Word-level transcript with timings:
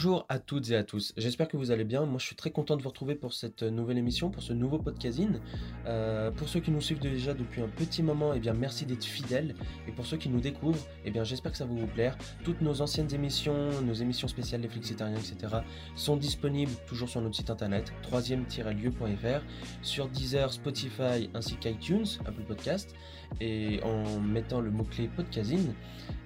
Bonjour 0.00 0.24
à 0.30 0.38
toutes 0.38 0.70
et 0.70 0.76
à 0.76 0.82
tous, 0.82 1.12
j'espère 1.18 1.46
que 1.46 1.58
vous 1.58 1.72
allez 1.72 1.84
bien. 1.84 2.06
Moi 2.06 2.18
je 2.18 2.24
suis 2.24 2.34
très 2.34 2.50
content 2.50 2.74
de 2.74 2.80
vous 2.80 2.88
retrouver 2.88 3.14
pour 3.14 3.34
cette 3.34 3.62
nouvelle 3.62 3.98
émission, 3.98 4.30
pour 4.30 4.42
ce 4.42 4.54
nouveau 4.54 4.78
podcasting. 4.78 5.40
Euh, 5.84 6.30
pour 6.30 6.48
ceux 6.48 6.60
qui 6.60 6.70
nous 6.70 6.80
suivent 6.80 7.00
déjà 7.00 7.34
depuis 7.34 7.60
un 7.60 7.68
petit 7.68 8.02
moment, 8.02 8.32
eh 8.32 8.40
bien 8.40 8.54
merci 8.54 8.86
d'être 8.86 9.04
fidèles. 9.04 9.54
Et 9.86 9.92
pour 9.92 10.06
ceux 10.06 10.16
qui 10.16 10.30
nous 10.30 10.40
découvrent, 10.40 10.86
eh 11.04 11.10
bien 11.10 11.22
j'espère 11.22 11.52
que 11.52 11.58
ça 11.58 11.66
va 11.66 11.74
vous 11.74 11.86
plaire. 11.86 12.16
Toutes 12.44 12.62
nos 12.62 12.80
anciennes 12.80 13.12
émissions, 13.12 13.82
nos 13.82 13.92
émissions 13.92 14.26
spéciales 14.26 14.62
des 14.62 14.68
Flixitariens, 14.68 15.18
etc. 15.18 15.56
sont 15.96 16.16
disponibles 16.16 16.72
toujours 16.86 17.10
sur 17.10 17.20
notre 17.20 17.36
site 17.36 17.50
internet, 17.50 17.92
3 18.00 18.22
lieuefr 18.22 19.42
sur 19.82 20.08
Deezer, 20.08 20.50
Spotify 20.50 21.28
ainsi 21.34 21.56
qu'iTunes, 21.56 22.06
Apple 22.24 22.44
Podcast 22.48 22.94
et 23.40 23.80
en 23.82 24.20
mettant 24.20 24.60
le 24.60 24.70
mot-clé 24.70 25.08
podcasting. 25.14 25.72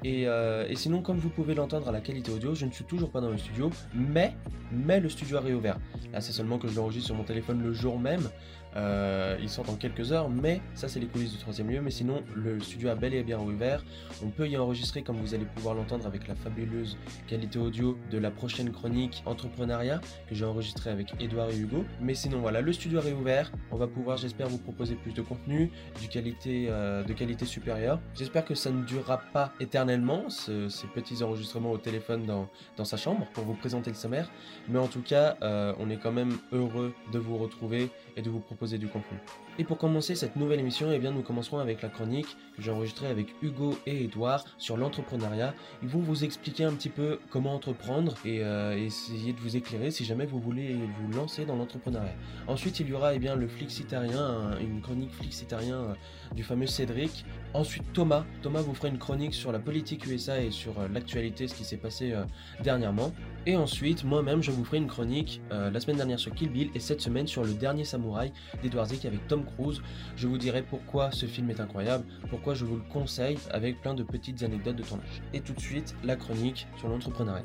Et, 0.03 0.27
euh, 0.27 0.67
et, 0.69 0.77
sinon, 0.77 1.03
comme 1.03 1.19
vous 1.19 1.31
pouvez 1.31 1.55
l'entendre 1.55 1.89
à 1.89 1.93
la 1.93 2.01
qualité 2.01 2.31
audio, 2.31 2.55
je 2.55 2.67
ne 2.67 2.71
suis 2.71 2.85
toujours 2.85 3.11
pas 3.11 3.21
dans 3.21 3.31
le 3.31 3.39
studio, 3.39 3.71
mais, 3.95 4.35
mais 4.71 5.01
le 5.01 5.09
studio 5.09 5.39
a 5.39 5.41
réouvert. 5.41 5.79
Là, 6.13 6.21
c'est 6.21 6.33
seulement 6.33 6.59
que 6.59 6.69
je 6.69 6.77
l'enregistre 6.77 7.07
sur 7.07 7.17
mon 7.17 7.25
téléphone 7.25 7.63
le 7.63 7.73
jour 7.73 7.99
même, 7.99 8.29
euh, 8.77 9.37
ils 9.41 9.49
sortent 9.49 9.69
dans 9.69 9.77
quelques 9.77 10.13
heures, 10.13 10.29
mais 10.29 10.61
ça 10.75 10.89
c'est 10.89 11.01
les 11.01 11.07
coulisses 11.07 11.33
du 11.33 11.39
troisième 11.39 11.71
lieu. 11.71 11.81
Mais 11.81 11.91
sinon, 11.91 12.23
le 12.35 12.61
studio 12.61 12.89
a 12.89 12.95
bel 12.95 13.15
et 13.15 13.23
bien 13.23 13.39
ouvert. 13.39 13.85
On 14.25 14.31
peut 14.31 14.49
y 14.49 14.57
enregistrer, 14.57 15.03
comme 15.03 15.17
vous 15.17 15.35
allez 15.35 15.45
pouvoir 15.45 15.75
l'entendre, 15.75 16.07
avec 16.07 16.29
la 16.29 16.35
fabuleuse 16.35 16.97
qualité 17.27 17.59
audio 17.59 17.99
de 18.11 18.19
la 18.19 18.31
prochaine 18.31 18.71
chronique 18.71 19.23
entrepreneuriat 19.27 20.01
que 20.29 20.35
j'ai 20.35 20.45
enregistré 20.45 20.91
avec 20.91 21.15
Edouard 21.21 21.51
et 21.51 21.59
Hugo. 21.59 21.85
Mais 22.01 22.15
sinon, 22.15 22.41
voilà, 22.41 22.61
le 22.61 22.73
studio 22.73 22.99
a 22.99 23.03
réouvert. 23.03 23.53
On 23.71 23.77
va 23.77 23.87
pouvoir, 23.87 24.17
j'espère, 24.17 24.49
vous 24.49 24.59
proposer 24.59 24.95
plus 24.95 25.13
de 25.13 25.23
contenu, 25.23 25.71
qualité, 26.09 26.67
euh, 26.69 27.03
de 27.03 27.13
qualité 27.13 27.45
supérieure. 27.45 28.01
J'espère 28.15 28.45
que 28.45 28.55
ça 28.55 28.71
ne 28.71 28.83
durera 28.85 29.19
pas 29.33 29.53
éternellement, 29.61 30.29
ces 30.31 30.87
petits 30.95 31.23
enregistrements 31.23 31.73
au 31.73 31.79
téléphone 31.79 32.25
dans, 32.25 32.49
dans, 32.77 32.85
sa 32.85 32.97
chambre 32.97 33.27
pour 33.33 33.45
vous 33.45 33.55
présenter 33.55 33.91
le 33.91 33.97
sommaire. 33.97 34.31
Mais 34.69 34.79
en 34.79 34.87
tout 34.87 35.03
cas, 35.03 35.37
euh, 35.43 35.73
on 35.79 35.91
est 35.91 35.97
quand 35.97 36.13
même 36.13 36.37
heureux 36.53 36.95
de 37.13 37.19
vous 37.19 37.37
retrouver 37.37 37.91
et 38.17 38.23
de 38.23 38.31
vous 38.31 38.41
proposer 38.41 38.79
du 38.79 38.89
contenu. 38.89 39.19
Et 39.57 39.63
pour 39.63 39.79
commencer 39.79 40.17
cette 40.17 40.35
nouvelle 40.35 40.59
émission, 40.59 40.91
eh 40.93 40.99
bien, 40.99 41.13
nous 41.13 41.23
commencerons 41.23 41.59
avec 41.59 41.81
la 41.81 41.89
chronique 41.89 42.37
que 42.57 42.63
j'ai 42.63 42.73
enregistrée 42.73 43.07
avec 43.07 43.29
Hugo 43.41 43.79
et 43.87 44.03
Edouard 44.03 44.45
sur 44.59 44.77
l'entrepreneuriat. 44.77 45.55
Ils 45.81 45.89
vont 45.89 46.01
vous 46.01 46.25
expliquer 46.25 46.65
un 46.65 46.73
petit 46.73 46.89
peu 46.89 47.21
comment 47.31 47.55
entreprendre 47.55 48.15
et 48.25 48.43
euh, 48.43 48.77
essayer 48.77 49.33
de 49.33 49.39
vous 49.39 49.57
éclairer 49.57 49.93
si 49.93 50.05
jamais 50.05 50.27
vous 50.27 50.41
voulez 50.41 50.75
vous 50.75 51.17
lancer 51.17 51.45
dans 51.45 51.55
l'entrepreneuriat. 51.55 52.17
Ensuite, 52.49 52.81
il 52.81 52.89
y 52.89 52.95
aura 52.95 53.15
eh 53.15 53.21
bien, 53.21 53.37
le 53.37 53.47
flixitarien, 53.47 54.59
une 54.61 54.81
chronique 54.81 55.13
flixitarien 55.13 55.77
euh, 55.77 55.95
du 56.35 56.43
fameux 56.43 56.67
Cédric. 56.67 57.25
Ensuite, 57.53 57.85
Thomas. 57.93 58.25
Thomas 58.43 58.61
vous 58.61 58.75
fera 58.75 58.89
une 58.89 58.99
chronique 58.99 59.35
sur 59.35 59.53
la 59.53 59.61
politique 59.61 60.05
USA 60.07 60.41
et 60.43 60.51
sur 60.51 60.81
euh, 60.81 60.89
l'actualité, 60.93 61.47
ce 61.47 61.55
qui 61.55 61.65
s'est 61.65 61.77
passé 61.77 62.13
dernièrement. 62.61 63.13
Et 63.47 63.55
ensuite, 63.55 64.03
moi-même, 64.03 64.43
je 64.43 64.51
vous 64.51 64.65
ferai 64.65 64.79
une 64.79 64.89
chronique 64.89 65.41
la 65.51 65.79
semaine 65.79 65.97
dernière 65.97 66.19
sur 66.19 66.35
Kill 66.35 66.51
Bill 66.51 66.71
et 66.75 66.81
cette 66.81 67.01
semaine 67.01 67.27
sur 67.27 67.45
le 67.45 67.53
dernier 67.53 67.85
samouraï 67.85 68.33
d'Edward 68.63 68.89
Zick 68.89 69.05
avec 69.05 69.27
Tom 69.29 69.44
Cruise. 69.45 69.81
Je 70.17 70.27
vous 70.27 70.39
dirai 70.39 70.63
pourquoi 70.63 71.11
ce 71.13 71.27
film 71.27 71.51
est 71.51 71.61
incroyable, 71.61 72.05
pourquoi 72.31 72.55
je 72.55 72.65
vous 72.65 72.77
le 72.77 72.83
conseille 72.93 73.39
avec 73.51 73.81
plein 73.81 73.95
de 73.95 74.03
petites 74.03 74.43
anecdotes 74.43 74.77
de 74.77 74.83
tournage. 74.83 75.23
Et 75.33 75.41
tout 75.41 75.53
de 75.53 75.61
suite, 75.61 75.95
la 76.05 76.17
chronique 76.17 76.67
sur 76.79 76.89
l'entrepreneuriat. 76.89 77.45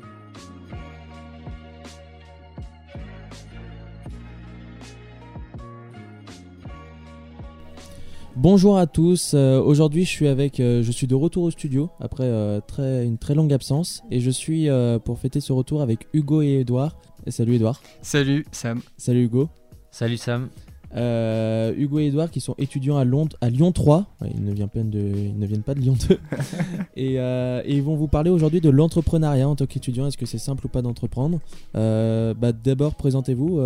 Bonjour 8.42 8.78
à 8.78 8.86
tous. 8.86 9.32
Euh, 9.34 9.60
aujourd'hui, 9.60 10.06
je 10.06 10.08
suis 10.08 10.26
avec, 10.26 10.60
euh, 10.60 10.82
je 10.82 10.90
suis 10.92 11.06
de 11.06 11.14
retour 11.14 11.42
au 11.42 11.50
studio 11.50 11.90
après 12.00 12.24
euh, 12.24 12.60
très, 12.66 13.04
une 13.04 13.18
très 13.18 13.34
longue 13.34 13.52
absence 13.52 14.02
et 14.10 14.18
je 14.20 14.30
suis 14.30 14.68
pour 15.04 15.18
fêter 15.18 15.40
ce 15.40 15.52
retour 15.52 15.82
avec 15.82 16.08
Hugo 16.14 16.40
et 16.40 16.60
Edouard. 16.60 16.96
Et 17.26 17.32
salut 17.32 17.56
Edouard. 17.56 17.82
Salut 18.00 18.46
Sam. 18.50 18.80
Salut 18.96 19.24
Hugo. 19.24 19.50
Salut 19.90 20.16
Sam. 20.16 20.48
Euh, 20.96 21.72
Hugo 21.76 22.00
et 22.00 22.06
Edouard 22.06 22.30
qui 22.30 22.40
sont 22.40 22.54
étudiants 22.58 22.96
à, 22.96 23.04
Londres, 23.04 23.36
à 23.40 23.48
Lyon 23.48 23.72
3, 23.72 24.06
ils, 24.34 24.44
ne 24.44 24.52
viennent 24.52 24.90
de, 24.90 24.98
ils 24.98 25.38
ne 25.38 25.46
viennent 25.46 25.62
pas 25.62 25.74
de 25.74 25.80
Lyon 25.80 25.96
2, 26.08 26.18
euh, 26.98 27.62
et, 27.64 27.76
ils 27.76 27.82
vont 27.82 27.94
vous 27.94 28.08
parler 28.08 28.30
aujourd'hui 28.30 28.60
de 28.60 28.70
l'entrepreneuriat 28.70 29.48
en 29.48 29.56
tant 29.56 29.66
qu'étudiant. 29.66 30.06
Est-ce 30.06 30.18
que 30.18 30.26
c'est 30.26 30.38
simple 30.38 30.66
ou 30.66 30.68
pas 30.68 30.82
d'entreprendre 30.82 31.40
euh, 31.76 32.34
bah, 32.34 32.52
D'abord, 32.52 32.94
présentez-vous, 32.94 33.56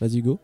vas-y 0.00 0.18
Hugo. 0.18 0.38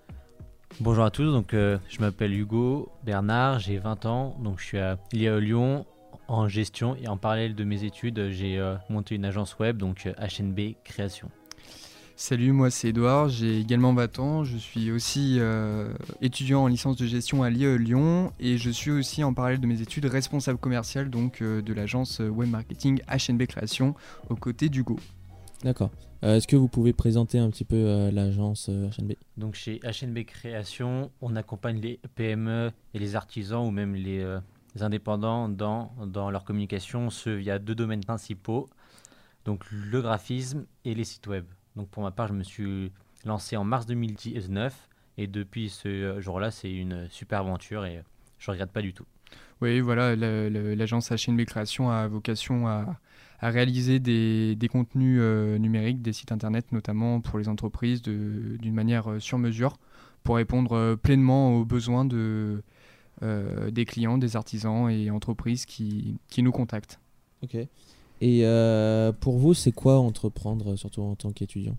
Bonjour 0.81 1.05
à 1.05 1.11
tous, 1.11 1.25
donc, 1.25 1.53
je 1.53 2.01
m'appelle 2.01 2.35
Hugo 2.35 2.89
Bernard, 3.05 3.61
j'ai 3.61 3.79
20 3.79 4.07
ans, 4.07 4.37
donc 4.43 4.59
je 4.59 4.65
suis 4.65 4.79
à, 4.79 4.99
Lyon 5.13 5.87
en 6.29 6.49
gestion 6.49 6.97
et 7.01 7.07
en 7.07 7.17
parallèle 7.17 7.55
de 7.55 7.65
mes 7.65 7.85
études, 7.85 8.31
j'ai 8.31 8.61
monté 8.91 9.15
une 9.15 9.25
agence 9.25 9.59
web, 9.59 9.77
donc 9.77 10.09
HNB 10.19 10.75
Création. 10.85 11.31
Salut, 12.19 12.53
moi 12.53 12.71
c'est 12.71 12.88
Edouard, 12.88 13.28
j'ai 13.28 13.60
également 13.60 13.93
20 13.93 14.19
ans, 14.21 14.43
je 14.43 14.56
suis 14.56 14.91
aussi 14.91 15.37
euh, 15.38 15.93
étudiant 16.22 16.62
en 16.62 16.66
licence 16.66 16.97
de 16.97 17.04
gestion 17.04 17.43
à 17.43 17.50
l'IE 17.50 17.77
Lyon 17.77 18.32
et 18.41 18.56
je 18.56 18.71
suis 18.71 18.91
aussi 18.91 19.22
en 19.22 19.34
parallèle 19.34 19.60
de 19.60 19.66
mes 19.66 19.82
études 19.82 20.06
responsable 20.06 20.59
commercial 20.59 21.10
donc 21.10 21.43
euh, 21.43 21.60
de 21.60 21.75
l'agence 21.75 22.21
web 22.21 22.49
marketing 22.49 23.03
HNB 23.06 23.44
Création 23.44 23.94
aux 24.31 24.34
côtés 24.34 24.71
d'Hugo. 24.71 24.99
D'accord. 25.62 25.91
Euh, 26.25 26.37
est-ce 26.37 26.49
que 26.49 26.56
vous 26.56 26.69
pouvez 26.69 26.94
présenter 26.94 27.38
un 27.38 27.50
petit 27.50 27.66
peu 27.66 28.09
l'agence 28.10 28.71
HNB 28.71 29.12
Donc 29.37 29.54
chez 29.54 29.78
HNB 29.84 30.25
Création, 30.25 31.10
on 31.21 31.37
accompagne 31.37 31.83
les 31.83 32.00
PME 32.15 32.71
et 32.94 32.98
les 32.98 33.15
artisans 33.15 33.66
ou 33.66 33.71
même 33.71 33.94
les, 33.94 34.25
indépendants 34.81 35.50
dans, 35.50 35.93
dans 36.06 36.31
leur 36.31 36.44
communication, 36.44 37.10
ce 37.10 37.28
via 37.28 37.59
deux 37.59 37.75
domaines 37.75 38.04
principaux, 38.04 38.71
donc 39.44 39.66
le 39.71 40.00
graphisme 40.00 40.65
et 40.87 40.94
les 40.94 41.04
sites 41.04 41.27
web. 41.27 41.44
Donc 41.77 41.89
pour 41.89 42.03
ma 42.03 42.11
part, 42.11 42.29
je 42.29 42.33
me 42.33 42.43
suis 42.43 42.93
lancé 43.25 43.57
en 43.57 43.65
mars 43.65 43.87
2019 43.87 44.89
et 45.19 45.27
depuis 45.27 45.71
ce 45.71 46.21
jour-là, 46.21 46.51
c'est 46.51 46.73
une 46.73 47.09
super 47.11 47.41
aventure 47.41 47.85
et 47.85 48.03
je 48.39 48.51
ne 48.51 48.53
regrette 48.53 48.73
pas 48.73 48.83
du 48.83 48.93
tout. 48.93 49.07
Oui, 49.61 49.81
voilà, 49.81 50.15
l'agence 50.17 51.11
HNB 51.11 51.45
Création 51.45 51.91
a 51.91 52.07
vocation 52.09 52.69
à, 52.69 52.99
réaliser 53.41 54.01
des, 54.01 54.69
contenus 54.71 55.19
euh, 55.21 55.59
numériques, 55.59 56.03
des 56.03 56.13
sites 56.13 56.33
internet 56.33 56.73
notamment 56.73 57.21
pour 57.21 57.39
les 57.39 57.49
entreprises 57.49 58.03
d'une 58.03 58.75
manière 58.75 59.11
euh, 59.11 59.21
sur 59.21 59.39
mesure 59.39 59.79
pour 60.25 60.37
répondre 60.37 60.73
euh, 60.73 60.97
pleinement 60.97 61.55
aux 61.55 61.65
besoins 61.65 62.05
de, 62.05 62.63
des 63.23 63.85
clients, 63.87 64.19
des 64.19 64.37
artisans 64.37 64.91
et 64.91 65.11
entreprises 65.11 65.65
qui, 65.65 66.19
qui 66.29 66.43
nous 66.43 66.53
contactent. 66.53 67.01
Ok. 67.43 67.57
Et 68.21 68.41
euh, 68.44 69.12
pour 69.12 69.38
vous, 69.38 69.54
c'est 69.54 69.72
quoi 69.72 69.99
entreprendre, 69.99 70.77
surtout 70.77 71.03
en 71.03 71.15
tant 71.16 71.32
qu'étudiant? 71.32 71.77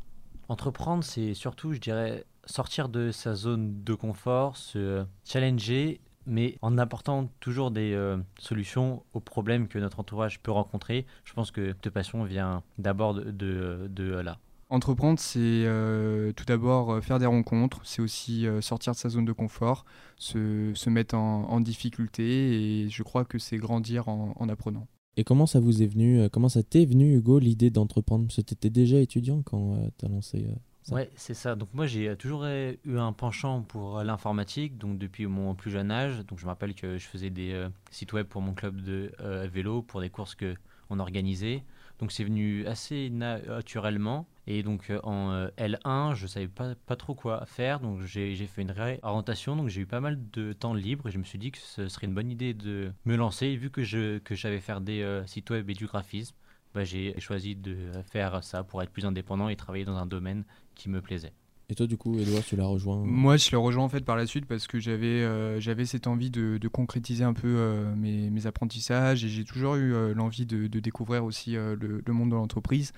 Entreprendre, 0.49 1.03
c'est 1.03 1.33
surtout, 1.33 1.73
je 1.73 1.79
dirais, 1.79 2.25
sortir 2.45 2.89
de 2.89 3.11
sa 3.11 3.35
zone 3.35 3.83
de 3.83 3.93
confort, 3.93 4.55
se 4.55 5.03
challenger, 5.25 5.99
mais 6.25 6.57
en 6.61 6.77
apportant 6.77 7.29
toujours 7.39 7.71
des 7.71 7.93
euh, 7.93 8.17
solutions 8.39 9.03
aux 9.13 9.19
problèmes 9.19 9.67
que 9.67 9.79
notre 9.79 9.99
entourage 9.99 10.39
peut 10.39 10.51
rencontrer. 10.51 11.05
Je 11.23 11.33
pense 11.33 11.51
que 11.51 11.69
cette 11.69 11.89
passion 11.89 12.23
vient 12.23 12.63
d'abord 12.77 13.13
de, 13.15 13.87
de, 13.89 14.13
là. 14.19 14.37
Entreprendre, 14.69 15.19
c'est 15.19 15.39
euh, 15.39 16.33
tout 16.33 16.45
d'abord 16.45 17.01
faire 17.01 17.19
des 17.19 17.25
rencontres, 17.25 17.79
c'est 17.83 18.01
aussi 18.01 18.45
sortir 18.61 18.93
de 18.93 18.97
sa 18.97 19.09
zone 19.09 19.25
de 19.25 19.31
confort, 19.31 19.85
se, 20.17 20.73
se 20.75 20.89
mettre 20.89 21.15
en, 21.15 21.59
difficulté, 21.61 22.83
et 22.83 22.89
je 22.89 23.03
crois 23.03 23.25
que 23.25 23.39
c'est 23.39 23.57
grandir 23.57 24.07
en 24.09 24.49
apprenant. 24.49 24.87
Et 25.17 25.23
comment 25.23 25.47
ça 25.47 25.59
vous 25.59 25.81
est 25.81 25.87
venu, 25.87 26.19
euh, 26.19 26.29
comment 26.29 26.47
ça 26.47 26.61
t'est 26.61 26.85
venu, 26.85 27.15
Hugo, 27.15 27.39
l'idée 27.39 27.71
d'entreprendre? 27.71 28.27
Parce 28.27 28.35
que 28.35 28.41
tu 28.41 28.53
étais 28.53 28.69
déjà 28.69 28.99
étudiant 28.99 29.41
quand 29.41 29.73
euh, 29.73 29.89
tu 29.97 30.05
as 30.05 30.09
lancé 30.09 30.45
euh, 30.47 30.53
ça. 30.83 30.93
Ouais, 30.93 31.09
c'est 31.15 31.33
ça. 31.33 31.55
Donc 31.55 31.69
moi, 31.73 31.87
j'ai 31.87 32.15
toujours 32.15 32.45
eu 32.45 32.97
un 32.99 33.11
penchant 33.13 33.63
pour 33.63 34.03
l'informatique, 34.03 34.77
donc 34.77 34.99
depuis 34.99 35.25
mon 35.25 35.55
plus 35.55 35.71
jeune 35.71 35.89
âge. 35.89 36.23
Donc 36.27 36.37
je 36.37 36.45
me 36.45 36.49
rappelle 36.49 36.75
que 36.75 36.99
je 36.99 37.07
faisais 37.07 37.31
des 37.31 37.67
sites 37.89 38.13
web 38.13 38.27
pour 38.27 38.41
mon 38.41 38.53
club 38.53 38.79
de 38.81 39.11
vélo, 39.51 39.81
pour 39.81 39.99
des 39.99 40.09
courses 40.09 40.35
que 40.35 40.55
on 40.89 40.99
organisait. 40.99 41.63
Donc 41.99 42.11
c'est 42.11 42.23
venu 42.23 42.65
assez 42.67 43.09
naturellement. 43.09 44.27
Et 44.45 44.63
donc 44.63 44.89
euh, 44.89 44.99
en 45.03 45.31
euh, 45.31 45.49
L1, 45.57 46.15
je 46.15 46.27
savais 46.27 46.47
pas, 46.47 46.75
pas 46.85 46.95
trop 46.95 47.15
quoi 47.15 47.45
faire, 47.45 47.79
donc 47.79 48.01
j'ai 48.01 48.35
fait 48.47 48.61
une 48.61 48.71
réorientation, 48.71 49.55
donc 49.55 49.67
j'ai 49.67 49.81
eu 49.81 49.85
pas 49.85 49.99
mal 49.99 50.17
de 50.31 50.53
temps 50.53 50.73
libre 50.73 51.07
et 51.07 51.11
je 51.11 51.17
me 51.17 51.25
suis 51.25 51.39
dit 51.39 51.51
que 51.51 51.57
ce 51.57 51.89
serait 51.89 52.07
une 52.07 52.13
bonne 52.13 52.31
idée 52.31 52.53
de 52.53 52.93
me 53.05 53.15
lancer. 53.15 53.47
Et 53.47 53.57
vu 53.57 53.69
que 53.69 54.19
que 54.19 54.35
j'avais 54.35 54.59
faire 54.59 54.79
des 54.79 55.01
euh, 55.01 55.25
sites 55.25 55.49
web 55.49 55.69
et 55.69 55.73
du 55.73 55.85
graphisme, 55.85 56.35
bah, 56.73 56.83
j'ai 56.83 57.19
choisi 57.19 57.55
de 57.55 57.91
faire 58.11 58.43
ça 58.43 58.63
pour 58.63 58.81
être 58.83 58.91
plus 58.91 59.05
indépendant 59.05 59.49
et 59.49 59.55
travailler 59.55 59.85
dans 59.85 59.97
un 59.97 60.05
domaine 60.05 60.45
qui 60.75 60.89
me 60.89 61.01
plaisait. 61.01 61.33
Et 61.69 61.75
toi, 61.75 61.85
du 61.85 61.97
coup, 61.97 62.17
Edouard, 62.17 62.45
tu 62.45 62.55
l'as 62.55 62.65
rejoint 62.65 63.03
Moi, 63.03 63.35
je 63.35 63.51
l'ai 63.51 63.57
rejoint 63.57 63.83
en 63.83 63.89
fait 63.89 64.05
par 64.05 64.15
la 64.15 64.25
suite 64.25 64.45
parce 64.45 64.67
que 64.67 64.79
j'avais 64.79 65.07
euh, 65.07 65.59
j'avais 65.59 65.85
cette 65.85 66.07
envie 66.07 66.31
de, 66.31 66.65
concrétiser 66.69 67.25
un 67.25 67.33
peu 67.33 67.47
euh, 67.47 67.93
mes, 67.93 68.29
mes, 68.29 68.47
apprentissages 68.47 69.25
et 69.25 69.27
j'ai 69.27 69.43
toujours 69.43 69.75
eu 69.75 69.93
euh, 69.93 70.13
l'envie 70.13 70.45
de, 70.45 70.67
découvrir 70.79 71.25
aussi 71.25 71.55
le, 71.55 72.01
monde 72.07 72.29
de 72.29 72.35
l'entreprise. 72.35 72.93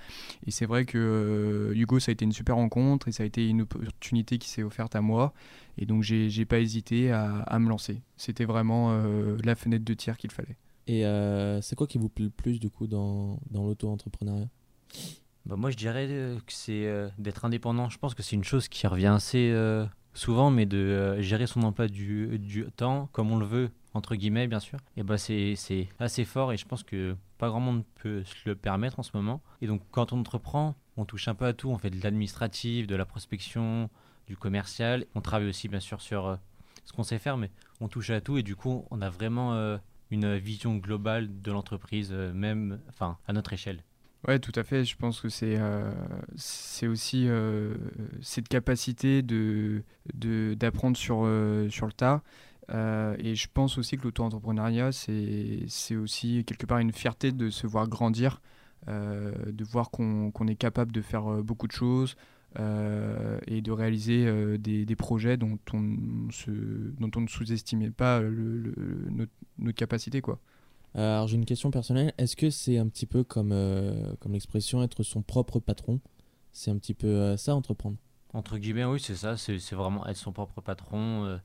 Et 0.46 0.52
c'est 0.52 0.66
vrai 0.66 0.84
que 0.84 1.72
Hugo, 1.74 1.98
ça 1.98 2.10
a 2.10 2.12
été 2.12 2.24
une 2.24 2.32
super 2.32 2.54
rencontre 2.54 3.08
et 3.08 3.12
ça 3.12 3.24
a 3.24 3.26
été 3.26 3.48
une 3.48 3.62
opportunité 3.62 4.38
qui 4.38 4.48
s'est 4.48 4.62
offerte 4.62 4.94
à 4.94 5.00
moi. 5.00 5.32
Et 5.76 5.84
donc, 5.84 6.02
j'ai 6.02 6.44
pas 6.44 6.60
hésité 6.60 7.10
à, 7.10 7.38
à 7.38 7.58
me 7.58 7.68
lancer. 7.68 8.02
C'était 8.16 8.44
vraiment 8.44 8.96
la 9.42 9.56
fenêtre 9.56 9.84
de 9.84 9.94
tir 9.94 10.16
qu'il 10.16 10.30
fallait. 10.30 10.56
Et 10.86 11.02
c'est 11.62 11.74
quoi 11.74 11.88
qui 11.88 11.98
vous 11.98 12.08
plaît 12.08 12.26
le 12.26 12.30
plus 12.30 12.60
du 12.60 12.70
coup 12.70 12.86
dans, 12.86 13.40
dans 13.50 13.64
l'auto-entrepreneuriat? 13.64 14.48
Bah, 15.46 15.56
moi, 15.56 15.70
je 15.70 15.76
dirais 15.76 16.06
euh, 16.08 16.38
que 16.38 16.52
c'est 16.52 16.86
euh, 16.86 17.08
d'être 17.18 17.44
indépendant. 17.44 17.88
Je 17.88 17.98
pense 17.98 18.14
que 18.14 18.22
c'est 18.22 18.36
une 18.36 18.44
chose 18.44 18.68
qui 18.68 18.86
revient 18.86 19.06
assez 19.06 19.50
euh, 19.50 19.86
souvent, 20.14 20.50
mais 20.50 20.66
de 20.66 21.20
gérer 21.20 21.46
son 21.46 21.62
emploi 21.62 21.88
du, 21.88 22.38
du, 22.38 22.66
temps 22.76 23.08
comme 23.12 23.30
on 23.30 23.38
le 23.38 23.46
veut, 23.46 23.70
entre 23.94 24.14
guillemets, 24.14 24.48
bien 24.48 24.60
sûr. 24.60 24.78
Et 24.96 25.02
bah, 25.02 25.18
c'est 25.18 25.56
assez 25.98 26.24
fort 26.24 26.52
et 26.52 26.56
je 26.56 26.66
pense 26.66 26.82
que 26.82 27.16
pas 27.38 27.48
grand 27.48 27.60
monde 27.60 27.84
peut 28.02 28.22
se 28.24 28.48
le 28.48 28.54
permettre 28.54 28.98
en 29.00 29.02
ce 29.02 29.10
moment. 29.14 29.40
Et 29.62 29.66
donc, 29.66 29.82
quand 29.90 30.12
on 30.12 30.20
entreprend, 30.20 30.74
on 30.96 31.04
touche 31.04 31.28
un 31.28 31.34
peu 31.34 31.46
à 31.46 31.52
tout. 31.52 31.70
On 31.70 31.78
fait 31.78 31.90
de 31.90 32.02
l'administratif, 32.02 32.86
de 32.86 32.96
la 32.96 33.06
prospection, 33.06 33.88
du 34.26 34.36
commercial. 34.36 35.06
On 35.14 35.20
travaille 35.20 35.48
aussi, 35.48 35.68
bien 35.68 35.80
sûr, 35.80 36.00
sur 36.02 36.38
ce 36.84 36.92
qu'on 36.92 37.02
sait 37.02 37.18
faire, 37.18 37.36
mais 37.36 37.50
on 37.80 37.88
touche 37.88 38.10
à 38.10 38.20
tout 38.20 38.36
et 38.36 38.42
du 38.42 38.56
coup, 38.56 38.84
on 38.90 39.00
a 39.00 39.08
vraiment 39.08 39.78
une 40.10 40.36
vision 40.36 40.76
globale 40.76 41.40
de 41.40 41.50
l'entreprise, 41.50 42.12
même 42.12 42.80
enfin, 42.88 43.16
à 43.26 43.32
notre 43.32 43.52
échelle. 43.52 43.82
Ouais, 44.28 44.38
tout 44.38 44.52
à 44.54 44.62
fait. 44.62 44.84
Je 44.84 44.96
pense 44.96 45.20
que 45.20 45.28
c'est 45.30 45.56
euh, 45.58 45.90
aussi 46.84 47.26
euh, 47.26 47.74
cette 48.20 48.48
capacité 48.48 49.22
de 49.22 49.82
d'apprendre 50.14 50.96
sur 50.96 51.22
euh, 51.24 51.70
sur 51.70 51.86
le 51.86 51.92
tas. 51.92 52.22
et 53.18 53.34
je 53.34 53.48
pense 53.52 53.78
aussi 53.78 53.96
que 53.96 54.04
l'auto-entrepreneuriat, 54.04 54.92
c'est 54.92 55.96
aussi 55.96 56.44
quelque 56.44 56.66
part 56.66 56.78
une 56.78 56.92
fierté 56.92 57.32
de 57.32 57.50
se 57.50 57.66
voir 57.66 57.88
grandir, 57.88 58.40
de 58.86 59.64
voir 59.64 59.90
qu'on 59.90 60.46
est 60.48 60.56
capable 60.56 60.92
de 60.92 61.00
faire 61.00 61.42
beaucoup 61.42 61.66
de 61.66 61.72
choses 61.72 62.16
et 62.58 63.60
de 63.62 63.70
réaliser 63.72 64.58
des, 64.58 64.84
des, 64.84 64.96
projets 64.96 65.36
dont 65.36 65.58
on, 65.72 66.30
se, 66.30 66.50
dont 67.00 67.10
on 67.16 67.22
ne 67.22 67.28
sous-estimait 67.28 67.90
pas 67.90 68.20
le, 68.20 68.74
notre, 69.10 69.32
notre, 69.58 69.78
capacité. 69.78 70.20
Quoi. 70.20 70.38
Euh, 70.96 71.14
alors 71.14 71.28
j'ai 71.28 71.36
une 71.36 71.44
question 71.44 71.70
personnelle. 71.70 72.12
Est-ce 72.18 72.36
que 72.36 72.50
c'est 72.50 72.78
un 72.78 72.88
petit 72.88 73.06
peu 73.06 73.24
comme, 73.24 73.52
euh, 73.52 74.14
comme 74.20 74.32
l'expression 74.32 74.82
être 74.82 75.02
son 75.02 75.22
propre 75.22 75.60
patron? 75.60 76.00
C'est 76.52 76.70
un 76.70 76.78
petit 76.78 76.94
peu 76.94 77.06
euh, 77.06 77.36
ça, 77.36 77.54
entreprendre? 77.54 77.96
Entre 78.32 78.58
guillemets, 78.58 78.84
oui, 78.84 79.00
c'est 79.00 79.16
ça. 79.16 79.36
C'est 79.36 79.58
vraiment 79.72 80.06
être 80.06 80.16
son 80.16 80.32
propre 80.32 80.60
patron. 80.60 81.40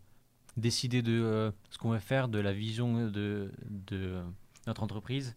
décider 0.57 1.01
de 1.01 1.51
ce 1.69 1.77
qu'on 1.77 1.89
va 1.89 1.99
faire, 1.99 2.27
de 2.27 2.39
la 2.39 2.53
vision 2.53 3.09
de, 3.09 3.51
de 3.69 4.21
notre 4.67 4.83
entreprise. 4.83 5.35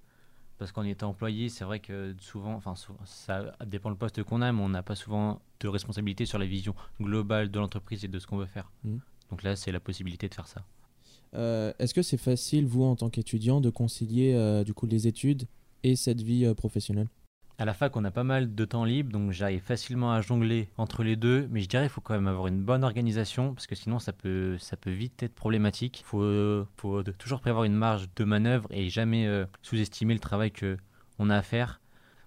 Parce 0.59 0.73
qu'en 0.73 0.83
étant 0.83 1.11
employé, 1.11 1.49
c'est 1.49 1.65
vrai 1.65 1.79
que 1.79 2.15
souvent, 2.21 2.55
enfin, 2.55 2.75
ça 3.05 3.55
dépend 3.65 3.91
le 3.91 3.97
poste 3.97 4.23
qu'on 4.25 4.43
a, 4.43 4.53
mais 4.53 4.61
on 4.61 4.69
n'a 4.69 4.83
pas 4.83 4.97
souvent 4.97 5.41
de 5.61 5.69
responsabilité 5.69 6.27
sur 6.27 6.39
la 6.39 6.47
vision 6.47 6.75
globale 7.01 7.51
de 7.51 7.59
l'entreprise 7.61 8.05
et 8.05 8.09
de 8.09 8.19
ce 8.19 8.27
qu'on 8.27 8.39
veut 8.39 8.47
faire. 8.47 8.71
Mmh. 8.83 8.97
Donc 9.31 9.43
là, 9.45 9.55
c'est 9.55 9.71
la 9.71 9.81
possibilité 9.81 10.29
de 10.29 10.35
faire 10.35 10.49
ça. 10.49 10.65
Euh, 11.35 11.73
est-ce 11.79 11.95
que 11.95 12.03
c'est 12.03 12.19
facile, 12.19 12.67
vous, 12.67 12.85
en 12.85 12.97
tant 12.97 13.11
qu'étudiant, 13.11 13.61
de 13.61 13.71
concilier 13.71 14.35
euh, 14.35 14.65
du 14.65 14.75
coup 14.75 14.87
les 14.87 15.07
études 15.07 15.47
et 15.83 15.97
cette 15.97 16.23
vie 16.23 16.45
euh, 16.45 16.55
professionnelle? 16.55 17.09
À 17.59 17.65
la 17.65 17.75
fac, 17.75 17.97
on 17.97 18.05
a 18.05 18.13
pas 18.13 18.25
mal 18.25 18.55
de 18.55 18.65
temps 18.65 18.85
libre, 18.85 19.11
donc 19.11 19.33
j'arrive 19.33 19.61
facilement 19.61 20.13
à 20.13 20.21
jongler 20.21 20.69
entre 20.77 21.03
les 21.03 21.17
deux. 21.17 21.49
Mais 21.51 21.61
je 21.61 21.69
dirais 21.69 21.85
qu'il 21.85 21.91
faut 21.91 22.01
quand 22.01 22.15
même 22.15 22.29
avoir 22.29 22.47
une 22.47 22.63
bonne 22.63 22.85
organisation, 22.85 23.53
parce 23.53 23.67
que 23.67 23.75
sinon, 23.75 23.99
ça 23.99 24.13
peut, 24.13 24.57
ça 24.59 24.77
peut 24.77 24.93
vite 24.93 25.23
être 25.25 25.35
problématique. 25.35 26.01
Il 26.01 26.05
faut, 26.05 26.65
toujours 27.19 27.41
prévoir 27.41 27.65
une 27.65 27.75
marge 27.75 28.09
de 28.15 28.25
manœuvre 28.25 28.69
et 28.71 28.89
jamais 28.89 29.29
sous-estimer 29.63 30.15
le 30.15 30.21
travail 30.21 30.53
que 30.53 30.77
on 31.19 31.31
a 31.31 31.37
à 31.37 31.43
faire. 31.43 31.81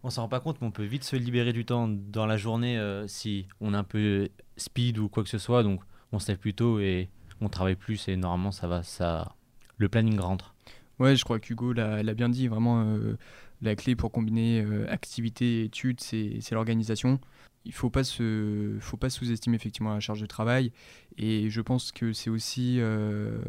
On 0.04 0.10
s'en 0.10 0.24
rend 0.24 0.28
pas 0.28 0.42
compte, 0.42 0.60
mais 0.60 0.68
on 0.68 0.72
peut 0.72 0.84
vite 0.84 1.06
se 1.06 1.16
libérer 1.16 1.54
du 1.54 1.64
temps 1.64 1.88
dans 1.88 2.26
la 2.26 2.36
journée 2.36 2.78
si 3.08 3.48
on 3.62 3.74
est 3.74 3.78
un 3.78 3.86
peu 3.86 4.28
speed 4.58 4.98
ou 4.98 5.08
quoi 5.08 5.24
que 5.24 5.30
ce 5.30 5.38
soit. 5.38 5.64
Donc, 5.64 5.80
on 6.12 6.20
se 6.20 6.28
lève 6.28 6.40
plus 6.40 6.54
tôt 6.54 6.82
et 6.82 7.08
on 7.42 7.50
travaille 7.50 7.76
plus 7.76 8.08
et 8.08 8.16
normalement 8.16 8.52
ça 8.52 8.68
va, 8.68 8.84
ça, 8.84 9.36
le 9.78 9.90
planning 9.90 10.20
rentre. 10.20 10.54
Ouais, 11.00 11.16
je 11.16 11.24
crois 11.24 11.40
qu'Hugo 11.40 11.74
l'a 11.74 12.14
bien 12.14 12.30
dit, 12.30 12.48
vraiment 12.48 12.84
euh, 12.84 13.18
la 13.62 13.76
clé 13.76 13.96
pour 13.96 14.12
combiner 14.12 14.62
euh, 14.62 14.86
activité 14.88 15.62
et 15.62 15.64
études, 15.64 16.00
c'est 16.00 16.52
l'organisation. 16.52 17.20
Il 17.66 17.74
faut 17.74 17.90
pas, 17.90 18.04
se, 18.04 18.78
faut 18.80 18.98
pas 18.98 19.10
sous-estimer 19.10 19.56
effectivement 19.56 19.94
la 19.94 20.00
charge 20.00 20.22
de 20.22 20.26
travail 20.26 20.72
et 21.18 21.50
je 21.50 21.62
pense 21.62 21.92
que 21.92 22.12
c'est 22.14 22.30
aussi 22.30 22.78
euh, 22.80 23.40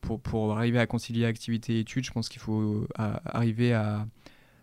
pour, 0.00 0.20
pour, 0.20 0.56
arriver 0.56 0.78
à 0.78 0.86
concilier 0.86 1.24
activité 1.26 1.76
et 1.76 1.80
études, 1.80 2.04
je 2.04 2.12
pense 2.12 2.28
qu'il 2.28 2.40
faut 2.40 2.86
arriver 2.96 3.72
à 3.72 4.06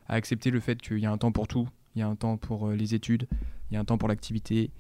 accepter 0.08 0.50
le 0.50 0.60
fait 0.60 0.82
qu'il 0.82 1.00
y 1.00 1.06
a 1.06 1.12
un 1.12 1.18
temps 1.18 1.32
pour 1.32 1.48
tout. 1.48 1.68
Il 1.96 2.00
y 2.00 2.02
a 2.02 2.08
un 2.08 2.16
temps 2.16 2.38
pour 2.38 2.70
les 2.70 2.94
études, 2.96 3.28
il 3.70 3.74
y 3.74 3.78
a 3.78 3.80
un 3.80 3.86
temps 3.86 3.98
pour 3.98 4.08
l'activité, 4.08 4.72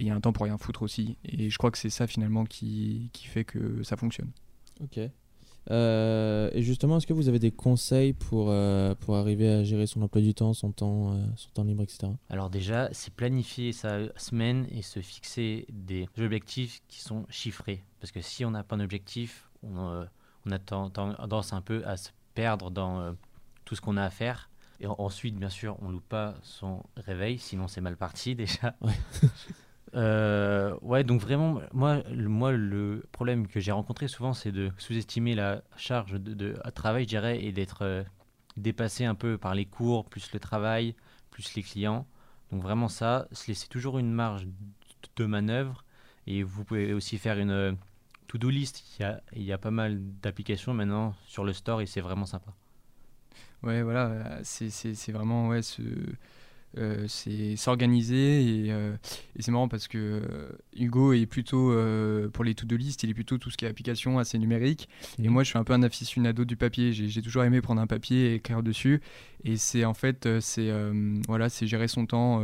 et 0.00 0.04
il 0.04 0.06
y 0.06 0.10
a 0.10 0.14
un 0.14 0.20
temps 0.20 0.32
pour 0.32 0.44
rien 0.44 0.56
foutre 0.56 0.82
aussi. 0.82 1.18
Et 1.24 1.50
je 1.50 1.58
crois 1.58 1.70
que 1.70 1.76
c'est 1.76 1.90
ça 1.90 2.06
finalement 2.06 2.46
qui, 2.46 3.10
qui, 3.12 3.26
fait 3.26 3.44
que 3.44 3.82
ça 3.82 3.96
fonctionne. 3.96 4.30
Ok. 4.82 4.98
Euh, 5.70 6.48
et 6.54 6.62
justement, 6.62 6.96
est-ce 6.96 7.06
que 7.06 7.12
vous 7.12 7.28
avez 7.28 7.38
des 7.38 7.50
conseils 7.50 8.14
pour, 8.14 8.46
euh, 8.48 8.94
pour 8.94 9.16
arriver 9.16 9.46
à 9.52 9.62
gérer 9.62 9.86
son 9.86 10.00
emploi 10.00 10.22
du 10.22 10.32
temps, 10.32 10.54
son 10.54 10.72
temps, 10.72 11.12
euh, 11.12 11.26
son 11.36 11.50
temps 11.50 11.64
libre, 11.64 11.82
etc. 11.82 12.08
Alors 12.30 12.48
déjà, 12.48 12.88
c'est 12.92 13.12
planifier 13.12 13.72
sa 13.72 13.98
semaine 14.18 14.66
et 14.70 14.80
se 14.80 15.00
fixer 15.00 15.66
des 15.70 16.08
objectifs 16.18 16.80
qui 16.88 17.00
sont 17.00 17.26
chiffrés. 17.28 17.84
Parce 18.00 18.10
que 18.10 18.22
si 18.22 18.46
on 18.46 18.52
n'a 18.52 18.64
pas 18.64 18.76
un 18.76 18.80
objectif, 18.80 19.50
on, 19.62 20.06
on 20.46 20.50
a 20.50 20.58
tendance 20.58 21.52
un 21.52 21.60
peu 21.60 21.86
à 21.86 21.98
se 21.98 22.08
perdre 22.32 22.70
dans 22.70 23.14
tout 23.66 23.76
ce 23.76 23.82
qu'on 23.82 23.98
a 23.98 24.04
à 24.04 24.10
faire. 24.10 24.48
Et 24.80 24.86
ensuite, 24.86 25.36
bien 25.36 25.50
sûr, 25.50 25.76
on 25.82 25.90
loupe 25.90 26.08
pas 26.08 26.36
son 26.42 26.82
réveil, 26.96 27.38
sinon 27.38 27.68
c'est 27.68 27.82
mal 27.82 27.98
parti 27.98 28.34
déjà. 28.34 28.74
Ouais. 28.80 28.98
Euh, 29.94 30.76
ouais, 30.82 31.04
donc 31.04 31.20
vraiment, 31.20 31.60
moi, 31.72 32.02
le, 32.12 32.28
moi, 32.28 32.52
le 32.52 33.04
problème 33.12 33.46
que 33.46 33.60
j'ai 33.60 33.72
rencontré 33.72 34.08
souvent, 34.08 34.32
c'est 34.32 34.52
de 34.52 34.70
sous-estimer 34.78 35.34
la 35.34 35.62
charge 35.76 36.12
de, 36.12 36.54
travail, 36.74 37.04
je 37.04 37.08
dirais, 37.08 37.42
et 37.42 37.52
d'être 37.52 37.82
euh, 37.82 38.02
dépassé 38.56 39.04
un 39.04 39.14
peu 39.14 39.38
par 39.38 39.54
les 39.54 39.66
cours, 39.66 40.04
plus 40.04 40.32
le 40.32 40.40
travail, 40.40 40.94
plus 41.30 41.54
les 41.54 41.62
clients. 41.62 42.06
Donc 42.52 42.62
vraiment 42.62 42.88
ça, 42.88 43.26
se 43.32 43.48
laisser 43.48 43.68
toujours 43.68 43.98
une 43.98 44.12
marge 44.12 44.46
de 45.16 45.24
manœuvre. 45.26 45.84
Et 46.26 46.42
vous 46.42 46.64
pouvez 46.64 46.92
aussi 46.92 47.18
faire 47.18 47.38
une 47.38 47.50
euh, 47.50 47.72
to-do 48.28 48.50
list. 48.50 48.84
Il 48.98 49.02
y, 49.02 49.04
a, 49.04 49.20
il 49.34 49.42
y 49.42 49.52
a 49.52 49.58
pas 49.58 49.70
mal 49.70 49.98
d'applications 50.22 50.74
maintenant 50.74 51.14
sur 51.26 51.44
le 51.44 51.52
store 51.52 51.80
et 51.80 51.86
c'est 51.86 52.00
vraiment 52.00 52.26
sympa. 52.26 52.52
Ouais, 53.62 53.82
voilà, 53.82 54.40
c'est 54.42 55.12
vraiment 55.12 55.48
ouais, 55.48 55.60
euh, 56.78 57.06
c'est 57.08 57.56
s'organiser 57.56 58.68
euh, 58.70 58.94
et, 59.34 59.42
c'est 59.42 59.50
marrant 59.50 59.66
parce 59.66 59.88
que 59.88 59.98
euh, 59.98 60.50
Hugo 60.76 61.12
est 61.12 61.26
plutôt 61.26 61.72
pour 62.32 62.44
les 62.44 62.54
to-do 62.54 62.76
list, 62.76 63.02
il 63.02 63.10
est 63.10 63.14
plutôt 63.14 63.38
tout 63.38 63.50
ce 63.50 63.56
qui 63.56 63.64
est 63.64 63.68
application 63.68 64.20
assez 64.20 64.38
numérique 64.38 64.88
et 65.18 65.26
mhm. 65.26 65.32
moi 65.32 65.42
je 65.42 65.48
suis 65.48 65.58
un 65.58 65.64
peu 65.64 65.72
un 65.72 65.82
aficionado 65.82 66.44
du 66.44 66.56
papier, 66.56 66.92
j'ai 66.92 67.22
toujours 67.22 67.42
aimé 67.42 67.60
prendre 67.60 67.80
un 67.80 67.88
papier 67.88 68.32
et 68.32 68.34
écrire 68.36 68.62
dessus 68.62 69.00
et 69.42 69.56
c'est 69.56 69.84
en 69.84 69.94
fait 69.94 70.28
c'est 70.40 70.70
voilà, 71.26 71.48
c'est 71.48 71.66
gérer 71.66 71.88
son 71.88 72.06
temps 72.06 72.42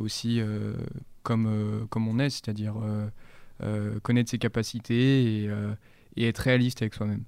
aussi 0.00 0.40
comme, 1.22 1.86
comme 1.88 2.08
on 2.08 2.18
est, 2.18 2.30
c'est-à-dire 2.30 2.74
connaître 4.02 4.30
ses 4.30 4.38
capacités 4.38 5.44
et, 5.44 5.50
et 6.16 6.26
être 6.26 6.38
réaliste 6.38 6.82
avec 6.82 6.94
soi-même. 6.94 7.22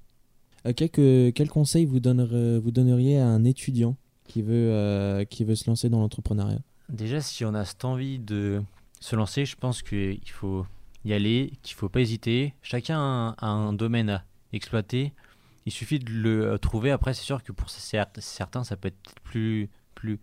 quel 0.75 1.49
conseil 1.49 1.85
vous, 1.85 2.01
vous 2.01 2.71
donneriez 2.73 3.19
à 3.19 3.27
un 3.29 3.45
étudiant? 3.45 3.97
Qui 4.25 4.43
veut, 4.43 4.71
euh, 4.71 5.25
qui 5.25 5.45
veut 5.45 5.55
se 5.55 5.69
lancer 5.69 5.89
dans 5.89 6.01
l'entrepreneuriat 6.01 6.61
Déjà, 6.89 7.21
si 7.21 7.45
on 7.45 7.55
a 7.55 7.65
cette 7.65 7.85
envie 7.85 8.19
de 8.19 8.63
se 9.01 9.17
lancer, 9.17 9.45
je 9.45 9.57
pense 9.57 9.83
qu'il 9.83 10.31
faut 10.31 10.67
y 11.05 11.13
aller, 11.13 11.53
qu'il 11.63 11.75
ne 11.77 11.79
faut 11.79 11.89
pas 11.89 12.01
hésiter. 12.01 12.55
Chacun 12.63 13.35
a 13.39 13.47
un 13.47 13.73
domaine 13.73 14.11
à 14.11 14.25
exploiter. 14.53 15.13
Il 15.67 15.73
suffit 15.73 15.99
de 15.99 16.11
le 16.11 16.53
euh, 16.53 16.59
trouver. 16.59 16.91
Après, 16.91 17.15
c'est 17.15 17.23
sûr 17.23 17.43
que 17.43 17.53
pour 17.53 17.71
certains, 17.71 18.65
ça 18.65 18.77
peut 18.77 18.89
être 18.89 19.15
plus, 19.23 19.71
plus 19.95 20.19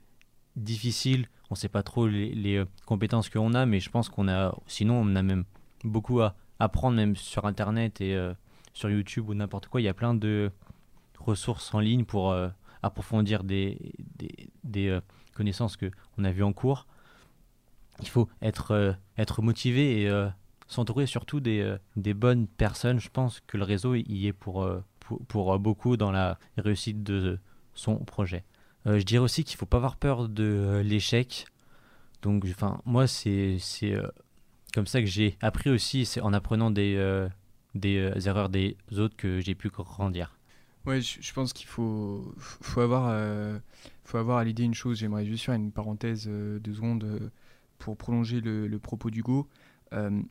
difficile. 0.55 1.27
On 1.49 1.53
ne 1.53 1.57
sait 1.57 1.69
pas 1.69 1.83
trop 1.83 2.07
les, 2.07 2.33
les 2.33 2.57
euh, 2.57 2.65
compétences 2.85 3.29
qu'on 3.29 3.53
a, 3.53 3.65
mais 3.65 3.79
je 3.79 3.89
pense 3.89 4.09
qu'on 4.09 4.27
a, 4.27 4.55
sinon, 4.67 5.01
on 5.01 5.15
a 5.15 5.23
même 5.23 5.45
beaucoup 5.83 6.21
à 6.21 6.35
apprendre, 6.59 6.95
même 6.95 7.15
sur 7.15 7.45
Internet 7.45 8.01
et 8.01 8.15
sur 8.73 8.87
YouTube 8.87 9.29
ou 9.29 9.33
n'importe 9.33 9.65
quoi. 9.67 9.81
Il 9.81 9.85
y 9.85 9.87
a 9.87 9.95
plein 9.95 10.13
de 10.13 10.51
ressources 11.17 11.73
en 11.73 11.79
ligne 11.79 12.05
pour 12.05 12.35
approfondir 12.83 13.43
des, 13.43 13.93
des, 14.15 14.49
des, 14.63 14.87
euh, 14.87 15.01
connaissances 15.33 15.77
qu'on 15.77 16.23
a 16.23 16.31
vues 16.31 16.43
en 16.43 16.53
cours. 16.53 16.87
Il 18.01 18.07
faut 18.07 18.29
être, 18.41 18.71
euh, 18.71 18.93
motivé 19.41 20.01
et 20.01 20.09
euh, 20.09 20.27
s'entourer 20.67 21.05
surtout 21.05 21.39
des, 21.39 21.59
euh, 21.59 21.77
des 21.95 22.13
bonnes 22.13 22.47
personnes. 22.47 22.99
Je 22.99 23.09
pense 23.09 23.41
que 23.47 23.57
le 23.57 23.63
réseau 23.63 23.95
y 23.95 24.27
est 24.27 24.33
pour, 24.33 24.67
beaucoup 25.59 25.97
dans 25.97 26.11
la 26.11 26.39
réussite 26.57 27.03
de 27.03 27.39
son 27.73 27.97
projet. 27.97 28.43
Je 28.85 29.03
dirais 29.03 29.23
aussi 29.23 29.43
qu'il 29.43 29.55
ne 29.55 29.59
faut 29.59 29.65
pas 29.67 29.77
avoir 29.77 29.95
peur 29.95 30.27
de 30.27 30.81
l'échec. 30.83 31.45
Donc, 32.23 32.45
moi, 32.85 33.07
c'est 33.07 33.57
comme 34.73 34.87
ça 34.87 35.01
que 35.01 35.07
j'ai 35.07 35.37
appris 35.41 35.69
aussi, 35.69 36.05
c'est 36.05 36.21
en 36.21 36.33
apprenant 36.33 36.71
des, 36.71 37.29
erreurs 38.25 38.49
des 38.49 38.77
autres 38.97 39.15
que 39.15 39.39
j'ai 39.39 39.53
pu 39.53 39.69
grandir. 39.69 40.35
Ouais, 40.85 40.99
je, 41.01 41.33
pense 41.33 41.53
qu'il 41.53 41.67
faut, 41.67 42.33
faut 42.37 42.81
avoir, 42.81 43.09
euh, 43.09 43.59
faut 44.03 44.17
avoir 44.17 44.39
à 44.39 44.43
l'idée 44.43 44.63
une 44.63 44.73
chose. 44.73 44.97
J'aimerais 44.97 45.25
juste 45.25 45.45
faire 45.45 45.53
une 45.55 45.71
parenthèse 45.71 46.25
euh, 46.27 46.59
de 46.59 46.73
secondes 46.73 47.03
euh, 47.03 47.29
pour 47.77 47.97
prolonger 47.97 48.41
le, 48.41 48.67
le 48.67 48.79
propos 48.79 49.11
d'Hugo. 49.11 49.47
Euh, 49.93 50.21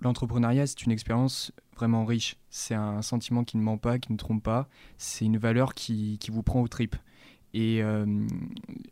L'entrepreneuriat, 0.00 0.66
c'est 0.66 0.82
une 0.82 0.92
expérience 0.92 1.52
vraiment 1.76 2.04
riche. 2.04 2.36
C'est 2.50 2.74
un 2.74 3.00
sentiment 3.02 3.42
qui 3.42 3.56
ne 3.56 3.62
ment 3.62 3.78
pas, 3.78 3.98
qui 3.98 4.12
ne 4.12 4.18
trompe 4.18 4.42
pas. 4.42 4.68
C'est 4.98 5.24
une 5.24 5.38
valeur 5.38 5.74
qui, 5.74 6.18
qui 6.18 6.30
vous 6.30 6.42
prend 6.42 6.60
aux 6.60 6.68
tripes. 6.68 6.96
Et 7.54 7.82
euh, 7.82 8.04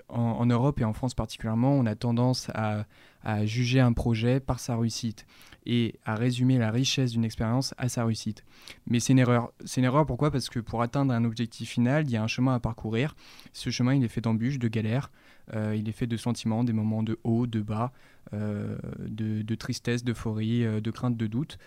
en, 0.09 0.47
Europe 0.47 0.81
et 0.81 0.85
en 0.85 0.93
France 0.93 1.15
particulièrement, 1.15 1.73
on 1.73 1.85
a 1.85 1.95
tendance 1.95 2.49
à, 2.55 2.87
à 3.23 3.45
juger 3.45 3.81
un 3.81 3.93
projet 3.93 4.41
par 4.41 4.61
sa 4.61 4.77
réussite 4.77 5.27
et 5.67 5.99
à 6.05 6.15
résumer 6.15 6.59
la 6.59 6.71
richesse 6.71 7.13
d'une 7.13 7.25
expérience 7.25 7.75
à 7.77 7.89
sa 7.89 8.05
réussite. 8.05 8.45
Mais 8.87 9.01
c'est 9.01 9.13
une 9.13 9.19
erreur. 9.19 9.53
C'est 9.65 9.81
une 9.81 9.85
erreur 9.85 10.07
pourquoi? 10.07 10.31
Parce 10.31 10.49
que 10.49 10.59
pour 10.59 10.83
atteindre 10.83 11.13
un 11.13 11.25
objectif 11.25 11.71
final, 11.71 12.05
il 12.07 12.11
y 12.11 12.17
a 12.17 12.23
un 12.23 12.29
chemin 12.29 12.55
à 12.55 12.61
parcourir. 12.61 13.15
Ce 13.53 13.71
chemin, 13.71 13.95
il 13.95 14.05
est 14.05 14.09
fait 14.09 14.21
d'embûches, 14.21 14.59
de 14.59 14.69
galères, 14.69 15.11
euh, 15.55 15.75
il 15.77 15.89
est 15.89 15.93
fait 15.93 16.07
de 16.07 16.17
sentiments, 16.17 16.65
des 16.65 16.73
moments 16.73 17.03
de 17.03 17.19
haut, 17.25 17.47
de 17.47 17.61
bas, 17.61 17.93
euh, 18.33 18.77
de, 18.99 19.43
de 19.43 19.55
tristesse, 19.55 20.05
d'euphorie, 20.05 20.65
euh, 20.65 20.81
de 20.81 20.91
crainte, 20.91 21.17
de 21.17 21.27
doute. 21.27 21.59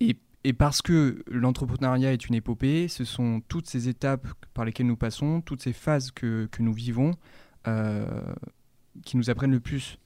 Et, 0.00 0.16
et 0.44 0.52
parce 0.52 0.80
que 0.82 1.22
l'entrepreneuriat 1.30 2.12
est 2.12 2.26
une 2.26 2.34
épopée, 2.34 2.88
ce 2.88 3.04
sont 3.04 3.42
toutes 3.48 3.68
ces 3.68 3.88
étapes 3.88 4.26
par 4.54 4.64
lesquelles 4.64 4.86
nous 4.86 4.96
passons, 4.96 5.40
toutes 5.40 5.62
ces 5.62 5.72
phases 5.72 6.10
que, 6.10 6.46
que 6.50 6.62
nous 6.62 6.72
vivons, 6.72 7.12
euh, 7.66 8.32
qui 9.04 9.16
nous 9.16 9.30
apprennent 9.30 9.50
le 9.52 9.60
plus. 9.60 9.98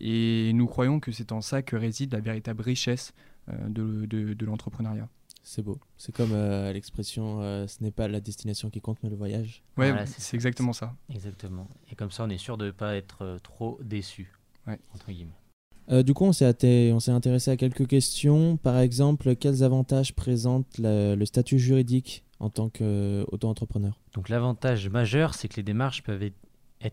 Et 0.00 0.52
nous 0.54 0.66
croyons 0.66 1.00
que 1.00 1.12
c'est 1.12 1.32
en 1.32 1.40
ça 1.40 1.62
que 1.62 1.76
réside 1.76 2.12
la 2.12 2.20
véritable 2.20 2.62
richesse 2.62 3.12
euh, 3.48 3.68
de, 3.68 4.06
de- 4.06 4.34
de 4.34 4.46
l'entrepreneuriat. 4.46 5.08
C'est 5.42 5.62
beau. 5.62 5.78
C'est 5.96 6.14
comme 6.14 6.32
euh, 6.32 6.72
l'expression 6.72 7.40
euh, 7.40 7.66
ce 7.66 7.82
n'est 7.82 7.90
pas 7.90 8.08
la 8.08 8.20
destination 8.20 8.70
qui 8.70 8.80
compte, 8.80 8.98
mais 9.02 9.08
le 9.10 9.16
voyage. 9.16 9.62
Ouais, 9.76 9.90
Voilà, 9.90 10.06
c'est 10.06 10.36
exactement 10.36 10.72
ça. 10.74 10.94
Exactement. 11.08 11.66
Et 11.90 11.96
comme 11.96 12.10
ça, 12.10 12.24
on 12.24 12.28
est 12.30 12.38
sûr 12.38 12.56
de 12.58 12.66
ne 12.66 12.70
pas 12.70 12.94
être 12.94 13.22
euh, 13.22 13.38
trop 13.38 13.78
déçu. 13.82 14.32
Ouais. 14.66 14.78
Entre 14.94 15.10
guillemets. 15.10 15.32
Euh, 15.90 16.02
du 16.02 16.14
coup, 16.14 16.24
on 16.24 16.32
s'est 16.32 16.44
intéressé 16.44 17.50
à 17.50 17.56
quelques 17.56 17.86
questions. 17.86 18.56
Par 18.56 18.78
exemple, 18.78 19.34
quels 19.34 19.62
avantages 19.64 20.14
présente 20.14 20.66
le 20.78 21.24
statut 21.24 21.58
juridique 21.58 22.24
en 22.38 22.48
tant 22.48 22.68
qu'auto-entrepreneur 22.68 23.98
Donc 24.14 24.28
l'avantage 24.28 24.88
majeur, 24.88 25.34
c'est 25.34 25.48
que 25.48 25.56
les 25.56 25.62
démarches 25.62 26.02
peuvent 26.02 26.22
être- 26.22 26.34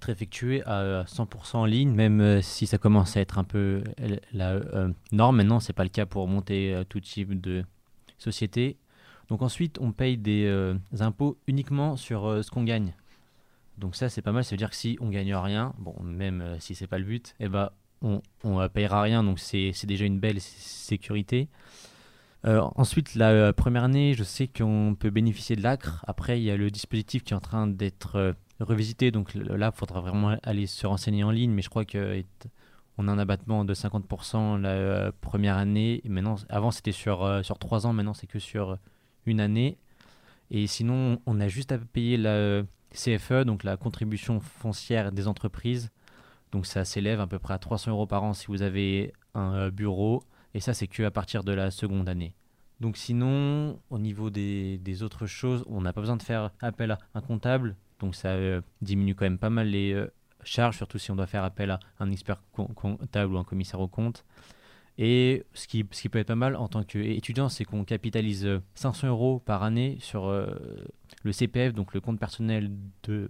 effectuées 0.09 0.61
à 0.65 1.05
100% 1.07 1.59
en 1.59 1.65
ligne, 1.65 1.91
même 1.91 2.19
euh, 2.19 2.41
si 2.41 2.67
ça 2.67 2.77
commence 2.77 3.15
à 3.15 3.21
être 3.21 3.37
un 3.37 3.45
peu 3.45 3.81
euh, 4.01 4.17
la 4.33 4.51
euh, 4.55 4.91
norme. 5.13 5.37
Maintenant, 5.37 5.61
c'est 5.61 5.71
pas 5.71 5.83
le 5.85 5.89
cas 5.89 6.05
pour 6.05 6.27
monter 6.27 6.73
euh, 6.73 6.83
tout 6.83 6.99
type 6.99 7.39
de 7.39 7.63
société. 8.17 8.75
Donc 9.29 9.41
ensuite, 9.41 9.77
on 9.79 9.93
paye 9.93 10.17
des 10.17 10.43
euh, 10.45 10.75
impôts 10.99 11.37
uniquement 11.47 11.95
sur 11.95 12.25
euh, 12.25 12.41
ce 12.41 12.51
qu'on 12.51 12.63
gagne. 12.65 12.93
Donc 13.77 13.95
ça, 13.95 14.09
c'est 14.09 14.21
pas 14.21 14.33
mal. 14.33 14.43
Ça 14.43 14.51
veut 14.51 14.57
dire 14.57 14.69
que 14.71 14.75
si 14.75 14.97
on 14.99 15.07
gagne 15.09 15.33
rien, 15.33 15.73
bon, 15.79 15.95
même 16.03 16.41
euh, 16.41 16.59
si 16.59 16.75
c'est 16.75 16.87
pas 16.87 16.99
le 16.99 17.05
but, 17.05 17.33
eh 17.39 17.47
ben, 17.47 17.69
on, 18.01 18.21
on 18.43 18.59
euh, 18.59 18.67
payera 18.67 19.01
rien. 19.01 19.23
Donc 19.23 19.39
c'est 19.39 19.73
déjà 19.85 20.05
une 20.05 20.19
belle 20.19 20.41
sé- 20.41 20.57
sécurité. 20.59 21.49
Euh, 22.45 22.61
ensuite, 22.75 23.15
la 23.15 23.29
euh, 23.31 23.53
première 23.53 23.83
année, 23.83 24.13
je 24.13 24.23
sais 24.23 24.47
qu'on 24.47 24.95
peut 24.97 25.09
bénéficier 25.09 25.55
de 25.55 25.63
l'ACRE. 25.63 26.03
Après, 26.07 26.39
il 26.39 26.43
y 26.43 26.51
a 26.51 26.57
le 26.57 26.69
dispositif 26.69 27.23
qui 27.23 27.33
est 27.33 27.35
en 27.35 27.41
train 27.41 27.67
d'être 27.67 28.15
euh, 28.15 28.33
revisité. 28.59 29.11
Donc 29.11 29.33
là, 29.33 29.71
il 29.73 29.77
faudra 29.77 30.01
vraiment 30.01 30.37
aller 30.43 30.67
se 30.67 30.85
renseigner 30.87 31.23
en 31.23 31.31
ligne. 31.31 31.51
Mais 31.51 31.61
je 31.61 31.69
crois 31.69 31.83
qu'on 31.85 33.07
a 33.07 33.11
un 33.11 33.19
abattement 33.19 33.65
de 33.65 33.73
50% 33.73 34.61
la 34.61 35.11
première 35.11 35.57
année. 35.57 36.01
Maintenant, 36.05 36.35
avant, 36.49 36.71
c'était 36.71 36.91
sur, 36.91 37.43
sur 37.43 37.59
3 37.59 37.87
ans. 37.87 37.93
Maintenant, 37.93 38.13
c'est 38.13 38.27
que 38.27 38.39
sur 38.39 38.77
une 39.25 39.39
année. 39.41 39.77
Et 40.51 40.67
sinon, 40.67 41.19
on 41.25 41.39
a 41.41 41.47
juste 41.47 41.71
à 41.71 41.77
payer 41.77 42.17
la 42.17 42.63
CFE, 42.93 43.43
donc 43.43 43.63
la 43.63 43.77
contribution 43.77 44.39
foncière 44.39 45.11
des 45.11 45.27
entreprises. 45.27 45.91
Donc 46.51 46.65
ça 46.65 46.85
s'élève 46.85 47.19
à 47.19 47.27
peu 47.27 47.39
près 47.39 47.53
à 47.53 47.59
300 47.59 47.91
euros 47.91 48.07
par 48.07 48.23
an 48.23 48.33
si 48.33 48.47
vous 48.47 48.61
avez 48.61 49.13
un 49.33 49.53
euh, 49.53 49.71
bureau. 49.71 50.23
Et 50.53 50.59
ça, 50.59 50.73
c'est 50.73 50.87
que 50.87 51.03
à 51.03 51.11
partir 51.11 51.43
de 51.43 51.51
la 51.51 51.71
seconde 51.71 52.09
année. 52.09 52.33
Donc 52.79 52.97
sinon, 52.97 53.79
au 53.89 53.99
niveau 53.99 54.29
des, 54.29 55.03
autres 55.03 55.25
choses, 55.25 55.63
on 55.67 55.81
n'a 55.81 55.93
pas 55.93 56.01
besoin 56.01 56.17
de 56.17 56.23
faire 56.23 56.51
appel 56.61 56.91
à 56.91 56.99
un 57.15 57.21
comptable. 57.21 57.75
Donc 57.99 58.15
ça 58.15 58.29
euh, 58.29 58.61
diminue 58.81 59.15
quand 59.15 59.25
même 59.25 59.39
pas 59.39 59.49
mal 59.49 59.69
les 59.69 59.93
euh, 59.93 60.11
charges, 60.43 60.77
surtout 60.77 60.99
si 60.99 61.09
on 61.11 61.15
doit 61.15 61.25
faire 61.25 61.43
appel 61.43 61.71
à 61.71 61.79
un 61.99 62.11
expert 62.11 62.41
com- 62.51 62.67
comptable 62.75 63.33
ou 63.33 63.37
un 63.37 63.43
commissaire 63.43 63.79
au 63.79 63.87
compte. 63.87 64.25
Et 64.99 65.45
ce 65.53 65.67
qui, 65.67 65.83
peut 65.83 66.19
être 66.19 66.27
pas 66.27 66.35
mal 66.35 66.55
en 66.55 66.67
tant 66.67 66.83
qu'étudiant, 66.83 67.49
c'est 67.49 67.65
qu'on 67.65 67.83
capitalise 67.83 68.45
euh, 68.45 68.61
500 68.75 69.07
euros 69.07 69.39
par 69.39 69.63
année 69.63 69.97
sur 69.99 70.29
le 70.29 71.31
CPF, 71.31 71.73
donc 71.73 71.93
le 71.93 72.01
compte 72.01 72.19
personnel 72.19 72.71
de 73.03 73.29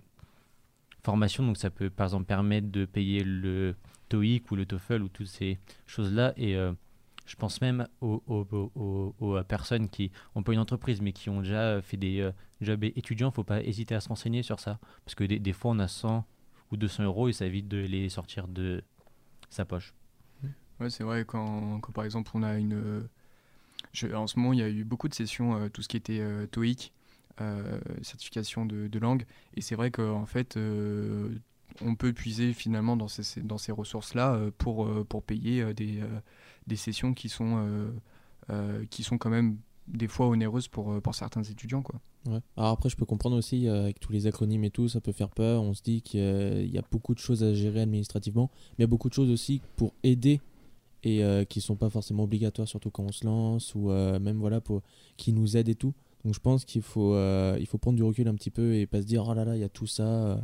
formation. 1.08 1.46
Donc 1.46 1.58
ça 1.58 1.70
peut 1.70 1.90
par 1.90 2.08
exemple 2.08 2.26
permettre 2.26 2.70
de 2.70 2.86
payer 2.86 3.24
le 3.24 3.76
TOEIC 4.10 4.52
ou 4.52 4.56
le 4.58 4.66
TOEFL 4.66 5.02
ou 5.02 5.08
toutes 5.08 5.28
ces 5.28 5.58
choses-là. 5.86 6.34
Et 6.36 6.58
euh, 6.58 6.74
je 7.26 7.36
pense 7.38 7.62
même 7.62 7.88
aux, 8.02 9.40
personnes 9.48 9.88
qui 9.88 10.12
n'ont 10.36 10.44
pas 10.44 10.52
une 10.52 10.60
entreprise 10.60 11.02
mais 11.02 11.14
qui 11.14 11.30
ont 11.30 11.42
déjà 11.42 11.82
fait 11.82 11.98
des 11.98 12.20
euh, 12.20 12.32
jobs 12.60 12.84
étudiants. 12.84 13.32
Faut 13.32 13.46
pas 13.46 13.64
hésiter 13.64 13.96
à 13.96 14.02
se 14.02 14.10
renseigner 14.10 14.44
sur 14.44 14.60
ça. 14.60 14.80
Parce 15.06 15.16
que 15.16 15.24
des, 15.24 15.54
fois, 15.54 15.72
on 15.72 15.80
a 15.80 15.88
100 15.88 16.26
ou 16.72 16.78
200 16.78 17.04
euros 17.04 17.30
et 17.30 17.34
ça 17.34 17.46
évite 17.46 17.70
de 17.70 17.78
les 17.78 18.10
sortir 18.10 18.50
de 18.50 18.84
sa 19.50 19.64
poche. 19.64 19.94
Ouais, 20.80 20.90
c'est 20.90 21.04
vrai, 21.04 21.24
quand, 21.26 21.80
quand 21.80 21.92
par 21.92 22.04
exemple 22.04 22.32
on 22.34 22.44
a 22.44 22.56
une. 22.58 23.08
en 24.14 24.28
ce 24.28 24.38
moment, 24.38 24.54
il 24.54 24.60
y 24.60 24.64
a 24.64 24.70
eu 24.70 24.84
beaucoup 24.84 25.08
de 25.08 25.14
sessions, 25.14 25.56
euh, 25.56 25.70
tout 25.70 25.82
ce 25.82 25.88
qui 25.88 25.98
était 25.98 26.20
euh, 26.20 26.46
TOEIC, 26.48 26.92
euh, 27.40 27.80
certification 28.02 28.66
de, 28.66 29.00
langue. 29.00 29.26
Et 29.56 29.62
c'est 29.62 29.76
vrai 29.76 29.92
qu'en 29.92 30.26
fait, 30.26 30.58
euh, 30.58 31.30
on 31.82 31.94
peut 31.94 32.12
puiser 32.12 32.52
finalement 32.52 32.98
dans 32.98 33.08
ces, 33.08 33.42
dans 33.42 33.60
ces 33.60 33.72
ressources-là 33.72 34.34
euh, 34.34 34.52
pour, 34.58 34.90
pour 35.06 35.22
payer 35.22 35.74
des, 35.76 36.00
des 36.66 36.76
sessions 36.76 37.14
qui 37.14 37.30
sont, 37.30 37.92
qui 38.90 39.04
sont 39.04 39.18
quand 39.18 39.30
même 39.30 39.58
des 39.88 40.08
fois 40.08 40.28
onéreuses 40.28 40.68
pour, 40.68 41.00
pour 41.02 41.14
certains 41.14 41.44
étudiants. 41.44 41.84
Quoi. 41.84 42.02
Alors 42.58 42.72
après, 42.72 42.90
je 42.90 42.96
peux 42.96 43.06
comprendre 43.06 43.38
aussi, 43.38 43.68
avec 43.68 44.00
tous 44.00 44.12
les 44.12 44.26
acronymes 44.26 44.64
et 44.64 44.72
tout, 44.72 44.90
ça 44.90 45.00
peut 45.00 45.12
faire 45.12 45.30
peur. 45.30 45.62
On 45.62 45.74
se 45.74 45.84
dit 45.84 46.02
qu'il 46.02 46.20
y 46.20 46.78
a- 46.78 46.84
beaucoup 46.92 47.14
de 47.14 47.20
choses 47.20 47.44
à 47.44 47.54
gérer 47.54 47.82
administrativement, 47.82 48.50
mais 48.72 48.76
il 48.80 48.82
y 48.82 48.84
a 48.86 48.88
beaucoup 48.88 49.10
de 49.10 49.14
choses 49.14 49.30
aussi 49.30 49.62
pour 49.76 49.94
aider 50.04 50.42
et 51.04 51.22
qui 51.48 51.62
sont 51.62 51.76
pas 51.76 51.92
forcément 51.92 52.24
obligatoires, 52.24 52.68
surtout 52.68 52.90
quand 52.90 53.04
on 53.04 53.12
se 53.12 53.26
lance 53.26 53.76
ou 53.76 53.90
même 53.90 54.40
voilà 54.40 54.60
pour 54.60 54.82
qui 55.18 55.34
nous 55.34 55.56
aident 55.56 55.70
et 55.70 55.76
tout. 55.76 55.94
Donc 56.28 56.34
je 56.36 56.42
pense 56.42 56.66
qu'il 56.66 56.82
faut 56.82 57.14
euh, 57.14 57.56
il 57.58 57.66
faut 57.68 57.78
prendre 57.78 57.96
du 57.96 58.04
recul 58.04 58.28
un 58.28 58.36
petit 58.36 58.52
peu 58.52 58.76
et 58.76 58.86
pas 58.86 59.02
se 59.02 59.08
dire 59.08 59.26
oh 59.26 59.34
là 59.34 59.46
là 59.46 59.56
il 59.56 59.62
y 59.62 59.64
a 59.64 59.70
tout 59.70 59.88
ça. 59.88 60.04
euh. 60.04 60.36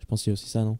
Je 0.00 0.06
pense 0.06 0.22
qu'il 0.22 0.30
y 0.30 0.32
a 0.32 0.34
aussi 0.34 0.48
ça 0.48 0.64
non? 0.64 0.78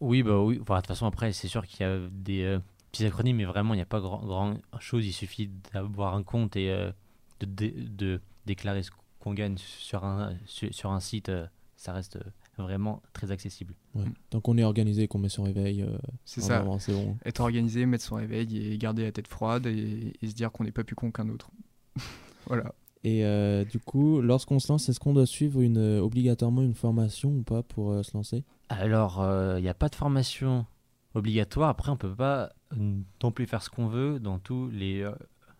Oui, 0.00 0.22
bah 0.22 0.38
oui. 0.40 0.60
Enfin, 0.62 0.76
de 0.76 0.80
toute 0.82 0.86
façon, 0.86 1.06
après, 1.06 1.32
c'est 1.32 1.48
sûr 1.48 1.66
qu'il 1.66 1.80
y 1.80 1.88
a 1.88 1.98
des 2.12 2.44
euh, 2.44 2.60
petits 2.92 3.04
acronymes, 3.04 3.38
mais 3.38 3.44
vraiment, 3.44 3.74
il 3.74 3.78
n'y 3.78 3.82
a 3.82 3.86
pas 3.86 3.98
grand, 4.00 4.18
grand 4.24 4.56
chose. 4.78 5.04
Il 5.04 5.12
suffit 5.12 5.50
d'avoir 5.74 6.14
un 6.14 6.22
compte 6.22 6.54
et 6.54 6.70
euh, 6.70 6.92
de, 7.40 7.46
dé- 7.46 7.74
de 7.76 8.20
déclarer 8.46 8.84
ce 8.84 8.92
qu'on 9.18 9.34
gagne 9.34 9.56
sur 9.58 10.04
un, 10.04 10.34
sur, 10.46 10.72
sur 10.72 10.92
un 10.92 11.00
site. 11.00 11.30
euh, 11.30 11.48
ça 11.76 11.92
reste 11.92 12.16
vraiment 12.58 13.02
très 13.12 13.32
accessible. 13.32 13.74
Ouais. 13.96 14.04
Tant 14.30 14.40
qu'on 14.40 14.56
est 14.56 14.62
organisé, 14.64 15.08
qu'on 15.08 15.18
met 15.18 15.28
son 15.28 15.42
réveil, 15.42 15.82
euh, 15.82 15.98
C'est 16.24 16.42
ça. 16.42 16.64
c'est 16.78 16.92
bon. 16.92 17.16
Être 17.24 17.40
organisé, 17.40 17.84
mettre 17.84 18.04
son 18.04 18.14
réveil 18.16 18.56
et 18.72 18.78
garder 18.78 19.02
la 19.02 19.10
tête 19.12 19.26
froide 19.28 19.66
et, 19.66 20.12
et 20.22 20.28
se 20.28 20.34
dire 20.34 20.52
qu'on 20.52 20.62
n'est 20.64 20.70
pas 20.72 20.84
plus 20.84 20.94
con 20.96 21.10
qu'un 21.10 21.28
autre. 21.28 21.50
voilà. 22.46 22.72
Et 23.04 23.24
euh, 23.24 23.64
du 23.64 23.78
coup, 23.78 24.20
lorsqu'on 24.20 24.58
se 24.58 24.72
lance, 24.72 24.88
est-ce 24.88 24.98
qu'on 25.00 25.14
doit 25.14 25.26
suivre 25.26 25.60
euh, 25.62 26.00
obligatoirement 26.00 26.62
une 26.62 26.74
formation 26.74 27.30
ou 27.30 27.42
pas 27.42 27.62
pour 27.62 27.92
euh, 27.92 28.02
se 28.02 28.16
lancer? 28.16 28.44
Alors, 28.68 29.24
il 29.56 29.62
n'y 29.62 29.68
a 29.68 29.74
pas 29.74 29.88
de 29.88 29.94
formation 29.94 30.66
obligatoire. 31.14 31.70
Après, 31.70 31.90
on 31.90 31.96
peut 31.96 32.14
pas 32.14 32.52
non 32.76 33.30
plus 33.32 33.46
faire 33.46 33.62
ce 33.62 33.70
qu'on 33.70 33.86
veut 33.86 34.18
dans 34.20 34.38
tous 34.38 34.68
les 34.70 35.08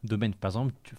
domaines. 0.04 0.34
Par 0.34 0.50
exemple, 0.50 0.74
tu- 0.82 0.94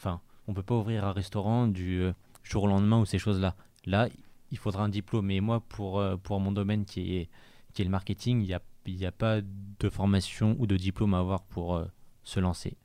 on 0.47 0.53
peut 0.53 0.63
pas 0.63 0.75
ouvrir 0.75 1.05
un 1.05 1.11
restaurant 1.11 1.67
du 1.67 2.03
jour 2.43 2.63
au 2.63 2.67
lendemain 2.67 2.99
ou 2.99 3.05
ces 3.05 3.19
choses-là. 3.19 3.55
Là, 3.85 4.09
il 4.51 4.57
faudra 4.57 4.83
un 4.83 4.89
diplôme. 4.89 5.27
Mais 5.27 5.39
moi, 5.39 5.59
pour, 5.59 6.03
pour 6.23 6.39
mon 6.39 6.51
domaine 6.51 6.85
qui 6.85 7.17
est, 7.17 7.29
qui 7.73 7.83
est 7.83 7.85
le 7.85 7.91
marketing, 7.91 8.41
il 8.41 8.47
n'y 8.95 9.05
a, 9.05 9.07
a 9.09 9.11
pas 9.11 9.41
de 9.41 9.89
formation 9.89 10.55
ou 10.57 10.65
de 10.65 10.77
diplôme 10.77 11.13
à 11.13 11.19
avoir 11.19 11.43
pour 11.43 11.79
se 12.23 12.39
lancer. 12.39 12.75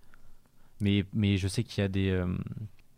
Mais, 0.81 1.07
mais 1.15 1.39
je 1.39 1.49
sais 1.49 1.65
qu'il 1.65 1.81
y 1.81 1.85
a 1.85 1.89
des, 1.89 2.23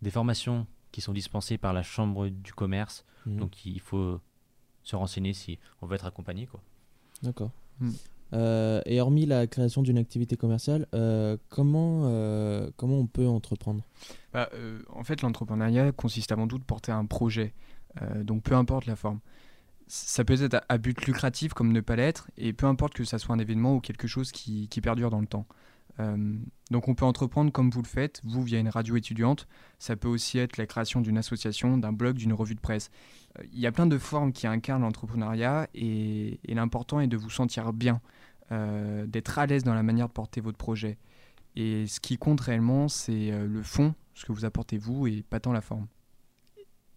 des 0.03 0.11
formations 0.11 0.67
qui 0.93 1.01
sont 1.01 1.13
dispensés 1.13 1.59
par 1.59 1.73
la 1.73 1.83
chambre 1.83 2.29
du 2.29 2.53
commerce. 2.53 3.05
Mhm. 3.27 3.37
Donc 3.39 3.67
il 3.67 3.81
faut 3.81 4.21
se 4.83 4.97
renseigner 4.97 5.33
si 5.33 5.59
on 5.83 5.87
veut 5.87 5.97
être 5.97 6.07
accompagné. 6.07 6.47
Quoi. 6.47 6.61
D'accord. 7.23 7.51
Mm. 7.81 7.91
Euh, 8.33 8.81
et 8.87 9.01
hormis 9.01 9.27
la 9.27 9.47
création 9.47 9.83
d'une 9.83 9.99
activité 9.99 10.37
commerciale, 10.37 10.87
euh, 10.95 11.37
comment, 11.49 12.03
euh, 12.07 12.71
comment 12.77 12.99
on 12.99 13.07
peut 13.07 13.27
entreprendre? 13.27 13.85
Bah, 14.33 14.49
euh, 14.55 14.83
en 14.93 15.05
fait, 15.05 15.23
l'entrepreneuriat 15.23 15.93
consiste 15.93 16.33
avant 16.33 16.49
tout 16.49 16.59
de 16.59 16.65
porter 16.65 16.93
un 16.93 17.07
projet, 17.07 17.55
euh, 18.03 18.25
donc 18.25 18.43
peu 18.43 18.55
importe 18.55 18.87
la 18.87 18.97
forme. 18.97 19.21
Ça 19.87 20.25
peut 20.25 20.43
être 20.43 20.55
à, 20.55 20.65
à 20.69 20.79
but 20.79 21.07
lucratif 21.07 21.55
comme 21.55 21.73
ne 21.73 21.81
pas 21.81 21.95
l'être, 21.95 22.29
et 22.37 22.53
peu 22.53 22.67
importe 22.67 22.95
que 22.95 23.05
ça 23.05 23.19
soit 23.19 23.35
un 23.35 23.39
événement 23.39 23.77
ou 23.77 23.81
quelque 23.81 24.09
chose 24.09 24.33
qui, 24.33 24.67
qui 24.69 24.81
perdure 24.81 25.11
dans 25.11 25.21
le 25.21 25.29
temps. 25.29 25.47
Euh, 26.01 26.37
donc 26.71 26.89
on 26.89 26.95
peut 26.95 27.05
entreprendre 27.05 27.51
comme 27.51 27.71
vous 27.71 27.83
le 27.83 27.87
faites, 27.87 28.21
vous 28.25 28.43
via 28.43 28.59
une 28.59 28.69
radio 28.69 28.97
étudiante. 28.97 29.47
Ça 29.79 29.97
peut 29.97 30.09
aussi 30.09 30.39
être 30.39 30.57
la 30.57 30.67
création 30.67 31.01
d'une 31.01 31.19
association, 31.19 31.79
d'un 31.79 31.93
blog, 31.93 32.17
d'une 32.17 32.33
revue 32.33 32.55
de 32.55 32.61
presse. 32.61 32.91
Euh, 33.39 33.45
Il 33.53 33.61
y 33.61 33.67
a 33.67 33.73
plein 33.73 33.87
de 33.87 33.99
formes 33.99 34.33
qui 34.33 34.47
incarnent 34.47 34.83
l'entrepreneuriat 34.83 35.69
et, 35.75 36.41
l'important 36.49 37.01
est 37.01 37.07
de 37.07 37.17
vous 37.17 37.31
sentir 37.31 37.73
bien, 37.73 38.01
euh, 38.53 39.07
d'être 39.07 39.39
à 39.39 39.47
l'aise 39.47 39.65
dans 39.65 39.75
la 39.75 39.83
manière 39.83 40.09
de 40.09 40.13
porter 40.13 40.41
votre 40.41 40.59
projet. 40.59 40.99
Et 41.55 41.87
ce 41.87 42.01
qui 42.01 42.19
compte 42.19 42.41
réellement, 42.41 42.89
c'est 42.89 43.31
le 43.31 43.63
fond, 43.63 43.95
ce 44.13 44.27
que 44.27 44.33
vous 44.33 44.45
apportez 44.45 44.77
vous, 44.77 45.07
et 45.07 45.23
pas 45.23 45.41
tant 45.41 45.53
la 45.53 45.63
forme. 45.63 45.87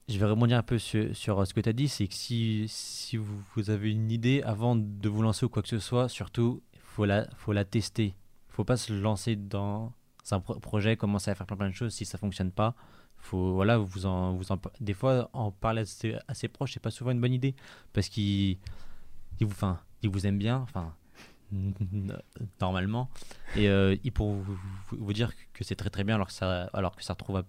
Je 0.09 0.17
vais 0.17 0.25
rebondir 0.25 0.57
un 0.57 0.63
peu 0.63 0.77
sur, 0.77 1.15
ce 1.15 1.53
que 1.53 1.61
tu 1.61 1.69
as 1.69 1.73
dit, 1.73 1.87
c'est 1.87 2.07
que 2.07 2.13
si, 2.13 2.67
vous, 3.15 3.69
avez 3.69 3.89
une 3.89 4.11
idée, 4.11 4.41
avant 4.43 4.75
de 4.75 5.07
vous 5.07 5.21
lancer 5.21 5.45
ou 5.45 5.49
quoi 5.49 5.61
que 5.61 5.69
ce 5.69 5.79
soit, 5.79 6.09
surtout, 6.09 6.61
il 6.73 7.27
faut 7.37 7.53
la 7.53 7.63
tester. 7.63 8.15
Faut 8.59 8.65
pas 8.65 8.75
se 8.75 8.91
lancer 8.91 9.37
dans 9.37 9.93
un 10.31 10.41
pro- 10.41 10.59
projet, 10.59 10.97
commencer 10.97 11.31
à 11.31 11.35
faire 11.35 11.47
plein, 11.47 11.55
plein 11.55 11.69
de 11.69 11.73
choses. 11.73 11.93
Si 11.93 12.03
ça 12.03 12.17
fonctionne 12.17 12.51
pas, 12.51 12.75
faut, 13.15 13.53
voilà, 13.53 13.77
vous 13.77 14.05
en, 14.05 14.33
vous 14.35 14.51
en, 14.51 14.59
des 14.81 14.93
fois, 14.93 15.29
en 15.31 15.49
parler 15.49 15.83
à 15.83 15.85
ses, 15.85 16.17
à 16.27 16.33
ses 16.33 16.49
proches, 16.49 16.73
c'est 16.73 16.81
pas 16.81 16.91
souvent 16.91 17.11
une 17.11 17.21
bonne 17.21 17.31
idée. 17.31 17.55
Parce 17.93 18.09
qu'ils 18.09 18.57
ils 19.39 19.45
vous, 19.45 19.53
enfin, 19.53 19.79
ils 20.01 20.09
vous 20.09 20.27
aiment 20.27 20.37
bien, 20.39 20.57
enfin, 20.57 20.93
normalement. 22.61 23.09
Et 23.55 23.69
euh, 23.69 23.95
ils 24.03 24.11
pourront 24.11 24.41
vous, 24.41 24.57
vous- 24.89 24.97
vous 25.05 25.13
dire 25.13 25.31
que 25.53 25.63
c'est 25.63 25.75
très 25.77 25.89
très 25.89 26.03
bien 26.03 26.15
alors 26.15 26.27
que 26.27 26.33
ça, 26.33 26.63
alors 26.73 26.97
que 26.97 27.03
ça 27.03 27.13
retrouve 27.13 27.43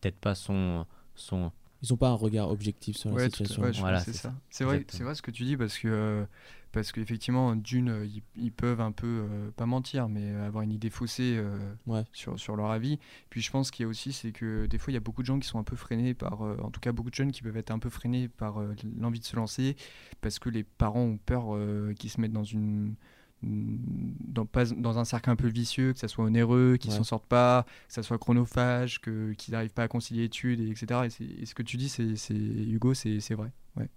peut-être 0.00 0.18
pas 0.18 0.34
son, 0.34 0.86
son, 1.14 1.52
Ils 1.82 1.88
n'ont 1.92 1.98
pas 1.98 2.08
un 2.08 2.14
regard 2.14 2.48
objectif 2.50 2.96
sur 2.96 3.10
la 3.10 3.16
Ouais, 3.16 3.22
à- 3.24 3.30
situation. 3.30 3.62
ouais, 3.62 3.72
Voilà, 3.72 4.00
c'est 4.00 4.14
ça. 4.14 4.30
ça. 4.30 4.34
C'est 4.48 4.64
vrai, 4.64 4.84
vrai 5.00 5.14
ce 5.14 5.20
que 5.20 5.30
tu 5.30 5.44
dis 5.44 5.58
parce 5.58 5.76
que 5.78 5.88
euh, 5.88 6.24
parce 6.74 6.92
qu'effectivement 6.92 7.56
d'une 7.56 7.88
euh, 7.88 8.04
ils, 8.04 8.22
ils 8.36 8.52
peuvent 8.52 8.80
un 8.80 8.92
peu 8.92 9.06
euh, 9.06 9.50
pas 9.52 9.64
mentir 9.64 10.08
mais 10.08 10.30
avoir 10.34 10.62
une 10.64 10.72
idée 10.72 10.90
faussée 10.90 11.36
euh, 11.38 11.56
Ouais. 11.86 12.02
sur, 12.12 12.38
sur 12.38 12.56
leur 12.56 12.70
avis. 12.70 12.98
Puis 13.30 13.40
je 13.40 13.50
pense 13.50 13.70
qu'il 13.70 13.84
y 13.84 13.86
a 13.86 13.88
aussi 13.88 14.12
c'est 14.12 14.32
que 14.32 14.66
des 14.66 14.76
fois 14.78 14.90
il 14.90 14.94
y 14.94 14.96
a 14.96 15.00
beaucoup 15.00 15.22
de 15.22 15.26
gens 15.26 15.38
qui 15.38 15.48
sont 15.48 15.58
un 15.58 15.64
peu 15.64 15.76
freinés 15.76 16.12
par 16.14 16.42
euh, 16.42 16.56
en 16.62 16.70
tout 16.70 16.80
cas 16.80 16.92
beaucoup 16.92 17.10
de 17.10 17.14
jeunes 17.14 17.32
qui 17.32 17.42
peuvent 17.42 17.56
être 17.56 17.70
un 17.70 17.78
peu 17.78 17.88
freinés 17.88 18.28
par 18.28 18.60
euh, 18.60 18.74
l'envie 18.98 19.20
de 19.20 19.24
se 19.24 19.36
lancer 19.36 19.76
parce 20.20 20.38
que 20.38 20.50
les 20.50 20.64
parents 20.64 21.00
ont 21.04 21.16
peur 21.18 21.54
euh, 21.54 21.94
qu'ils 21.94 22.10
se 22.10 22.20
mettent 22.20 22.32
dans 22.32 22.44
une 22.44 22.94
dans, 23.42 24.46
pas, 24.46 24.64
dans 24.64 24.98
un 24.98 25.04
cercle 25.04 25.28
un 25.28 25.36
peu 25.36 25.48
vicieux, 25.48 25.92
que 25.92 25.98
ça 25.98 26.08
soit 26.08 26.24
onéreux, 26.24 26.76
qu'ils 26.80 26.90
Ouais. 26.92 26.96
s'en 26.96 27.04
sortent 27.04 27.26
pas, 27.26 27.66
que 27.88 27.92
ça 27.92 28.02
soit 28.02 28.16
chronophage, 28.18 29.00
qu'ils 29.02 29.52
n'arrivent 29.52 29.74
pas 29.74 29.82
à 29.82 29.88
concilier 29.88 30.24
études, 30.24 30.60
et 30.60 30.70
etc. 30.70 31.00
Et, 31.20 31.44
ce 31.44 31.54
que 31.54 31.62
tu 31.62 31.76
dis, 31.76 31.90
c'est, 31.90 32.14
Hugo, 32.34 32.94
c'est, 32.94 33.20
c'est 33.20 33.34
vrai. 33.34 33.52
Ouais. 33.76 33.88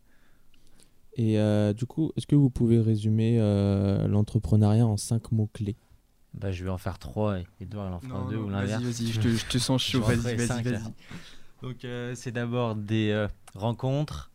Et 1.18 1.40
euh, 1.40 1.74
du 1.74 1.86
coup, 1.88 2.12
est-ce 2.16 2.28
que 2.28 2.36
vous 2.36 2.50
pouvez 2.52 2.80
résumer 2.80 3.38
euh, 3.40 4.08
l'entrepreneuriat 4.08 4.86
en 4.86 4.98
cinq 4.98 5.32
mots-clés? 5.32 5.76
Bah, 6.36 6.52
je 6.52 6.64
vais 6.64 6.70
en 6.70 6.78
faire 6.78 7.00
trois 7.00 7.40
et 7.40 7.48
Edouard 7.60 7.90
il 7.90 7.94
en 7.94 8.00
fera 8.00 8.30
deux 8.30 8.38
ou 8.38 8.50
l'inverse. 8.50 8.84
Vas-y, 8.84 9.06
vas-y, 9.06 9.08
je 9.14 9.20
te, 9.20 9.28
je 9.30 9.46
te 9.48 9.58
sens 9.58 9.82
chaud, 9.82 10.02
vas-y, 10.02 10.36
vas-y, 10.36 10.64
là. 10.64 10.82
Donc 11.64 11.84
euh, 11.84 12.14
c'est 12.14 12.32
d'abord 12.32 12.76
des 12.76 13.10
euh, 13.10 13.28
rencontres, 13.56 14.30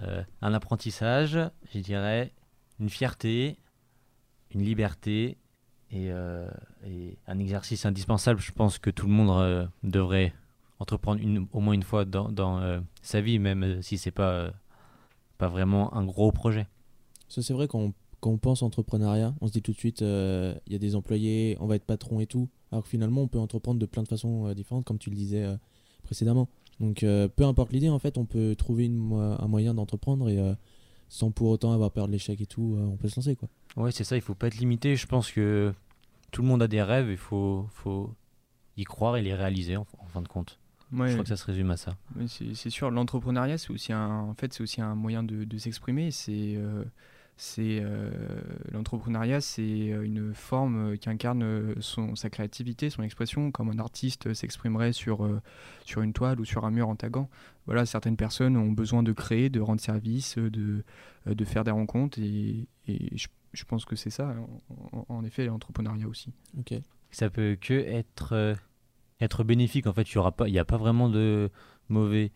euh, 0.00 0.22
un 0.40 0.54
apprentissage, 0.54 1.38
je 1.74 1.78
dirais, 1.80 2.32
une 2.80 2.88
fierté, 2.88 3.58
une 4.54 4.62
liberté 4.62 5.36
et, 5.90 6.10
euh, 6.10 6.48
et 6.86 7.18
un 7.26 7.38
exercice 7.38 7.84
indispensable. 7.84 8.40
Je 8.40 8.52
pense 8.52 8.78
que 8.78 8.88
tout 8.88 9.06
le 9.06 9.12
monde 9.12 9.38
euh, 9.38 9.66
devrait 9.82 10.32
entreprendre 10.78 11.20
une, 11.20 11.46
au 11.52 11.60
moins 11.60 11.74
une 11.74 11.82
fois 11.82 12.06
dans, 12.06 12.32
dans, 12.32 12.58
euh, 12.60 12.80
sa 13.02 13.20
vie, 13.20 13.38
même 13.38 13.82
si 13.82 13.98
c'est 13.98 14.10
pas, 14.10 14.30
euh, 14.30 14.50
pas 15.38 15.48
vraiment 15.48 15.94
un 15.94 16.04
gros 16.04 16.32
projet. 16.32 16.66
Ça, 17.28 17.42
c'est 17.42 17.52
vrai, 17.52 17.68
quand 17.68 17.78
on, 17.78 17.94
quand 18.20 18.30
on 18.30 18.38
pense 18.38 18.62
entrepreneuriat, 18.62 19.34
on 19.40 19.46
se 19.48 19.52
dit 19.52 19.62
tout 19.62 19.72
de 19.72 19.78
suite, 19.78 20.02
euh, 20.02 20.54
il 20.66 20.72
y 20.72 20.76
a 20.76 20.78
des 20.78 20.94
employés, 20.94 21.56
on 21.60 21.66
va 21.66 21.76
être 21.76 21.84
patron 21.84 22.20
et 22.20 22.26
tout. 22.26 22.48
Alors 22.70 22.84
que 22.84 22.88
finalement, 22.88 23.22
on 23.22 23.28
peut 23.28 23.38
entreprendre 23.38 23.80
de 23.80 23.86
plein 23.86 24.02
de 24.02 24.08
façons 24.08 24.46
euh, 24.46 24.54
différentes, 24.54 24.84
comme 24.84 24.98
tu 24.98 25.10
le 25.10 25.16
disais 25.16 25.42
euh, 25.42 25.56
précédemment. 26.04 26.48
Donc, 26.80 27.00
peu 27.00 27.44
importe 27.44 27.70
l'idée, 27.72 27.88
en 27.90 28.00
fait, 28.00 28.18
on 28.18 28.24
peut 28.24 28.56
trouver 28.56 28.86
une 28.86 29.12
un 29.12 29.46
moyen 29.46 29.72
d'entreprendre 29.72 30.28
et 30.28 30.40
sans 31.08 31.30
pour 31.30 31.50
autant 31.50 31.72
avoir 31.72 31.92
peur 31.92 32.08
de 32.08 32.12
l'échec 32.12 32.40
et 32.40 32.46
tout, 32.46 32.76
on 32.76 32.96
peut 32.96 33.08
se 33.08 33.20
lancer, 33.20 33.36
quoi. 33.36 33.48
Ouais, 33.76 33.92
c'est 33.92 34.02
ça, 34.02 34.16
il 34.16 34.22
faut 34.22 34.34
pas 34.34 34.48
être 34.48 34.56
limité. 34.56 34.96
Je 34.96 35.06
pense 35.06 35.30
que 35.30 35.72
tout 36.32 36.42
le 36.42 36.48
monde 36.48 36.60
a 36.60 36.66
des 36.66 36.82
rêves, 36.82 37.08
il 37.08 37.18
faut, 37.18 37.66
faut 37.70 38.10
y 38.76 38.82
croire 38.82 39.16
et 39.16 39.22
les 39.22 39.32
réaliser 39.34 39.76
en, 39.76 39.86
en 39.98 40.06
fin 40.06 40.22
de 40.22 40.28
compte. 40.28 40.58
Ouais, 40.92 41.08
Je 41.08 41.12
crois 41.14 41.22
que 41.24 41.28
ça 41.28 41.36
se 41.36 41.46
résume 41.46 41.70
à 41.70 41.76
ça. 41.76 41.96
c'est, 42.26 42.54
c'est 42.54 42.70
sûr, 42.70 42.90
l'entrepreneuriat, 42.90 43.58
c'est 43.58 43.70
aussi 43.70 43.92
un, 43.92 44.08
en 44.10 44.34
fait, 44.34 44.52
c'est 44.52 44.62
aussi 44.62 44.80
un 44.80 44.94
moyen 44.94 45.22
de, 45.22 45.44
de 45.44 45.58
s'exprimer. 45.58 46.10
C'est, 46.10 46.54
euh, 46.56 46.84
c'est, 47.36 47.80
euh, 47.82 48.10
l'entrepreneuriat, 48.72 49.40
c'est 49.40 49.90
euh, 49.92 50.02
une 50.04 50.34
forme 50.34 50.92
euh, 50.92 50.96
qui 50.96 51.08
incarne 51.08 51.74
son, 51.80 52.14
sa 52.14 52.28
créativité, 52.28 52.90
son 52.90 53.02
expression, 53.02 53.50
comme 53.50 53.70
un 53.70 53.78
artiste 53.78 54.34
s'exprimerait 54.34 54.92
sur, 54.92 55.24
euh, 55.24 55.40
sur 55.84 56.02
une 56.02 56.12
toile 56.12 56.38
ou 56.40 56.44
sur 56.44 56.64
un 56.66 56.70
mur 56.70 56.88
en 56.88 56.94
taguant. 56.94 57.30
Voilà, 57.66 57.86
certaines 57.86 58.16
personnes 58.16 58.56
ont 58.56 58.70
besoin 58.70 59.02
de 59.02 59.12
créer, 59.12 59.48
de 59.48 59.60
rendre 59.60 59.80
service, 59.80 60.36
de, 60.36 60.84
de 61.26 61.44
faire 61.44 61.64
des 61.64 61.70
rencontres, 61.70 62.18
et, 62.18 62.66
et 62.86 63.16
je, 63.16 63.28
je 63.54 63.64
pense 63.64 63.84
que 63.86 63.96
c'est 63.96 64.10
ça, 64.10 64.34
en, 64.92 65.06
en- 65.08 65.24
effet, 65.24 65.46
l'entrepreneuriat 65.46 66.06
aussi. 66.08 66.32
Ok. 66.58 66.74
Ça 67.10 67.30
peut 67.30 67.56
que 67.60 67.74
être, 67.74 68.32
euh, 68.32 68.54
être 69.24 69.44
bénéfique. 69.44 69.86
En 69.86 69.92
fait, 69.92 70.02
il 70.12 70.18
n'y 70.18 70.24
a, 70.24 70.30
pas- 70.30 70.48
il 70.48 70.54
y 70.54 70.58
a 70.58 70.64
pas 70.64 70.76
vraiment 70.76 71.08
de 71.08 71.50
mauvais 71.88 72.30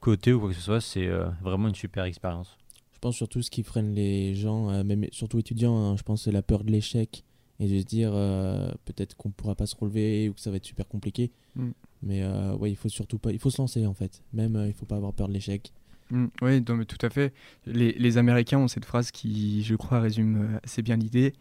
côté 0.00 0.32
ou 0.32 0.40
quoi 0.40 0.48
que 0.50 0.54
ce 0.54 0.60
soit. 0.60 0.80
C'est 0.80 1.06
euh, 1.06 1.26
vraiment 1.42 1.68
une 1.68 1.74
super 1.74 2.04
expérience. 2.04 2.56
Je 2.92 2.98
pense 2.98 3.16
surtout 3.16 3.42
ce 3.42 3.50
qui 3.50 3.62
freine 3.62 3.94
les 3.94 4.34
gens, 4.34 4.70
euh, 4.70 4.82
même 4.82 5.06
surtout 5.12 5.38
étudiants, 5.38 5.76
hein, 5.76 5.96
je 5.96 6.02
pense 6.02 6.22
c'est 6.24 6.32
la 6.32 6.42
peur 6.42 6.64
de 6.64 6.70
l'échec 6.70 7.24
et 7.60 7.68
de 7.68 7.78
se 7.78 7.84
dire 7.84 8.10
euh, 8.14 8.70
peut-être 8.86 9.14
qu'on 9.16 9.30
pourra 9.30 9.54
pas 9.54 9.66
se 9.66 9.76
relever 9.76 10.28
ou 10.28 10.34
que 10.34 10.40
ça 10.40 10.50
va 10.50 10.56
être 10.56 10.64
super 10.64 10.88
compliqué. 10.88 11.30
Mm. 11.54 11.70
Mais 12.02 12.22
euh, 12.22 12.54
ouais, 12.56 12.70
il 12.70 12.76
faut 12.76 12.88
surtout 12.88 13.18
pas, 13.18 13.30
il 13.32 13.38
faut 13.38 13.50
se 13.50 13.60
lancer 13.60 13.86
en 13.86 13.94
fait. 13.94 14.22
Même 14.32 14.56
euh, 14.56 14.66
il 14.66 14.72
faut 14.72 14.86
pas 14.86 14.96
avoir 14.96 15.12
peur 15.12 15.28
de 15.28 15.34
l'échec. 15.34 15.72
Mm, 16.10 16.26
oui, 16.42 16.62
non, 16.66 16.76
mais 16.76 16.84
tout 16.86 17.04
à 17.04 17.10
fait. 17.10 17.32
Les, 17.66 17.92
les 17.92 18.18
Américains 18.18 18.58
ont 18.58 18.68
cette 18.68 18.84
phrase 18.84 19.10
qui, 19.10 19.62
je 19.62 19.74
crois, 19.74 20.00
résume 20.00 20.58
assez 20.64 20.82
bien 20.82 20.96
l'idée. 20.96 21.34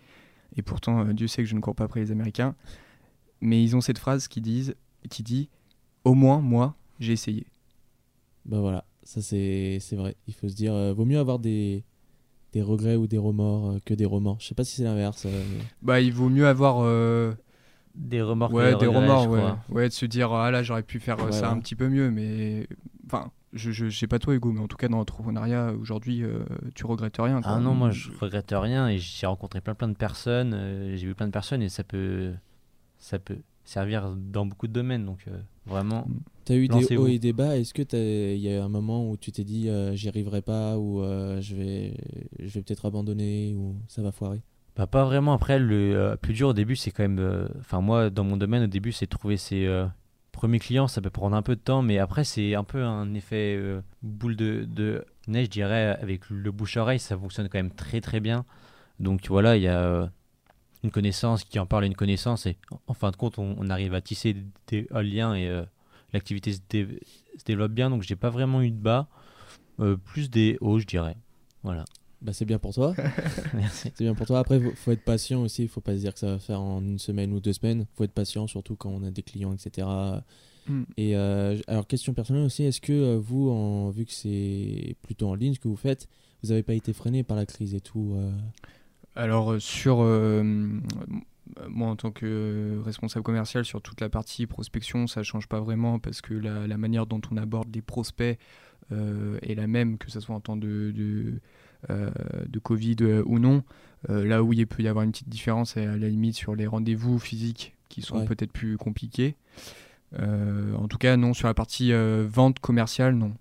Et 0.56 0.62
pourtant, 0.62 1.06
euh, 1.06 1.14
Dieu 1.14 1.28
sait 1.28 1.44
que 1.44 1.50
je 1.50 1.56
ne 1.56 1.62
cours 1.62 1.76
pas 1.76 1.86
après 1.86 2.02
les 2.02 2.12
Américains. 2.12 2.56
Mais 3.44 3.62
ils 3.62 3.76
ont 3.76 3.82
cette 3.82 4.00
phrase 4.00 4.28
qui, 4.30 4.40
disent, 4.42 4.74
qui 5.10 5.22
dit 5.22 5.50
Au 6.06 6.14
moins, 6.14 6.40
moi, 6.40 6.76
j'ai 7.00 7.12
essayé. 7.14 7.46
Bah 8.46 8.60
voilà, 8.60 8.86
ça 9.04 9.22
c'est 9.22 9.78
c'est 9.82 9.96
vrai. 9.96 10.16
Il 10.28 10.34
faut 10.34 10.48
se 10.50 10.56
dire, 10.56 10.74
euh, 10.74 10.94
vaut 10.94 11.06
mieux 11.06 11.20
avoir 11.20 11.40
des 11.40 11.84
des 12.54 12.62
regrets 12.62 12.96
ou 12.96 13.06
des 13.08 13.18
remords 13.18 13.72
euh, 13.72 13.80
que 13.86 13.94
des 13.94 14.06
romans. 14.06 14.38
Je 14.40 14.48
sais 14.48 14.56
pas 14.56 14.64
si 14.64 14.76
c'est 14.78 14.84
l'inverse. 14.84 15.26
euh, 15.26 15.44
mais- 15.52 15.64
Bah, 15.82 16.00
il 16.02 16.14
vaut 16.14 16.30
mieux 16.30 16.48
avoir 16.48 16.78
euh, 16.84 17.34
Des 17.96 18.22
remords 18.22 18.50
que 18.52 18.56
ouais, 18.56 18.72
des 18.74 18.80
des 18.80 18.88
regrets, 18.88 19.02
remords, 19.10 19.30
ouais. 19.30 19.54
ouais, 19.76 19.90
de 19.90 19.94
se 19.94 20.06
dire 20.06 20.32
Ah 20.34 20.50
là, 20.52 20.64
j'aurais 20.64 20.84
pu 20.84 21.00
faire 21.00 21.18
Ouais, 21.24 21.32
ça 21.32 21.50
un 21.52 21.60
petit 21.60 21.76
peu 21.76 21.90
mieux. 21.90 22.12
Mais 22.12 22.68
enfin, 23.08 23.32
je, 23.54 23.72
je, 23.72 23.90
je 23.90 23.98
sais 23.98 24.08
pas 24.08 24.20
toi, 24.20 24.34
Hugo, 24.36 24.52
mais 24.52 24.60
en 24.62 24.68
tout 24.68 24.78
cas, 24.78 24.88
dans 24.88 24.98
l'entrepreneuriat, 24.98 25.74
aujourd'hui, 25.80 26.24
euh, 26.24 26.44
tu 26.76 26.86
regrettes 26.86 27.18
rien. 27.20 27.42
quoi. 27.42 27.54
Ah 27.54 27.60
non, 27.60 27.74
moi 27.74 27.92
je 27.92 28.10
regrette 28.20 28.54
rien 28.56 28.88
et 28.88 28.98
j'ai 29.00 29.26
rencontré 29.28 29.60
plein 29.62 29.74
plein 29.76 29.90
de 29.90 29.96
personnes, 29.98 30.54
euh, 30.54 30.96
j'ai 30.96 31.08
vu 31.08 31.16
plein 31.16 31.28
de 31.28 31.32
personnes 31.34 31.62
et 31.62 31.70
ça 31.70 31.84
peut, 31.84 32.34
ça 33.04 33.20
peut 33.20 33.38
servir 33.66 34.16
dans 34.16 34.46
beaucoup 34.46 34.68
de 34.68 34.74
domaines. 34.74 35.06
Donc 35.06 35.26
euh, 35.28 35.38
vraiment, 35.66 36.08
T'as 36.46 36.56
eu 36.56 36.68
des 36.68 36.98
hauts 36.98 37.08
et 37.08 37.20
des 37.20 37.34
bas. 37.34 37.58
Est-ce 37.58 37.74
que 37.74 37.84
il 37.94 38.40
y 38.40 38.54
a 38.54 38.64
un 38.64 38.70
moment 38.70 39.10
où 39.10 39.18
tu 39.18 39.32
t'es 39.32 39.44
dit, 39.44 39.70
euh, 39.70 39.94
j'y 39.94 40.10
arriverai 40.10 40.42
pas 40.42 40.78
ou 40.78 41.02
euh, 41.02 41.40
je 41.42 41.56
vais 41.56 41.94
je 42.40 42.48
vais 42.48 42.62
peut-être 42.62 42.86
abandonner 42.86 43.54
ou 43.56 43.76
ça 43.88 44.02
va 44.02 44.12
foirer? 44.12 44.42
Bah, 44.76 44.88
pas 44.88 45.06
vraiment. 45.06 45.34
Après, 45.34 45.60
le 45.60 45.96
euh, 45.96 46.16
plus 46.16 46.34
dur 46.34 46.50
au 46.50 46.54
début, 46.54 46.76
c'est 46.76 46.92
quand 46.92 47.04
même. 47.04 47.50
Enfin, 47.60 47.80
moi, 47.80 48.10
dans 48.10 48.24
mon 48.24 48.38
domaine, 48.38 48.64
au 48.64 48.68
début, 48.68 48.92
c'est 48.92 49.08
trouver 49.08 49.38
ses 49.38 49.70
premiers 50.32 50.60
clients. 50.60 50.88
Ça 50.88 51.02
peut 51.02 51.10
prendre 51.10 51.36
un 51.36 51.42
peu 51.42 51.56
de 51.56 51.62
temps, 51.62 51.82
mais 51.82 51.98
après, 51.98 52.24
c'est 52.24 52.56
un 52.56 52.64
peu 52.64 52.84
un 52.84 53.14
effet 53.14 53.58
boule 54.02 54.36
de, 54.36 54.66
de 54.66 55.06
neige, 55.28 55.46
je 55.46 55.52
dirais. 55.52 55.98
Avec 56.02 56.30
le 56.30 56.52
bouche-oreille, 56.52 57.00
ça 57.00 57.18
fonctionne 57.18 57.48
quand 57.48 57.60
même 57.60 57.72
très 57.72 58.02
très 58.02 58.20
bien. 58.20 58.46
Donc 59.00 59.28
voilà, 59.28 59.56
il 59.56 59.64
y 59.64 59.68
a 59.68 60.12
une 60.84 60.92
connaissance 60.92 61.44
qui 61.44 61.60
en 61.60 61.66
parle 61.66 61.84
à 61.84 61.88
une 61.88 61.96
connaissance, 61.96 62.46
et 62.46 62.58
en- 62.88 62.94
fin 62.94 63.12
de 63.12 63.16
compte, 63.16 63.40
on, 63.40 63.56
on 63.58 63.70
arrive 63.70 63.94
à 63.94 64.02
tisser 64.02 64.36
des, 64.68 64.88
un 64.92 65.02
lien 65.02 65.34
et 65.36 65.48
euh, 65.48 65.64
l'activité 66.14 66.54
se, 66.54 66.60
dé- 66.70 67.00
se 67.38 67.44
développe 67.46 67.72
bien. 67.72 67.90
Donc, 67.90 68.04
j'ai 68.04 68.16
pas 68.16 68.30
vraiment 68.30 68.62
eu 68.62 68.72
de 68.72 68.78
bas, 68.80 69.08
euh, 69.80 69.96
plus 69.98 70.30
des 70.30 70.58
hauts, 70.62 70.80
je 70.80 70.86
dirais. 70.86 71.16
Voilà. 71.64 71.86
Bah 72.22 72.32
c'est 72.32 72.46
bien 72.46 72.58
pour 72.58 72.74
toi. 72.74 72.94
Merci. 73.54 73.92
C'est 73.96 74.04
bien 74.06 74.16
pour 74.16 74.26
toi. 74.26 74.40
Après, 74.40 74.58
faut, 74.58 74.72
faut 74.76 74.92
être 74.92 75.04
patient 75.04 75.42
aussi. 75.42 75.64
Il 75.64 75.68
faut 75.68 75.82
pas 75.82 75.94
se 75.94 76.00
dire 76.00 76.14
que 76.14 76.20
ça 76.20 76.28
va 76.28 76.40
faire 76.40 76.62
en 76.62 76.80
une 76.82 76.98
semaine 77.00 77.34
ou 77.34 77.42
deux 77.42 77.52
semaines. 77.52 77.86
Faut 77.96 78.06
être 78.06 78.14
patient, 78.14 78.48
surtout 78.48 78.78
quand 78.78 78.90
on 78.90 79.04
a 79.04 79.12
des 79.12 79.24
clients, 79.24 79.54
etc. 79.54 79.86
Mm. 80.68 80.84
Et 80.96 81.18
euh, 81.18 81.58
alors, 81.68 81.86
question 81.86 82.14
personnelle 82.14 82.46
aussi, 82.46 82.64
est-ce 82.64 82.80
que 82.80 83.18
vous, 83.18 83.50
en, 83.50 83.90
vu 83.90 84.06
que 84.06 84.14
c'est 84.14 84.96
plutôt 85.02 85.28
en 85.28 85.36
ligne 85.36 85.54
ce 85.56 85.60
que 85.60 85.68
vous 85.68 85.76
faites, 85.76 86.08
vous 86.44 86.50
n'avez 86.50 86.64
pas 86.64 86.76
été 86.76 86.94
freiné 86.94 87.24
par 87.24 87.36
la 87.36 87.46
crise 87.46 87.74
et 87.76 87.82
tout 87.82 88.16
Alors, 89.16 89.56
sur. 89.60 89.98
moi, 91.68 91.88
en 91.88 91.96
tant 91.96 92.12
que 92.12 92.82
responsable 92.84 93.24
commercial, 93.24 93.64
sur 93.66 93.82
toute 93.82 94.02
la 94.02 94.10
partie 94.10 94.48
prospection, 94.48 95.08
ça 95.08 95.22
ne 95.22 95.24
change 95.24 95.48
pas 95.48 95.60
vraiment 95.60 96.00
parce 96.00 96.22
que 96.22 96.34
la, 96.34 96.68
la, 96.68 96.78
manière 96.78 97.06
dont 97.06 97.22
on 97.32 97.38
aborde 97.38 97.74
les 97.74 97.82
prospects 97.82 98.40
est 98.92 99.56
la 99.56 99.68
même, 99.68 99.98
que 99.98 100.12
ce 100.12 100.20
soit 100.20 100.36
en 100.36 100.40
temps 100.40 100.58
de, 100.58 100.92
de 100.92 101.40
euh, 101.90 102.10
de 102.48 102.60
Covid 102.60 102.96
euh, 103.02 103.24
ou 103.26 103.40
non. 103.40 103.64
Euh, 104.10 104.26
là 104.26 104.42
où 104.42 104.54
il 104.54 104.66
peut 104.68 104.84
y 104.84 104.88
avoir 104.88 105.04
une 105.04 105.12
petite 105.12 105.28
différence, 105.28 105.74
c'est 105.74 105.86
à 105.86 105.98
la 105.98 106.08
limite 106.08 106.36
sur 106.36 106.56
les 106.56 106.66
rendez-vous 106.66 107.20
physiques 107.20 107.76
qui 107.90 108.02
sont 108.02 108.26
peut-être 108.26 108.52
plus 108.52 108.78
compliqués. 108.78 109.36
en 110.18 110.88
tout 110.88 110.98
cas, 110.98 111.18
non, 111.18 111.34
sur 111.34 111.48
la 111.48 111.54
partie 111.54 111.92
vente 111.94 112.60
commerciale, 112.60 113.14
non. 113.16 113.34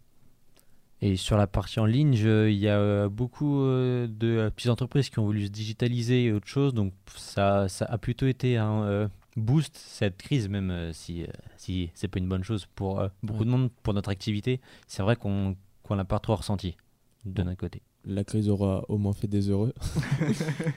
Et 1.03 1.17
sur 1.17 1.37
la 1.37 1.47
partie 1.47 1.81
en 1.81 1.85
ligne, 1.85 2.15
il 2.15 2.55
y 2.55 2.69
a 2.69 3.09
beaucoup 3.09 3.59
de 3.65 4.51
petites 4.55 4.71
entreprises 4.71 5.11
qui 5.11 5.19
ont 5.19 5.25
voulu 5.25 5.47
se 5.47 5.51
digitaliser 5.51 6.25
et 6.25 6.33
autre 6.33 6.47
chose. 6.47 6.73
Donc 6.75 6.93
ça, 7.17 7.69
ça 7.69 7.85
a 7.87 7.99
plutôt 7.99 8.27
été 8.27 8.57
un 8.57 9.11
boost, 9.37 9.77
cette 9.77 10.17
crise, 10.17 10.49
même 10.49 10.93
si, 10.93 11.27
si 11.57 11.91
c'est 11.95 12.07
pas 12.07 12.21
une 12.21 12.29
bonne 12.29 12.45
chose 12.45 12.67
pour 12.77 13.03
beaucoup 13.25 13.45
de 13.45 13.51
monde, 13.51 13.71
pour 13.83 13.95
notre 13.95 14.11
activité. 14.11 14.61
C'est 14.87 15.03
vrai 15.03 15.17
qu'on 15.17 15.57
qu'on 15.83 15.97
n'a 15.97 16.05
pas 16.05 16.21
trop 16.21 16.37
ressenti 16.37 16.77
de 17.25 17.43
notre 17.43 17.59
côté 17.59 17.83
la 18.05 18.25
crise 18.25 18.49
aura 18.49 18.85
au 18.89 18.99
moins 18.99 19.13
fait 19.13 19.29
des 19.29 19.51
heureux. 19.51 19.73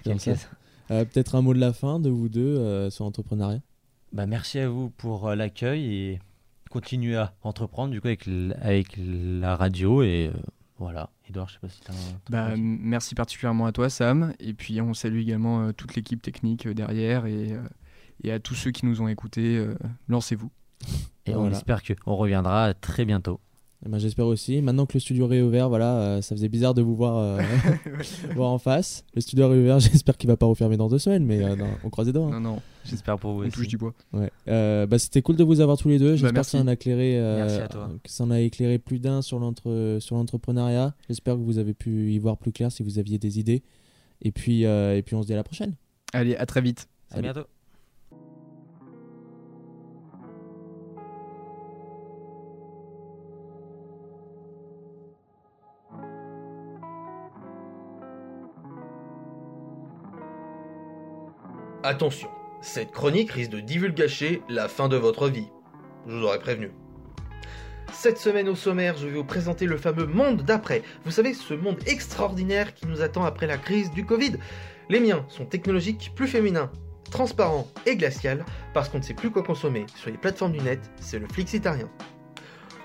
Euh, 0.91 1.03
peut-être 1.03 1.33
un 1.33 1.41
mot 1.41 1.55
de 1.55 1.59
la 1.59 1.73
fin 1.73 1.99
de 1.99 2.11
vous 2.11 2.29
deux 2.29 2.57
euh, 2.59 2.91
sur 2.91 3.05
l'entrepreneuriat 3.05 3.59
bah, 4.13 4.27
Merci 4.27 4.59
à 4.59 4.69
vous 4.69 4.91
pour 4.91 5.27
euh, 5.27 5.33
l'accueil 5.33 5.83
et 5.83 6.19
continuez 6.75 7.15
à 7.15 7.33
entreprendre 7.41 7.91
du 7.91 8.01
coup 8.01 8.07
avec, 8.07 8.27
avec 8.61 8.99
la 8.99 9.55
radio 9.55 10.03
et 10.03 10.29
voilà. 10.77 11.09
Edouard, 11.29 11.47
je 11.47 11.53
sais 11.53 11.59
pas 11.61 11.69
si 11.69 11.79
tu 11.79 11.89
as 11.89 11.95
bah, 12.29 12.53
Merci 12.57 13.15
particulièrement 13.15 13.65
à 13.65 13.71
toi 13.71 13.89
Sam 13.89 14.33
et 14.41 14.53
puis 14.53 14.81
on 14.81 14.93
salue 14.93 15.19
également 15.19 15.71
toute 15.71 15.95
l'équipe 15.95 16.21
technique 16.21 16.67
derrière 16.67 17.27
et, 17.27 17.57
et, 18.25 18.31
à 18.33 18.39
tous 18.39 18.55
ceux 18.55 18.71
qui 18.71 18.85
nous 18.85 19.01
ont 19.01 19.07
écoutés. 19.07 19.65
lancez-vous. 20.09 20.51
Et 21.25 21.33
on 21.33 21.49
espère 21.49 21.81
qu'on 21.81 22.15
reviendra 22.15 22.73
très 22.73 23.05
bientôt. 23.05 23.39
Eh 23.86 23.89
ben, 23.89 24.00
j'espère 24.00 24.26
aussi. 24.26 24.63
Maintenant 24.63 24.88
que 24.88 24.93
le 24.95 25.00
studio 25.00 25.28
est 25.28 25.30
réouvert, 25.30 25.69
voilà, 25.69 25.98
euh, 26.00 26.21
ça 26.24 26.36
faisait 26.36 26.50
bizarre 26.50 26.74
de 26.74 26.82
vous 26.82 26.95
voir, 26.95 27.17
euh, 27.17 27.39
voir 28.36 28.52
en 28.52 28.58
face. 28.58 29.06
Le 29.13 29.21
studio 29.21 29.45
est 29.45 29.50
réouvert, 29.50 29.80
j'espère 29.80 30.17
qu'il 30.17 30.28
va 30.28 30.38
pas 30.38 30.48
refermer 30.48 30.76
dans 30.76 30.89
deux 30.89 30.98
semaines, 30.98 31.24
mais 31.24 31.43
euh, 31.43 31.56
on 31.84 31.91
croise 31.91 32.08
les 32.08 32.13
doigts. 32.13 32.26
Hein. 32.26 32.39
Non, 32.39 32.56
non, 32.56 32.62
j'espère 32.84 33.19
pour 33.19 33.34
vous. 33.34 33.43
On 33.43 33.50
touche 33.50 33.67
du 33.67 33.78
bois. 33.78 33.93
Ouais. 34.12 34.32
bah, 34.48 34.98
C'était 34.98 35.21
cool 35.21 35.36
de 35.36 35.43
vous 35.43 35.62
avoir 35.62 35.78
tous 35.78 35.89
les 35.89 36.00
deux. 36.00 36.12
Bah, 36.12 36.15
j'espère 36.17 36.41
que 36.41 36.48
ça 36.50 36.58
en 36.58 36.67
a 36.67 36.74
éclairé, 36.74 37.19
que 38.04 38.10
ça 38.10 38.24
en 38.24 38.32
a 38.32 38.39
éclairé 38.39 38.80
plus 38.80 39.00
d'un 39.00 39.21
sur 39.21 39.39
l'entrepreneuriat. 39.39 40.95
J'espère 41.08 41.36
que 41.36 41.41
vous 41.41 41.60
avez 41.60 41.76
pu 41.76 42.12
y 42.12 42.17
voir 42.17 42.38
plus 42.38 42.52
clair 42.52 42.71
si 42.71 42.82
vous 42.82 42.98
aviez 42.98 43.19
des 43.19 43.39
idées. 43.39 43.62
Et 44.24 44.32
puis, 44.32 44.63
et 44.63 45.04
puis 45.06 45.15
on 45.15 45.21
se 45.21 45.28
dit 45.28 45.34
à 45.34 45.38
la 45.38 45.43
prochaine. 45.43 45.76
Allez, 46.12 46.36
à 46.36 46.48
très 46.48 46.62
vite. 46.62 46.88
À 47.12 47.21
bientôt. 47.21 47.45
Attention, 61.88 62.30
cette 62.62 62.91
chronique 62.91 63.30
risque 63.30 63.52
de 63.52 63.60
divulgacher 63.60 64.41
la 64.50 64.67
fin 64.67 64.89
de 64.89 64.98
votre 64.98 65.30
vie. 65.30 65.50
Je 66.08 66.15
vous 66.15 66.24
aurais 66.24 66.39
prévenu. 66.39 66.71
Cette 67.93 68.17
semaine 68.17 68.50
au 68.50 68.56
sommaire, 68.56 68.98
je 68.98 69.06
vais 69.06 69.13
vous 69.13 69.24
présenter 69.24 69.67
le 69.67 69.78
fameux 69.78 70.08
monde 70.08 70.41
d'après. 70.41 70.82
Vous 71.04 71.12
savez, 71.12 71.36
ce 71.36 71.54
monde 71.54 71.78
extraordinaire 71.86 72.74
qui 72.74 72.88
nous 72.88 73.04
attend 73.04 73.24
après 73.24 73.45
la 73.45 73.60
crise 73.60 73.91
du 73.91 74.04
Covid. 74.04 74.38
Les 74.89 75.00
miens 75.00 75.28
sont 75.30 75.45
technologiques, 75.45 76.12
plus 76.15 76.28
féminins, 76.28 76.71
transparents 77.12 77.67
et 77.86 77.95
glacial, 77.95 78.43
parce 78.74 78.89
qu'on 78.89 78.98
ne 78.98 79.04
sait 79.04 79.13
plus 79.13 79.30
quoi 79.30 79.43
consommer 79.43 79.86
sur 79.95 80.10
les 80.10 80.17
plateformes 80.17 80.54
du 80.54 80.62
net, 80.62 80.80
c'est 81.00 81.19
le 81.19 81.28
flixitarien. 81.28 81.91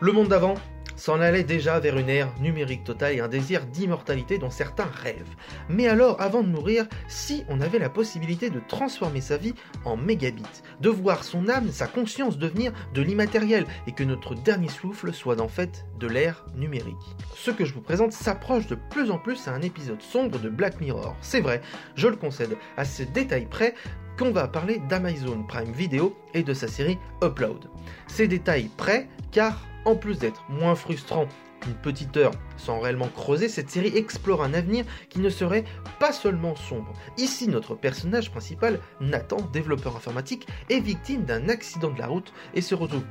Le 0.02 0.12
monde 0.12 0.28
d'avant, 0.28 0.56
s'en 1.00 1.18
allait 1.18 1.44
déjà 1.44 1.80
vers 1.80 1.96
une 1.96 2.10
ère 2.10 2.28
numérique 2.40 2.84
totale 2.84 3.14
et 3.14 3.20
un 3.20 3.28
désir 3.28 3.64
d'immortalité 3.64 4.36
dont 4.36 4.50
certains 4.50 4.90
rêvent. 5.02 5.34
Mais 5.70 5.88
alors, 5.88 6.20
avant 6.20 6.42
de 6.42 6.48
mourir, 6.48 6.84
si 7.08 7.42
on 7.48 7.62
avait 7.62 7.78
la 7.78 7.88
possibilité 7.88 8.50
de 8.50 8.60
transformer 8.68 9.22
sa 9.22 9.38
vie 9.38 9.54
en 9.86 9.96
mégabits, 9.96 10.42
de 10.80 10.90
voir 10.90 11.24
son 11.24 11.48
âme, 11.48 11.70
sa 11.70 11.86
conscience 11.86 12.36
devenir 12.36 12.72
de 12.92 13.00
l'immatériel 13.00 13.64
et 13.86 13.92
que 13.92 14.04
notre 14.04 14.34
dernier 14.34 14.68
souffle 14.68 15.14
soit 15.14 15.40
en 15.40 15.48
fait 15.48 15.86
de 15.98 16.06
l'ère 16.06 16.44
numérique. 16.54 17.16
Ce 17.34 17.50
que 17.50 17.64
je 17.64 17.72
vous 17.72 17.80
présente 17.80 18.12
s'approche 18.12 18.66
de 18.66 18.76
plus 18.90 19.10
en 19.10 19.16
plus 19.16 19.48
à 19.48 19.52
un 19.52 19.62
épisode 19.62 20.02
sombre 20.02 20.38
de 20.38 20.50
Black 20.50 20.82
Mirror. 20.82 21.16
C'est 21.22 21.40
vrai, 21.40 21.62
je 21.94 22.08
le 22.08 22.16
concède, 22.16 22.58
à 22.76 22.84
ce 22.84 23.04
détail 23.04 23.46
près 23.46 23.74
qu'on 24.20 24.32
va 24.32 24.48
parler 24.48 24.82
d'Amazon 24.86 25.44
Prime 25.44 25.72
Video 25.72 26.14
et 26.34 26.42
de 26.42 26.52
sa 26.52 26.68
série 26.68 26.98
Upload. 27.24 27.70
Ces 28.06 28.28
détails 28.28 28.68
près 28.76 29.08
car 29.32 29.66
en 29.86 29.96
plus 29.96 30.18
d'être 30.18 30.44
moins 30.50 30.74
frustrant 30.74 31.26
qu'une 31.62 31.72
petite 31.72 32.14
heure 32.18 32.32
sans 32.58 32.80
réellement 32.80 33.08
creuser, 33.08 33.48
cette 33.48 33.70
série 33.70 33.96
explore 33.96 34.42
un 34.42 34.52
avenir 34.52 34.84
qui 35.08 35.20
ne 35.20 35.30
serait 35.30 35.64
pas 35.98 36.12
seulement 36.12 36.54
sombre. 36.54 36.92
Ici, 37.16 37.48
notre 37.48 37.74
personnage 37.74 38.30
principal, 38.30 38.80
Nathan, 39.00 39.38
développeur 39.54 39.96
informatique, 39.96 40.46
est 40.68 40.80
victime 40.80 41.24
d'un 41.24 41.48
accident 41.48 41.90
de 41.90 41.98
la 41.98 42.08
route 42.08 42.34
et 42.52 42.60
se 42.60 42.74
retrouve 42.74 43.04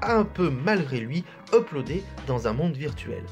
un 0.00 0.24
peu 0.24 0.48
malgré 0.48 0.98
lui 0.98 1.24
uploadé 1.52 2.02
dans 2.26 2.48
un 2.48 2.54
monde 2.54 2.74
virtuel. 2.74 3.24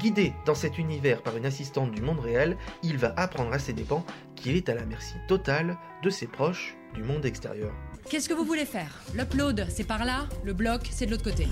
Guidé 0.00 0.32
dans 0.44 0.56
cet 0.56 0.76
univers 0.76 1.22
par 1.22 1.36
une 1.36 1.46
assistante 1.46 1.92
du 1.92 2.02
monde 2.02 2.18
réel, 2.18 2.56
il 2.82 2.98
va 2.98 3.14
apprendre 3.16 3.52
à 3.52 3.60
ses 3.60 3.74
dépens 3.74 4.04
qu'il 4.34 4.56
est 4.56 4.68
à 4.68 4.74
la 4.74 4.86
merci 4.86 5.14
totale 5.28 5.78
de 6.02 6.10
ses 6.10 6.26
proches 6.26 6.76
du 6.94 7.02
monde 7.02 7.24
extérieur. 7.24 7.72
Qu'est-ce 8.08 8.28
que 8.28 8.34
vous 8.34 8.44
voulez 8.44 8.64
faire? 8.64 8.90
L'upload, 9.14 9.66
c'est 9.68 9.84
par 9.84 10.04
là, 10.04 10.28
le 10.44 10.52
bloc, 10.52 10.88
c'est 10.90 11.06
de 11.06 11.10
l'autre 11.10 11.24
côté. 11.24 11.46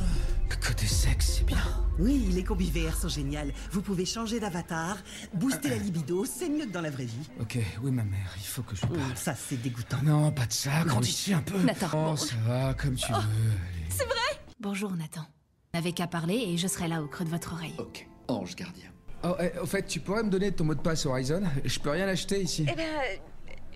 Le 0.51 0.57
côté 0.57 0.87
sexe, 0.87 1.39
c'est 1.39 1.47
bien. 1.47 1.59
Oui, 1.99 2.31
les 2.33 2.43
combis 2.43 2.71
VR 2.71 2.95
sont 2.95 3.09
géniales. 3.09 3.53
Vous 3.71 3.83
pouvez 3.83 4.05
changer 4.05 4.41
d'avatar, 4.41 4.99
booster 5.35 5.69
la 5.69 5.77
libido, 5.77 6.25
c'est 6.25 6.49
mieux 6.49 6.67
que 6.67 6.73
dans 6.73 6.81
la 6.81 6.91
vraie 6.91 7.05
vie. 7.05 7.29
Ok, 7.41 7.59
oui, 7.83 7.91
ma 7.91 8.05
mère, 8.05 8.35
il 8.37 8.47
faut 8.47 8.63
que 8.63 8.75
je 8.75 8.83
parle. 8.83 8.99
ça, 9.15 9.35
c'est 9.35 9.61
dégoûtant. 9.61 9.99
Non, 10.03 10.31
pas 10.33 10.47
de 10.47 10.53
ça, 10.53 10.85
grandis 10.85 11.33
un 11.35 11.43
peu. 11.43 11.59
Nathan. 11.59 12.13
Oh, 12.13 12.17
ça 12.17 12.37
va, 12.47 12.75
comme 12.75 12.95
tu 12.95 13.07
oh, 13.11 13.17
veux. 13.17 13.53
C'est 13.91 14.07
vrai? 14.07 14.41
Bonjour, 14.61 14.93
Nathan. 14.93 15.27
N'avez 15.75 15.93
qu'à 15.93 16.07
parler 16.07 16.37
et 16.37 16.57
je 16.57 16.67
serai 16.67 16.89
là 16.89 17.03
au 17.03 17.09
creux 17.09 17.25
de 17.25 17.31
votre 17.31 17.53
oreille. 17.53 17.75
Ok, 17.79 18.09
ange 18.29 18.57
gardien. 18.57 18.91
Oh, 19.25 19.35
eh, 19.41 19.59
au 19.59 19.67
fait, 19.67 19.85
tu 19.85 20.01
pourrais 20.01 20.23
me 20.23 20.31
donner 20.31 20.53
ton 20.53 20.65
mot 20.65 20.75
de 20.75 20.81
passe 20.81 21.05
Horizon? 21.05 21.43
Je 21.65 21.79
peux 21.81 21.91
rien 21.91 22.07
acheter 22.07 22.41
ici. 22.41 22.65
Eh 22.71 22.75
ben, 22.75 22.87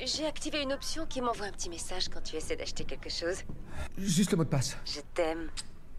j'ai 0.07 0.27
activé 0.27 0.63
une 0.63 0.73
option 0.73 1.07
qui 1.07 1.21
m'envoie 1.21 1.47
un 1.47 1.53
petit 1.53 1.71
message 1.71 2.09
quand 2.09 2.23
tu 2.23 2.37
essaies 2.37 2.57
d'acheter 2.57 2.85
quelque 2.85 3.11
chose. 3.11 3.43
Juste 3.99 4.31
le 4.33 4.37
mot 4.39 4.45
de 4.45 4.49
passe. 4.49 4.77
Je 4.85 5.01
t'aime. 5.15 5.51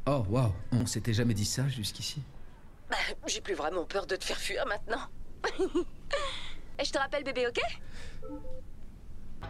Oh, 0.06 0.24
waouh. 0.30 0.52
On 0.72 0.86
s'était 0.86 1.14
jamais 1.14 1.34
dit 1.34 1.46
ça 1.46 1.68
jusqu'ici. 1.70 2.22
Bah, 2.90 2.98
j'ai 3.28 3.42
plus 3.42 3.54
vraiment 3.54 3.86
peur 3.86 4.06
de 4.06 4.16
te 4.16 4.24
faire 4.24 4.38
fuir 4.38 4.66
maintenant. 4.68 5.02
Et 6.80 6.86
je 6.86 6.92
te 6.92 6.98
rappelle 6.98 7.24
bébé, 7.24 7.48
ok? 7.48 7.60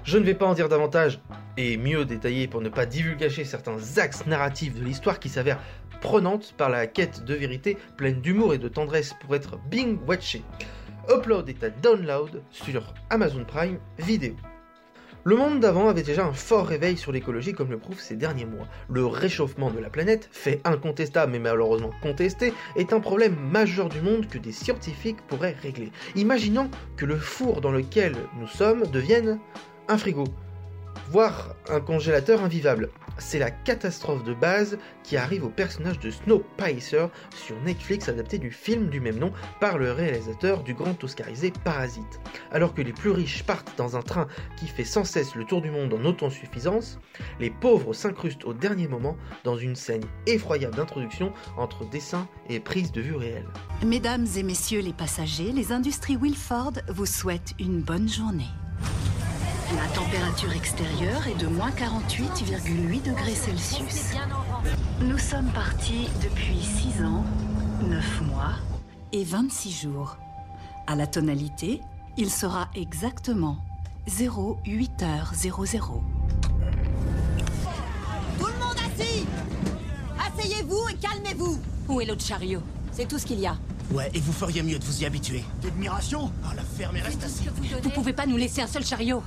Je 0.04 0.18
ne 0.18 0.24
vais 0.24 0.34
pas 0.34 0.46
en 0.46 0.54
dire 0.54 0.70
davantage, 0.70 1.20
et 1.56 1.78
mieux 1.78 2.04
détailler 2.04 2.48
pour 2.48 2.62
ne 2.62 2.70
pas 2.70 2.86
divulgacher 2.86 3.46
certains 3.46 3.78
axes 3.98 4.26
narratifs 4.26 4.74
de 4.76 4.84
l'histoire 4.84 5.20
qui 5.20 5.30
s'avèrent 5.30 5.62
prenantes 6.02 6.54
par 6.58 6.70
la 6.70 6.88
quête 6.88 7.24
de 7.24 7.34
vérité, 7.34 7.78
pleine 7.96 8.20
d'humour 8.20 8.54
et 8.54 8.58
de 8.58 8.68
tendresse 8.68 9.14
pour 9.22 9.36
être 9.36 9.58
bing 9.70 10.00
watché. 10.06 10.44
Upload 11.10 11.50
est 11.50 11.64
à 11.64 11.70
download 11.70 12.42
sur 12.50 12.94
Amazon 13.10 13.44
Prime 13.44 13.78
Video. 14.00 14.34
Le 15.26 15.36
monde 15.36 15.60
d'avant 15.60 15.90
avait 15.90 16.02
déjà 16.02 16.26
un 16.26 16.32
fort 16.32 16.66
réveil 16.66 16.96
sur 16.98 17.12
l'écologie 17.12 17.54
comme 17.54 17.72
le 17.72 17.78
prouvent 17.78 18.00
ces 18.00 18.16
derniers 18.16 18.46
mois. 18.46 18.68
Le 18.90 19.06
réchauffement 19.06 19.70
de 19.70 19.80
la 19.80 19.90
planète, 19.90 20.30
fait 20.32 20.62
incontestable 20.64 21.34
mais 21.34 21.40
malheureusement 21.40 21.92
contesté, 22.02 22.54
est 22.78 22.94
un 22.94 23.02
problème 23.02 23.36
majeur 23.36 23.90
du 23.90 24.00
monde 24.02 24.28
que 24.28 24.38
des 24.38 24.54
scientifiques 24.54 25.22
pourraient 25.28 25.56
régler. 25.62 25.92
Imaginons 26.16 26.70
que 26.96 27.06
le 27.06 27.18
four 27.18 27.60
dans 27.60 27.72
lequel 27.72 28.16
nous 28.40 28.48
sommes 28.48 28.86
devienne 28.88 29.40
un 29.90 29.98
frigo, 29.98 30.24
voire 31.10 31.56
un 31.70 31.82
congélateur 31.82 32.44
invivable. 32.44 32.90
C'est 33.18 33.40
la 33.40 33.52
catastrophe 33.52 34.24
de 34.24 34.34
base 34.34 34.78
qui 35.04 35.18
arrive 35.18 35.46
au 35.46 35.50
personnage 35.50 36.00
de 36.00 36.10
Snowpiercer 36.10 37.08
sur 37.36 37.60
Netflix 37.62 38.10
adapté 38.10 38.38
du 38.38 38.52
film 38.52 38.90
du 38.90 39.00
même 39.00 39.18
nom 39.18 39.32
par 39.60 39.78
le 39.78 39.92
réalisateur 39.92 40.64
du 40.64 40.74
grand 40.74 41.02
oscarisé 41.04 41.52
Parasite. 41.64 42.20
Alors 42.52 42.74
que 42.74 42.82
les 42.82 42.94
plus 42.94 43.12
riches 43.12 43.44
partent 43.44 43.78
dans 43.78 43.96
un 43.96 44.02
train 44.02 44.28
qui 44.58 44.68
fait 44.68 44.84
sans 44.84 45.04
cesse 45.04 45.36
le 45.36 45.46
tour 45.46 45.62
du 45.62 45.72
monde 45.72 45.94
en 45.94 46.06
autosuffisance, 46.06 47.00
les 47.40 47.50
pauvres 47.50 47.94
s'incrustent 47.94 48.46
au 48.46 48.54
dernier 48.54 48.88
moment 48.88 49.18
dans 49.44 49.58
une 49.58 49.76
scène 49.76 50.04
effroyable 50.26 50.76
d'introduction 50.76 51.34
entre 51.58 51.88
dessin 51.90 52.28
et 52.50 52.60
prise 52.60 52.92
de 52.92 53.02
vue 53.02 53.16
réelle. 53.16 53.48
Mesdames 53.86 54.28
et 54.36 54.44
messieurs 54.44 54.82
les 54.82 54.94
passagers, 54.94 55.52
les 55.52 55.72
industries 55.72 56.18
Wilford 56.18 56.74
vous 56.90 57.06
souhaitent 57.06 57.54
une 57.60 57.82
bonne 57.82 58.10
journée. 58.10 58.50
La 59.76 59.88
température 59.96 60.52
extérieure 60.54 61.28
est 61.28 61.40
de 61.40 61.48
moins 61.48 61.72
48,8 61.72 63.04
degrés 63.04 63.34
Celsius. 63.34 64.14
Nous 65.02 65.18
sommes 65.18 65.50
partis 65.52 66.10
depuis 66.22 66.62
6 66.62 67.04
ans, 67.04 67.24
9 67.82 68.22
mois 68.24 68.54
et 69.12 69.24
26 69.24 69.72
jours. 69.72 70.18
À 70.86 70.96
la 70.96 71.08
tonalité, 71.08 71.82
il 72.18 72.30
sera 72.30 72.70
exactement 72.76 73.58
08h00. 74.08 76.02
Tout 78.40 78.46
le 78.46 78.60
monde 78.60 78.78
assis 78.78 79.26
Asseyez-vous 80.20 80.90
et 80.92 80.96
calmez-vous 80.96 81.60
Où 81.88 82.02
est 82.02 82.06
l'autre 82.06 82.26
chariot? 82.26 82.62
C'est 82.92 83.08
tout 83.08 83.18
ce 83.18 83.26
qu'il 83.26 83.40
y 83.40 83.48
a. 83.48 83.56
Ouais, 83.92 84.10
et 84.14 84.20
vous 84.20 84.34
feriez 84.34 84.64
mieux 84.64 84.80
de 84.80 84.84
vous 84.84 85.02
y 85.02 85.06
habituer. 85.06 85.44
D'admiration? 85.62 86.32
Ah, 86.44 86.54
la 86.56 86.64
ferme 86.64 86.98
et 86.98 87.02
reste 87.02 87.24
assis. 87.24 87.46
Vous 87.82 87.90
pouvez 87.90 88.14
pas 88.14 88.26
nous 88.26 88.38
laisser 88.38 88.62
un 88.62 88.68
seul 88.68 88.86
chariot. 88.86 89.22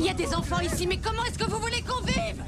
Il 0.00 0.06
y 0.06 0.08
a 0.08 0.14
des 0.14 0.34
enfants 0.34 0.60
ici, 0.60 0.86
mais 0.86 0.96
comment 0.96 1.22
est-ce 1.26 1.38
que 1.38 1.44
vous 1.44 1.58
voulez 1.58 1.82
qu'on 1.82 2.02
vive? 2.06 2.42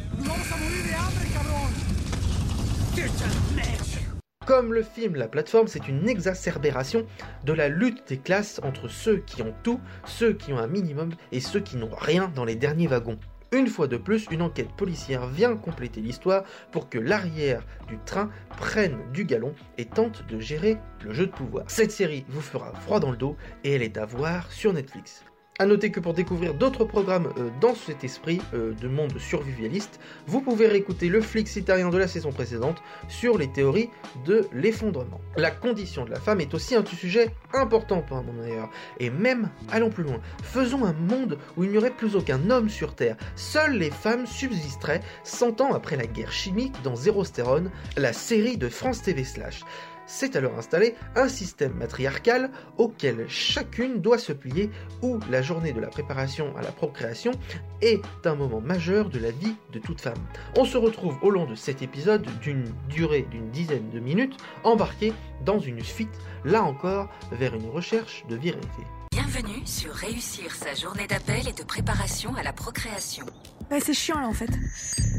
Comme 4.46 4.72
le 4.72 4.82
film 4.82 5.16
La 5.16 5.28
plateforme, 5.28 5.68
c'est 5.68 5.86
une 5.86 6.08
exacerbération 6.08 7.04
de 7.44 7.52
la 7.52 7.68
lutte 7.68 8.08
des 8.08 8.16
classes 8.16 8.58
entre 8.64 8.88
ceux 8.88 9.18
qui 9.18 9.42
ont 9.42 9.52
tout, 9.62 9.80
ceux 10.06 10.32
qui 10.32 10.54
ont 10.54 10.58
un 10.58 10.66
minimum 10.66 11.10
et 11.30 11.40
ceux 11.40 11.60
qui 11.60 11.76
n'ont 11.76 11.94
rien 11.94 12.32
dans 12.34 12.46
les 12.46 12.56
derniers 12.56 12.86
wagons. 12.86 13.18
Une 13.52 13.66
fois 13.66 13.86
de 13.86 13.98
plus, 13.98 14.28
une 14.30 14.40
enquête 14.40 14.72
policière 14.72 15.26
vient 15.26 15.54
compléter 15.54 16.00
l'histoire 16.00 16.44
pour 16.70 16.88
que 16.88 16.98
l'arrière 16.98 17.66
du 17.86 17.98
train 18.06 18.30
prenne 18.56 18.96
du 19.12 19.26
galon 19.26 19.54
et 19.76 19.84
tente 19.84 20.26
de 20.26 20.40
gérer 20.40 20.78
le 21.04 21.12
jeu 21.12 21.26
de 21.26 21.32
pouvoir. 21.32 21.66
Cette 21.68 21.92
série 21.92 22.24
vous 22.30 22.40
fera 22.40 22.72
froid 22.72 22.98
dans 22.98 23.10
le 23.10 23.18
dos 23.18 23.36
et 23.62 23.74
elle 23.74 23.82
est 23.82 23.98
à 23.98 24.06
voir 24.06 24.50
sur 24.50 24.72
Netflix. 24.72 25.22
A 25.62 25.64
noter 25.64 25.92
que 25.92 26.00
pour 26.00 26.12
découvrir 26.12 26.54
d'autres 26.54 26.84
programmes 26.84 27.32
euh, 27.38 27.48
dans 27.60 27.76
cet 27.76 28.02
esprit 28.02 28.40
euh, 28.52 28.72
de 28.72 28.88
monde 28.88 29.16
survivaliste, 29.20 30.00
vous 30.26 30.40
pouvez 30.40 30.66
réécouter 30.66 31.08
le 31.08 31.20
flic 31.20 31.46
citarien 31.46 31.88
de 31.88 31.98
la 31.98 32.08
saison 32.08 32.32
précédente 32.32 32.82
sur 33.06 33.38
les 33.38 33.46
théories 33.46 33.88
de 34.26 34.48
l'effondrement. 34.52 35.20
La 35.36 35.52
condition 35.52 36.04
de 36.04 36.10
la 36.10 36.18
femme 36.18 36.40
est 36.40 36.52
aussi 36.52 36.74
un 36.74 36.84
sujet 36.84 37.30
important 37.54 38.02
pour 38.02 38.16
un 38.16 38.22
monde 38.22 38.38
meilleur. 38.38 38.70
Et 38.98 39.08
même, 39.08 39.50
allons 39.70 39.90
plus 39.90 40.02
loin, 40.02 40.18
faisons 40.42 40.84
un 40.84 40.94
monde 40.94 41.38
où 41.56 41.62
il 41.62 41.70
n'y 41.70 41.78
aurait 41.78 41.94
plus 41.94 42.16
aucun 42.16 42.50
homme 42.50 42.68
sur 42.68 42.96
Terre. 42.96 43.16
Seules 43.36 43.78
les 43.78 43.92
femmes 43.92 44.26
subsisteraient 44.26 45.02
100 45.22 45.60
ans 45.60 45.74
après 45.74 45.94
la 45.94 46.06
guerre 46.08 46.32
chimique 46.32 46.74
dans 46.82 46.96
Zérostérone, 46.96 47.70
la 47.96 48.12
série 48.12 48.56
de 48.56 48.68
France 48.68 49.02
TV 49.02 49.22
Slash 49.22 49.60
c'est 50.06 50.36
alors 50.36 50.58
installé 50.58 50.94
un 51.16 51.28
système 51.28 51.74
matriarcal 51.74 52.50
auquel 52.78 53.26
chacune 53.28 54.00
doit 54.00 54.18
se 54.18 54.32
plier, 54.32 54.70
où 55.02 55.18
la 55.30 55.42
journée 55.42 55.72
de 55.72 55.80
la 55.80 55.88
préparation 55.88 56.56
à 56.56 56.62
la 56.62 56.72
procréation 56.72 57.32
est 57.80 58.02
un 58.24 58.34
moment 58.34 58.60
majeur 58.60 59.08
de 59.08 59.18
la 59.18 59.30
vie 59.30 59.54
de 59.72 59.78
toute 59.78 60.00
femme. 60.00 60.22
On 60.56 60.64
se 60.64 60.78
retrouve 60.78 61.16
au 61.22 61.30
long 61.30 61.46
de 61.46 61.54
cet 61.54 61.82
épisode 61.82 62.26
d'une 62.40 62.72
durée 62.88 63.26
d'une 63.30 63.50
dizaine 63.50 63.90
de 63.90 64.00
minutes, 64.00 64.36
embarqué 64.64 65.12
dans 65.44 65.58
une 65.58 65.82
fuite, 65.82 66.18
là 66.44 66.62
encore, 66.62 67.08
vers 67.32 67.54
une 67.54 67.68
recherche 67.68 68.24
de 68.28 68.36
virilité. 68.36 68.82
Bienvenue 69.12 69.66
sur 69.66 69.92
réussir 69.92 70.54
sa 70.54 70.74
journée 70.74 71.06
d'appel 71.06 71.48
et 71.48 71.52
de 71.52 71.64
préparation 71.64 72.34
à 72.34 72.42
la 72.42 72.52
procréation. 72.52 73.26
Bah 73.70 73.76
c'est 73.80 73.94
chiant 73.94 74.20
là 74.20 74.26
en 74.26 74.32
fait. 74.32 74.50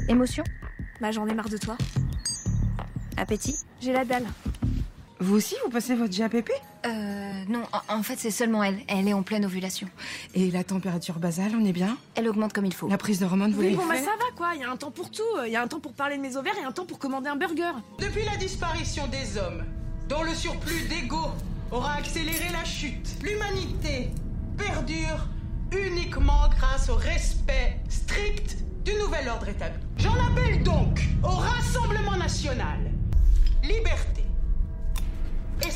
Émotion? 0.07 0.43
Bah 1.01 1.11
j'en 1.11 1.27
ai 1.27 1.33
marre 1.33 1.49
de 1.49 1.57
toi. 1.57 1.77
Appétit? 3.17 3.57
J'ai 3.81 3.93
la 3.93 4.05
dalle. 4.05 4.25
Vous 5.19 5.35
aussi, 5.35 5.55
vous 5.63 5.69
passez 5.71 5.95
votre 5.95 6.13
GAPP 6.15 6.49
Euh, 6.85 7.31
non, 7.47 7.63
en, 7.89 7.97
en 7.99 8.03
fait, 8.03 8.15
c'est 8.17 8.31
seulement 8.31 8.63
elle. 8.63 8.79
Elle 8.87 9.07
est 9.07 9.13
en 9.13 9.23
pleine 9.23 9.45
ovulation. 9.45 9.87
Et 10.33 10.51
la 10.51 10.63
température 10.63 11.19
basale, 11.19 11.53
on 11.59 11.63
est 11.65 11.71
bien? 11.71 11.97
Elle 12.15 12.27
augmente 12.27 12.51
comme 12.53 12.65
il 12.65 12.73
faut. 12.73 12.89
La 12.89 12.97
prise 12.97 13.19
d'hormones, 13.19 13.51
vous 13.51 13.59
Oui, 13.59 13.65
l'avez 13.65 13.77
bon 13.77 13.85
bah 13.87 13.95
fait? 13.95 14.03
ça 14.03 14.11
va 14.11 14.35
quoi, 14.35 14.51
il 14.55 14.61
y 14.61 14.63
a 14.63 14.69
un 14.71 14.75
temps 14.75 14.91
pour 14.91 15.09
tout. 15.11 15.21
Il 15.45 15.51
y 15.51 15.55
a 15.55 15.61
un 15.61 15.67
temps 15.67 15.79
pour 15.79 15.93
parler 15.93 16.17
de 16.17 16.21
mes 16.21 16.35
ovaires 16.35 16.57
et 16.61 16.65
un 16.65 16.71
temps 16.71 16.85
pour 16.85 16.99
commander 16.99 17.29
un 17.29 17.35
burger. 17.37 17.71
Depuis 17.99 18.25
la 18.25 18.35
disparition 18.37 19.07
des 19.07 19.37
hommes, 19.37 19.63
dont 20.09 20.23
le 20.23 20.33
surplus 20.33 20.87
d'ego 20.89 21.25
aura 21.71 21.93
accéléré 21.93 22.49
la 22.51 22.63
chute, 22.65 23.15
l'humanité 23.23 24.09
perdure 24.57 25.27
uniquement 25.71 26.49
grâce 26.57 26.89
au 26.89 26.95
respect 26.95 27.79
strict 27.89 28.57
du 28.83 28.93
nouvel 28.95 29.29
ordre 29.29 29.47
établi. 29.47 29.79
J'en 29.97 30.15
appelle 30.15 30.61
donc 30.63 31.01
au 31.23 31.27
Rassemblement 31.29 32.17
national. 32.17 32.91
Liberté 33.63 34.22
et. 35.61 35.69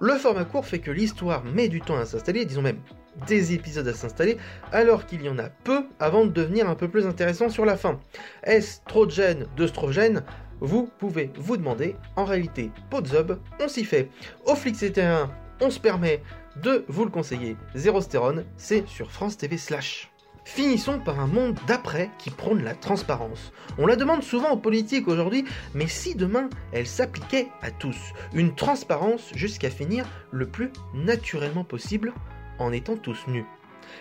Le 0.00 0.14
format 0.14 0.44
court 0.44 0.66
fait 0.66 0.80
que 0.80 0.90
l'histoire 0.90 1.44
met 1.44 1.68
du 1.68 1.80
temps 1.80 1.96
à 1.96 2.04
s'installer, 2.04 2.44
disons 2.44 2.62
même 2.62 2.80
des 3.26 3.54
épisodes 3.54 3.86
à 3.86 3.94
s'installer, 3.94 4.38
alors 4.72 5.06
qu'il 5.06 5.22
y 5.22 5.28
en 5.28 5.38
a 5.38 5.48
peu 5.48 5.86
avant 6.00 6.26
de 6.26 6.32
devenir 6.32 6.68
un 6.68 6.74
peu 6.74 6.88
plus 6.88 7.06
intéressant 7.06 7.48
sur 7.48 7.64
la 7.64 7.76
fin. 7.76 8.00
Est-ce 8.42 8.80
trop 8.86 9.06
de 9.06 9.12
gènes, 9.12 9.46
d'œstrogènes 9.56 10.24
Vous 10.60 10.90
pouvez 10.98 11.30
vous 11.36 11.56
demander, 11.56 11.96
en 12.16 12.24
réalité, 12.24 12.70
pot 12.90 13.00
de 13.00 13.08
zob, 13.08 13.38
on 13.60 13.68
s'y 13.68 13.84
fait. 13.84 14.10
Au 14.44 14.54
Flix 14.54 14.82
CT1, 14.82 15.28
on 15.60 15.70
se 15.70 15.78
permet 15.80 16.22
de 16.62 16.84
vous 16.88 17.04
le 17.04 17.10
conseiller, 17.10 17.56
Zérostérone, 17.74 18.44
c'est 18.56 18.86
sur 18.88 19.10
France 19.10 19.36
TV 19.36 19.58
slash. 19.58 20.13
Finissons 20.44 21.00
par 21.00 21.20
un 21.20 21.26
monde 21.26 21.58
d'après 21.66 22.10
qui 22.18 22.30
prône 22.30 22.62
la 22.62 22.74
transparence. 22.74 23.52
On 23.78 23.86
la 23.86 23.96
demande 23.96 24.22
souvent 24.22 24.50
aux 24.50 24.58
politiques 24.58 25.08
aujourd'hui, 25.08 25.44
mais 25.74 25.86
si 25.86 26.14
demain 26.14 26.50
elle 26.72 26.86
s'appliquait 26.86 27.48
à 27.62 27.70
tous, 27.70 27.96
une 28.34 28.54
transparence 28.54 29.30
jusqu'à 29.34 29.70
finir 29.70 30.06
le 30.30 30.46
plus 30.46 30.70
naturellement 30.92 31.64
possible 31.64 32.12
en 32.58 32.72
étant 32.72 32.96
tous 32.96 33.26
nus. 33.26 33.46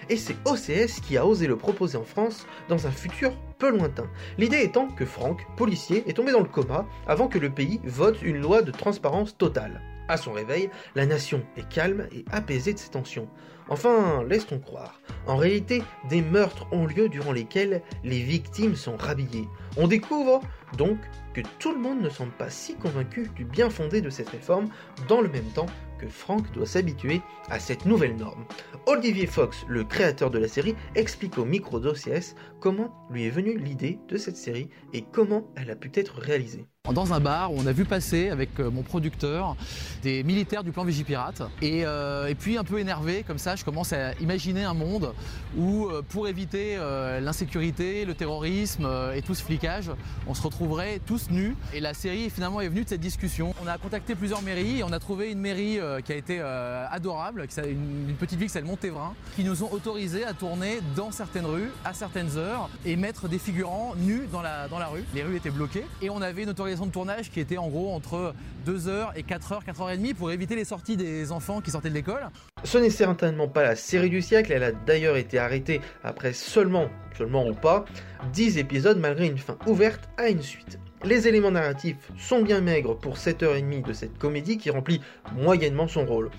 Et 0.09 0.17
c'est 0.17 0.35
OCS 0.45 0.99
qui 1.01 1.17
a 1.17 1.25
osé 1.25 1.47
le 1.47 1.57
proposer 1.57 1.97
en 1.97 2.03
France 2.03 2.45
dans 2.67 2.87
un 2.87 2.91
futur 2.91 3.33
peu 3.57 3.71
lointain. 3.71 4.09
L'idée 4.37 4.61
étant 4.61 4.87
que 4.87 5.05
Franck, 5.05 5.45
policier, 5.55 6.03
est 6.07 6.13
tombé 6.13 6.33
dans 6.33 6.41
le 6.41 6.45
coma 6.45 6.85
avant 7.07 7.27
que 7.27 7.39
le 7.39 7.49
pays 7.49 7.79
vote 7.85 8.21
une 8.21 8.41
loi 8.41 8.61
de 8.61 8.71
transparence 8.71 9.37
totale. 9.37 9.81
À 10.09 10.17
son 10.17 10.33
réveil, 10.33 10.69
la 10.95 11.05
nation 11.05 11.41
est 11.55 11.67
calme 11.69 12.07
et 12.11 12.25
apaisée 12.29 12.73
de 12.73 12.79
ses 12.79 12.89
tensions. 12.89 13.29
Enfin, 13.69 14.23
laisse-t-on 14.23 14.59
croire. 14.59 14.99
En 15.25 15.37
réalité, 15.37 15.83
des 16.09 16.21
meurtres 16.21 16.67
ont 16.71 16.85
lieu 16.85 17.09
durant 17.09 17.31
lesquels 17.31 17.81
les 18.03 18.21
victimes 18.21 18.75
sont 18.75 18.97
rhabillées. 18.97 19.47
On 19.77 19.87
découvre 19.87 20.41
donc 20.77 20.97
que 21.33 21.41
tout 21.59 21.71
le 21.71 21.79
monde 21.79 22.01
ne 22.01 22.09
semble 22.09 22.31
pas 22.31 22.49
si 22.49 22.75
convaincu 22.75 23.29
du 23.35 23.45
bien 23.45 23.69
fondé 23.69 24.01
de 24.01 24.09
cette 24.09 24.29
réforme, 24.29 24.69
dans 25.07 25.21
le 25.21 25.29
même 25.29 25.49
temps 25.55 25.67
que 25.99 26.07
Frank 26.07 26.51
doit 26.51 26.65
s'habituer 26.65 27.21
à 27.49 27.59
cette 27.59 27.85
nouvelle 27.85 28.15
norme. 28.15 28.45
Olivier 28.85 29.27
Fox, 29.27 29.65
le 29.67 29.83
créateur 29.83 30.29
de 30.29 30.39
la 30.39 30.47
série, 30.47 30.75
explique 30.95 31.37
au 31.37 31.45
micro 31.45 31.79
d'OCS 31.79 32.35
comment 32.59 32.93
lui 33.09 33.25
est 33.25 33.29
venue 33.29 33.57
l'idée 33.57 33.99
de 34.09 34.17
cette 34.17 34.37
série 34.37 34.69
et 34.93 35.03
comment 35.03 35.47
elle 35.55 35.71
a 35.71 35.75
pu 35.75 35.91
être 35.95 36.19
réalisée. 36.19 36.67
Dans 36.91 37.13
un 37.13 37.21
bar 37.21 37.53
on 37.53 37.65
a 37.65 37.71
vu 37.71 37.85
passer 37.85 38.27
avec 38.27 38.59
euh, 38.59 38.69
mon 38.69 38.83
producteur 38.83 39.55
des 40.01 40.21
militaires 40.21 40.65
du 40.65 40.73
plan 40.73 40.83
Vigipirate 40.83 41.41
et, 41.61 41.85
euh, 41.85 42.27
et 42.27 42.35
puis 42.35 42.57
un 42.57 42.65
peu 42.65 42.77
énervé 42.77 43.23
comme 43.25 43.37
ça 43.37 43.55
je 43.55 43.63
commence 43.63 43.93
à 43.93 44.11
imaginer 44.15 44.65
un 44.65 44.73
monde 44.73 45.13
où 45.57 45.85
euh, 45.85 46.01
pour 46.01 46.27
éviter 46.27 46.75
l'insécurité, 47.21 48.03
le 48.03 48.15
terrorisme 48.15 48.85
et 49.15 49.21
tout 49.21 49.33
ce 49.33 49.41
flicage 49.41 49.91
on 50.27 50.33
se 50.33 50.41
retrouverait 50.41 50.99
tous 51.05 51.29
nus 51.29 51.55
et 51.73 51.79
la 51.79 51.93
série 51.93 52.29
finalement 52.29 52.59
est 52.59 52.67
venue 52.67 52.83
de 52.83 52.89
cette 52.89 52.99
discussion. 52.99 53.55
On 53.63 53.67
a 53.67 53.77
contacté 53.77 54.13
plusieurs 54.13 54.41
mairies 54.41 54.79
et 54.79 54.83
on 54.83 54.91
a 54.91 54.99
trouvé 54.99 55.31
une 55.31 55.39
mairie 55.39 55.79
qui 56.03 56.11
a 56.11 56.15
été 56.15 56.41
adorable, 56.41 57.47
qui 57.47 57.61
une, 57.61 58.09
une 58.09 58.15
petite 58.17 58.37
ville 58.37 58.49
qui 58.49 58.53
s'appelle 58.53 58.67
Montévrain 58.67 59.13
qui 59.37 59.45
nous 59.45 59.63
ont 59.63 59.71
autorisé 59.71 60.25
à 60.25 60.33
tourner 60.33 60.81
dans 60.97 61.11
certaines 61.11 61.45
rues 61.45 61.71
à 61.85 61.93
certaines 61.93 62.37
heures 62.37 62.69
et 62.85 62.97
mettre 62.97 63.29
des 63.29 63.39
figurants 63.39 63.93
nus 63.95 64.27
dans 64.29 64.41
la, 64.41 64.67
dans 64.67 64.79
la 64.79 64.87
rue. 64.87 65.05
Les 65.15 65.23
rues 65.23 65.37
étaient 65.37 65.49
bloquées 65.49 65.85
et 66.01 66.09
on 66.09 66.21
avait 66.21 66.43
une 66.43 66.49
autorisation 66.49 66.72
de 66.81 66.91
tournage 66.91 67.29
qui 67.29 67.39
était 67.39 67.57
en 67.57 67.67
gros 67.67 67.93
entre 67.93 68.33
2h 68.67 69.09
et 69.15 69.21
4h, 69.21 69.63
4h30 69.65 70.15
pour 70.15 70.31
éviter 70.31 70.55
les 70.55 70.65
sorties 70.65 70.97
des 70.97 71.31
enfants 71.31 71.61
qui 71.61 71.71
sortaient 71.71 71.89
de 71.89 71.93
l'école. 71.93 72.27
Ce 72.63 72.77
n'est 72.77 72.89
certainement 72.89 73.47
pas 73.47 73.63
la 73.63 73.75
série 73.75 74.09
du 74.09 74.21
siècle, 74.21 74.51
elle 74.51 74.63
a 74.63 74.71
d'ailleurs 74.71 75.15
été 75.15 75.37
arrêtée 75.37 75.81
après 76.03 76.33
seulement, 76.33 76.87
seulement 77.17 77.47
ou 77.47 77.53
pas, 77.53 77.85
10 78.33 78.57
épisodes 78.57 78.99
malgré 78.99 79.27
une 79.27 79.37
fin 79.37 79.57
ouverte 79.67 80.09
à 80.17 80.29
une 80.29 80.41
suite. 80.41 80.79
Les 81.03 81.27
éléments 81.27 81.51
narratifs 81.51 82.11
sont 82.17 82.41
bien 82.41 82.61
maigres 82.61 82.97
pour 82.97 83.17
7h30 83.17 83.85
de 83.85 83.93
cette 83.93 84.17
comédie 84.17 84.57
qui 84.57 84.69
remplit 84.69 85.01
moyennement 85.35 85.87
son 85.87 86.05
rôle. 86.05 86.31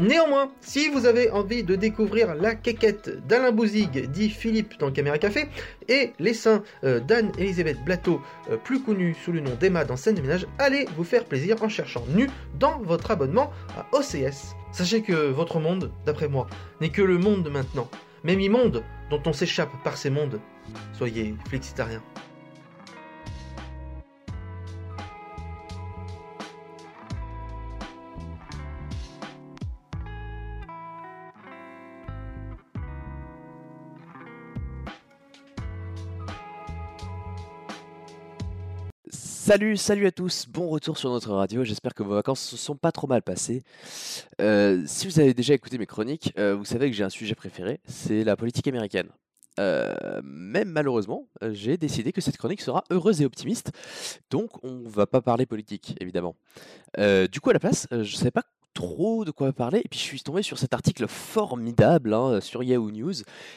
Néanmoins, 0.00 0.50
si 0.60 0.88
vous 0.88 1.06
avez 1.06 1.30
envie 1.30 1.62
de 1.62 1.76
découvrir 1.76 2.34
la 2.34 2.56
quéquette 2.56 3.24
d'Alain 3.28 3.52
Bouzig, 3.52 4.10
dit 4.10 4.28
Philippe 4.28 4.76
dans 4.80 4.90
Caméra 4.90 5.18
Café, 5.18 5.46
et 5.88 6.12
les 6.18 6.34
seins 6.34 6.64
euh, 6.82 6.98
d'Anne-Elisabeth 6.98 7.84
Blateau, 7.84 8.20
euh, 8.50 8.56
plus 8.56 8.82
connue 8.82 9.14
sous 9.24 9.30
le 9.30 9.38
nom 9.38 9.54
d'Emma 9.54 9.84
dans 9.84 9.96
Scène 9.96 10.16
de 10.16 10.20
ménage, 10.20 10.48
allez 10.58 10.88
vous 10.96 11.04
faire 11.04 11.24
plaisir 11.24 11.62
en 11.62 11.68
cherchant 11.68 12.04
nu 12.08 12.28
dans 12.58 12.80
votre 12.80 13.12
abonnement 13.12 13.52
à 13.78 13.86
OCS. 13.96 14.56
Sachez 14.72 15.02
que 15.02 15.30
votre 15.30 15.60
monde, 15.60 15.92
d'après 16.06 16.26
moi, 16.26 16.48
n'est 16.80 16.90
que 16.90 17.02
le 17.02 17.18
monde 17.18 17.44
de 17.44 17.50
maintenant, 17.50 17.88
même 18.24 18.40
immonde 18.40 18.82
dont 19.10 19.22
on 19.26 19.32
s'échappe 19.32 19.70
par 19.84 19.96
ces 19.96 20.10
mondes. 20.10 20.40
Soyez 20.92 21.36
flexitariens. 21.48 22.02
Salut, 39.46 39.76
salut 39.76 40.06
à 40.06 40.10
tous, 40.10 40.46
bon 40.48 40.68
retour 40.68 40.96
sur 40.96 41.10
notre 41.10 41.34
radio, 41.34 41.64
j'espère 41.64 41.92
que 41.92 42.02
vos 42.02 42.14
vacances 42.14 42.40
se 42.40 42.56
sont 42.56 42.76
pas 42.76 42.92
trop 42.92 43.06
mal 43.06 43.20
passées. 43.20 43.62
Euh, 44.40 44.82
si 44.86 45.06
vous 45.06 45.20
avez 45.20 45.34
déjà 45.34 45.52
écouté 45.52 45.76
mes 45.76 45.84
chroniques, 45.84 46.32
euh, 46.38 46.54
vous 46.54 46.64
savez 46.64 46.88
que 46.88 46.96
j'ai 46.96 47.04
un 47.04 47.10
sujet 47.10 47.34
préféré, 47.34 47.78
c'est 47.84 48.24
la 48.24 48.36
politique 48.36 48.66
américaine. 48.68 49.10
Euh, 49.60 50.22
même 50.24 50.70
malheureusement, 50.70 51.28
j'ai 51.42 51.76
décidé 51.76 52.10
que 52.10 52.22
cette 52.22 52.38
chronique 52.38 52.62
sera 52.62 52.84
heureuse 52.88 53.20
et 53.20 53.26
optimiste, 53.26 53.72
donc 54.30 54.64
on 54.64 54.88
va 54.88 55.06
pas 55.06 55.20
parler 55.20 55.44
politique, 55.44 55.94
évidemment. 56.00 56.36
Du 56.96 57.40
coup, 57.42 57.50
à 57.50 57.52
la 57.52 57.60
place, 57.60 57.86
je 57.90 58.16
savais 58.16 58.30
pas 58.30 58.44
trop 58.74 59.24
de 59.24 59.30
quoi 59.30 59.52
parler, 59.52 59.80
et 59.84 59.88
puis 59.88 59.98
je 59.98 60.04
suis 60.04 60.20
tombé 60.20 60.42
sur 60.42 60.58
cet 60.58 60.74
article 60.74 61.06
formidable 61.06 62.12
hein, 62.12 62.40
sur 62.40 62.62
Yahoo 62.62 62.90
News 62.90 63.14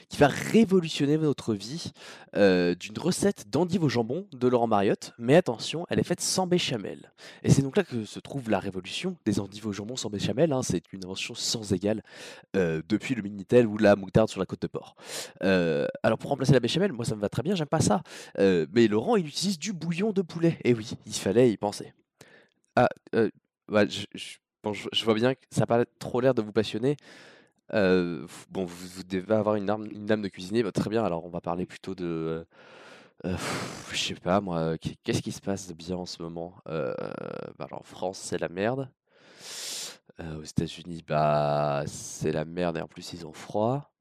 qui 0.10 0.18
va 0.18 0.28
révolutionner 0.28 1.18
votre 1.18 1.54
vie 1.54 1.92
euh, 2.36 2.76
d'une 2.76 2.98
recette 3.00 3.50
d'endive 3.50 3.84
au 3.84 3.90
jambon 3.90 4.28
de 4.32 4.48
Laurent 4.48 4.68
Mariotte, 4.68 5.14
mais 5.18 5.36
attention, 5.36 5.86
elle 5.90 6.00
est 6.00 6.04
faite 6.04 6.22
sans 6.22 6.48
béchamel. 6.48 7.12
Et 7.44 7.50
c'est 7.50 7.62
donc 7.64 7.76
là 7.78 7.84
que 7.84 8.06
se 8.06 8.20
trouve 8.20 8.50
la 8.50 8.60
révolution 8.60 9.18
des 9.26 9.40
endives 9.40 9.68
au 9.68 9.74
jambon 9.74 9.96
sans 9.96 10.10
béchamel, 10.10 10.54
hein, 10.54 10.62
c'est 10.64 10.84
une 10.94 11.04
invention 11.04 11.34
sans 11.36 11.74
égale 11.74 12.04
euh, 12.56 12.82
depuis 12.88 13.16
le 13.16 13.24
Minitel 13.24 13.68
ou 13.68 13.78
la 13.78 13.96
moutarde 13.96 14.30
sur 14.30 14.40
la 14.40 14.46
côte 14.46 14.62
de 14.62 14.68
porc. 14.68 14.96
Euh, 15.44 15.88
alors 16.04 16.18
pour 16.20 16.30
remplacer 16.30 16.54
la 16.54 16.60
béchamel, 16.60 16.94
moi 16.94 17.06
ça 17.06 17.16
me 17.16 17.22
va 17.22 17.30
très 17.30 17.42
bien, 17.42 17.56
j'aime 17.56 17.68
pas 17.68 17.82
ça. 17.82 18.04
Euh, 18.40 18.68
mais 18.72 18.88
Laurent, 18.88 19.16
il 19.16 19.28
utilise 19.28 19.58
du 19.58 19.74
bouillon 19.74 20.12
de 20.14 20.22
poulet. 20.22 20.60
Et 20.64 20.74
oui, 20.74 20.92
il 21.08 21.14
fallait 21.14 21.52
y 21.52 21.58
penser. 21.58 21.92
Ah, 22.76 22.88
je, 23.72 24.06
je- 24.14 24.38
bon, 24.64 24.74
je- 24.74 25.06
vois 25.06 25.14
bien 25.14 25.36
que 25.36 25.42
ça 25.52 25.62
n'a 25.62 25.68
pas 25.68 25.86
trop 26.00 26.22
l'air 26.22 26.34
de 26.34 26.42
vous 26.42 26.52
passionner. 26.52 26.98
Euh, 27.74 28.28
bon, 28.52 28.66
vous, 28.66 29.04
devez 29.04 29.36
avoir 29.36 29.56
une 29.56 29.70
âme, 29.70 29.88
une 29.92 30.12
âme 30.12 30.22
de 30.24 30.30
cuisinier, 30.30 30.64
bah, 30.64 30.72
très 30.74 30.90
bien. 30.90 31.04
Alors, 31.06 31.26
on 31.26 31.30
va 31.30 31.42
parler 31.42 31.66
plutôt 31.66 31.96
de, 31.96 32.06
euh, 32.06 32.46
euh, 33.26 33.34
pff, 33.34 33.90
je 33.94 33.98
sais 34.00 34.16
pas 34.16 34.42
moi, 34.42 34.78
qu'est- 34.80 34.98
qu'est-ce 35.04 35.22
qui 35.24 35.32
se 35.34 35.42
passe 35.42 35.68
de 35.68 35.74
bien 35.76 35.98
en 35.98 36.06
ce 36.08 36.22
moment? 36.24 36.56
Euh, 36.70 36.94
bah, 37.60 37.66
alors, 37.70 37.82
en 37.82 37.84
France, 37.86 38.20
c'est 38.20 38.40
la 38.40 38.50
merde. 38.50 38.90
Aux 40.20 40.44
États-Unis, 40.44 41.04
bah, 41.08 41.84
c'est 41.88 42.32
la 42.32 42.46
merde 42.46 42.78
et 42.78 42.82
en 42.82 42.88
plus, 42.88 43.14
ils 43.14 43.26
ont 43.28 43.34
froid. 43.34 43.92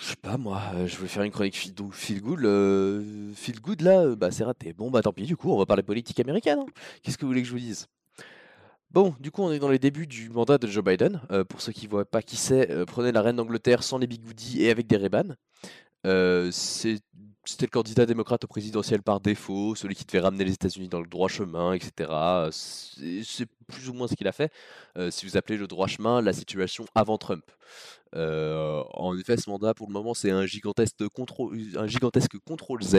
Je 0.00 0.08
sais 0.10 0.16
pas 0.16 0.36
moi, 0.36 0.60
je 0.86 0.96
voulais 0.96 1.08
faire 1.08 1.22
une 1.22 1.30
chronique 1.32 1.56
feel, 1.56 2.20
good, 2.20 3.34
feel 3.34 3.60
good 3.60 3.80
là, 3.80 4.14
bah 4.16 4.30
c'est 4.30 4.44
raté. 4.44 4.72
Bon 4.74 4.90
bah 4.90 5.00
tant 5.02 5.12
pis, 5.12 5.24
du 5.24 5.36
coup 5.36 5.50
on 5.50 5.58
va 5.58 5.64
parler 5.66 5.82
politique 5.82 6.20
américaine. 6.20 6.58
hein. 6.60 6.66
Qu'est-ce 7.02 7.16
que 7.16 7.22
vous 7.24 7.28
voulez 7.30 7.42
que 7.42 7.48
je 7.48 7.52
vous 7.52 7.58
dise? 7.58 7.86
Bon, 8.94 9.12
du 9.18 9.32
coup 9.32 9.42
on 9.42 9.50
est 9.50 9.58
dans 9.58 9.68
les 9.70 9.80
débuts 9.80 10.06
du 10.06 10.30
mandat 10.30 10.56
de 10.56 10.68
Joe 10.68 10.84
Biden. 10.84 11.20
Euh, 11.32 11.42
pour 11.44 11.60
ceux 11.60 11.72
qui 11.72 11.88
voient 11.88 12.04
pas 12.04 12.22
qui 12.22 12.36
c'est, 12.36 12.70
euh, 12.70 12.84
prenez 12.84 13.10
la 13.10 13.22
reine 13.22 13.34
d'Angleterre 13.34 13.82
sans 13.82 13.98
les 13.98 14.06
bigoudis 14.06 14.62
et 14.62 14.70
avec 14.70 14.86
des 14.86 14.96
Ray-Ban. 14.96 15.34
Euh, 16.06 16.50
c'est- 16.52 17.00
c'était 17.44 17.66
le 17.66 17.70
candidat 17.70 18.06
démocrate 18.06 18.44
au 18.44 18.46
présidentiel 18.46 19.02
par 19.02 19.20
défaut, 19.20 19.74
celui 19.74 19.94
qui 19.94 20.04
devait 20.04 20.20
ramener 20.20 20.44
les 20.44 20.52
États-Unis 20.52 20.88
dans 20.88 21.00
le 21.00 21.06
droit 21.06 21.28
chemin, 21.28 21.74
etc. 21.74 22.10
C'est 22.50 23.46
plus 23.66 23.88
ou 23.88 23.92
moins 23.92 24.08
ce 24.08 24.14
qu'il 24.14 24.28
a 24.28 24.32
fait. 24.32 24.52
Euh, 24.96 25.10
si 25.10 25.26
vous 25.26 25.36
appelez 25.36 25.56
le 25.56 25.66
droit 25.66 25.86
chemin 25.86 26.22
la 26.22 26.32
situation 26.32 26.86
avant 26.94 27.18
Trump. 27.18 27.44
Euh, 28.14 28.82
en 28.94 29.16
effet, 29.18 29.36
ce 29.36 29.50
mandat, 29.50 29.74
pour 29.74 29.88
le 29.88 29.92
moment, 29.92 30.14
c'est 30.14 30.30
un 30.30 30.46
gigantesque 30.46 31.04
contrôle, 31.12 32.82
Z 32.82 32.94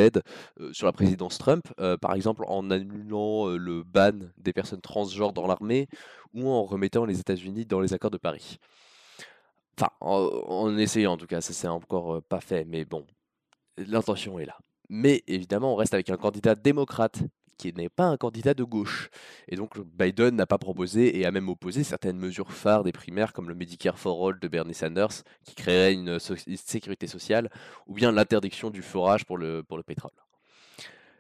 euh, 0.60 0.74
sur 0.74 0.86
la 0.86 0.92
présidence 0.92 1.38
Trump, 1.38 1.66
par 2.02 2.14
exemple 2.14 2.44
en 2.48 2.70
annulant 2.70 3.48
le 3.48 3.84
ban 3.84 4.14
des 4.38 4.54
personnes 4.54 4.82
transgenres 4.82 5.34
dans 5.34 5.48
l'armée 5.48 5.88
ou 6.34 6.50
en 6.50 6.66
remettant 6.66 7.06
les 7.06 7.20
États-Unis 7.20 7.66
dans 7.66 7.80
les 7.80 7.94
accords 7.94 8.12
de 8.12 8.18
Paris. 8.18 8.58
Enfin, 9.78 9.90
en, 10.00 10.78
essayant 10.78 11.14
en 11.14 11.18
tout 11.18 11.28
cas, 11.28 11.42
ça 11.42 11.54
c'est 11.54 11.68
encore 11.68 12.22
pas 12.24 12.40
fait, 12.40 12.64
mais 12.66 12.86
bon, 12.86 13.06
l'intention 13.78 14.40
est 14.40 14.46
là. 14.46 14.58
Mais 14.90 15.24
évidemment, 15.28 15.74
on 15.74 15.76
reste 15.76 15.94
avec 15.94 16.10
un 16.10 16.18
candidat 16.18 16.56
démocrate 16.56 17.20
qui 17.58 17.74
n'est 17.74 17.90
pas 17.90 18.06
un 18.06 18.18
candidat 18.18 18.54
de 18.54 18.64
gauche. 18.64 19.10
Et 19.48 19.56
donc 19.56 19.80
Biden 19.80 20.36
n'a 20.36 20.46
pas 20.46 20.58
proposé 20.58 21.18
et 21.18 21.26
a 21.26 21.32
même 21.32 21.50
opposé 21.50 21.84
certaines 21.84 22.18
mesures 22.18 22.52
phares 22.52 22.84
des 22.84 22.92
primaires 22.92 23.34
comme 23.34 23.48
le 23.48 23.56
Medicare 23.56 23.98
for 23.98 24.28
All 24.28 24.40
de 24.40 24.48
Bernie 24.48 24.74
Sanders 24.74 25.24
qui 25.44 25.56
créerait 25.56 25.94
une, 25.94 26.20
sécurité 26.20 27.08
sociale 27.08 27.50
ou 27.88 27.94
bien 27.94 28.12
l'interdiction 28.12 28.70
du 28.70 28.82
forage 28.82 29.26
pour 29.26 29.38
le, 29.38 29.64
pour 29.64 29.78
le 29.78 29.84
pétrole. 29.84 30.12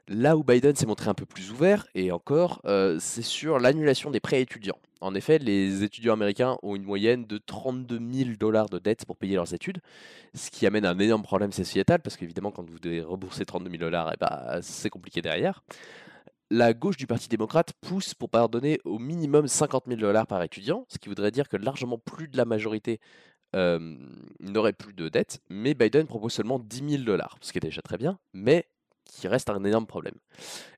Là 0.07 0.37
où 0.37 0.43
Biden 0.43 0.75
s'est 0.75 0.85
montré 0.85 1.09
un 1.09 1.15
peu 1.15 1.25
plus 1.25 1.51
ouvert, 1.51 1.87
et 1.95 2.11
encore, 2.11 2.61
euh, 2.65 2.97
c'est 2.99 3.23
sur 3.23 3.57
l'annulation 3.57 4.11
des 4.11 4.19
prêts 4.19 4.39
étudiants. 4.39 4.77
En 5.05 5.13
effet, 5.13 5.37
les 5.37 5.83
étudiants 5.83 6.13
américains 6.13 6.57
ont 6.63 6.75
une 6.75 6.83
moyenne 6.83 7.25
de 7.25 7.37
32 7.37 7.99
000 8.11 8.29
dollars 8.39 8.69
de 8.69 8.79
dettes 8.79 9.05
pour 9.05 9.17
payer 9.17 9.35
leurs 9.35 9.53
études, 9.53 9.77
ce 10.33 10.49
qui 10.49 10.65
amène 10.65 10.83
un 10.83 10.97
énorme 10.97 11.21
problème 11.21 11.51
sociétal, 11.51 12.01
parce 12.01 12.17
qu'évidemment, 12.17 12.49
quand 12.49 12.67
vous 12.67 12.79
devez 12.79 13.03
rembourser 13.03 13.45
32 13.45 13.69
000 13.69 13.79
dollars, 13.81 14.11
eh 14.15 14.17
ben, 14.19 14.59
c'est 14.63 14.89
compliqué 14.89 15.21
derrière. 15.21 15.63
La 16.49 16.73
gauche 16.73 16.97
du 16.97 17.05
Parti 17.05 17.29
démocrate 17.29 17.73
pousse 17.81 18.15
pour 18.15 18.31
pardonner 18.31 18.79
au 18.83 18.97
minimum 18.97 19.47
50 19.47 19.83
000 19.85 19.99
dollars 19.99 20.25
par 20.25 20.41
étudiant, 20.41 20.87
ce 20.89 20.97
qui 20.97 21.07
voudrait 21.07 21.29
dire 21.29 21.49
que 21.49 21.57
largement 21.57 21.99
plus 21.99 22.27
de 22.27 22.35
la 22.35 22.45
majorité 22.45 22.99
euh, 23.55 23.97
n'aurait 24.39 24.73
plus 24.73 24.93
de 24.93 25.07
dettes, 25.07 25.39
mais 25.51 25.75
Biden 25.75 26.07
propose 26.07 26.33
seulement 26.33 26.57
10 26.57 26.89
000 26.89 27.03
dollars, 27.03 27.37
ce 27.41 27.51
qui 27.51 27.59
est 27.59 27.61
déjà 27.61 27.83
très 27.83 27.99
bien, 27.99 28.17
mais 28.33 28.65
qui 29.05 29.27
reste 29.27 29.51
un 29.51 29.63
énorme 29.65 29.85
problème. 29.85 30.15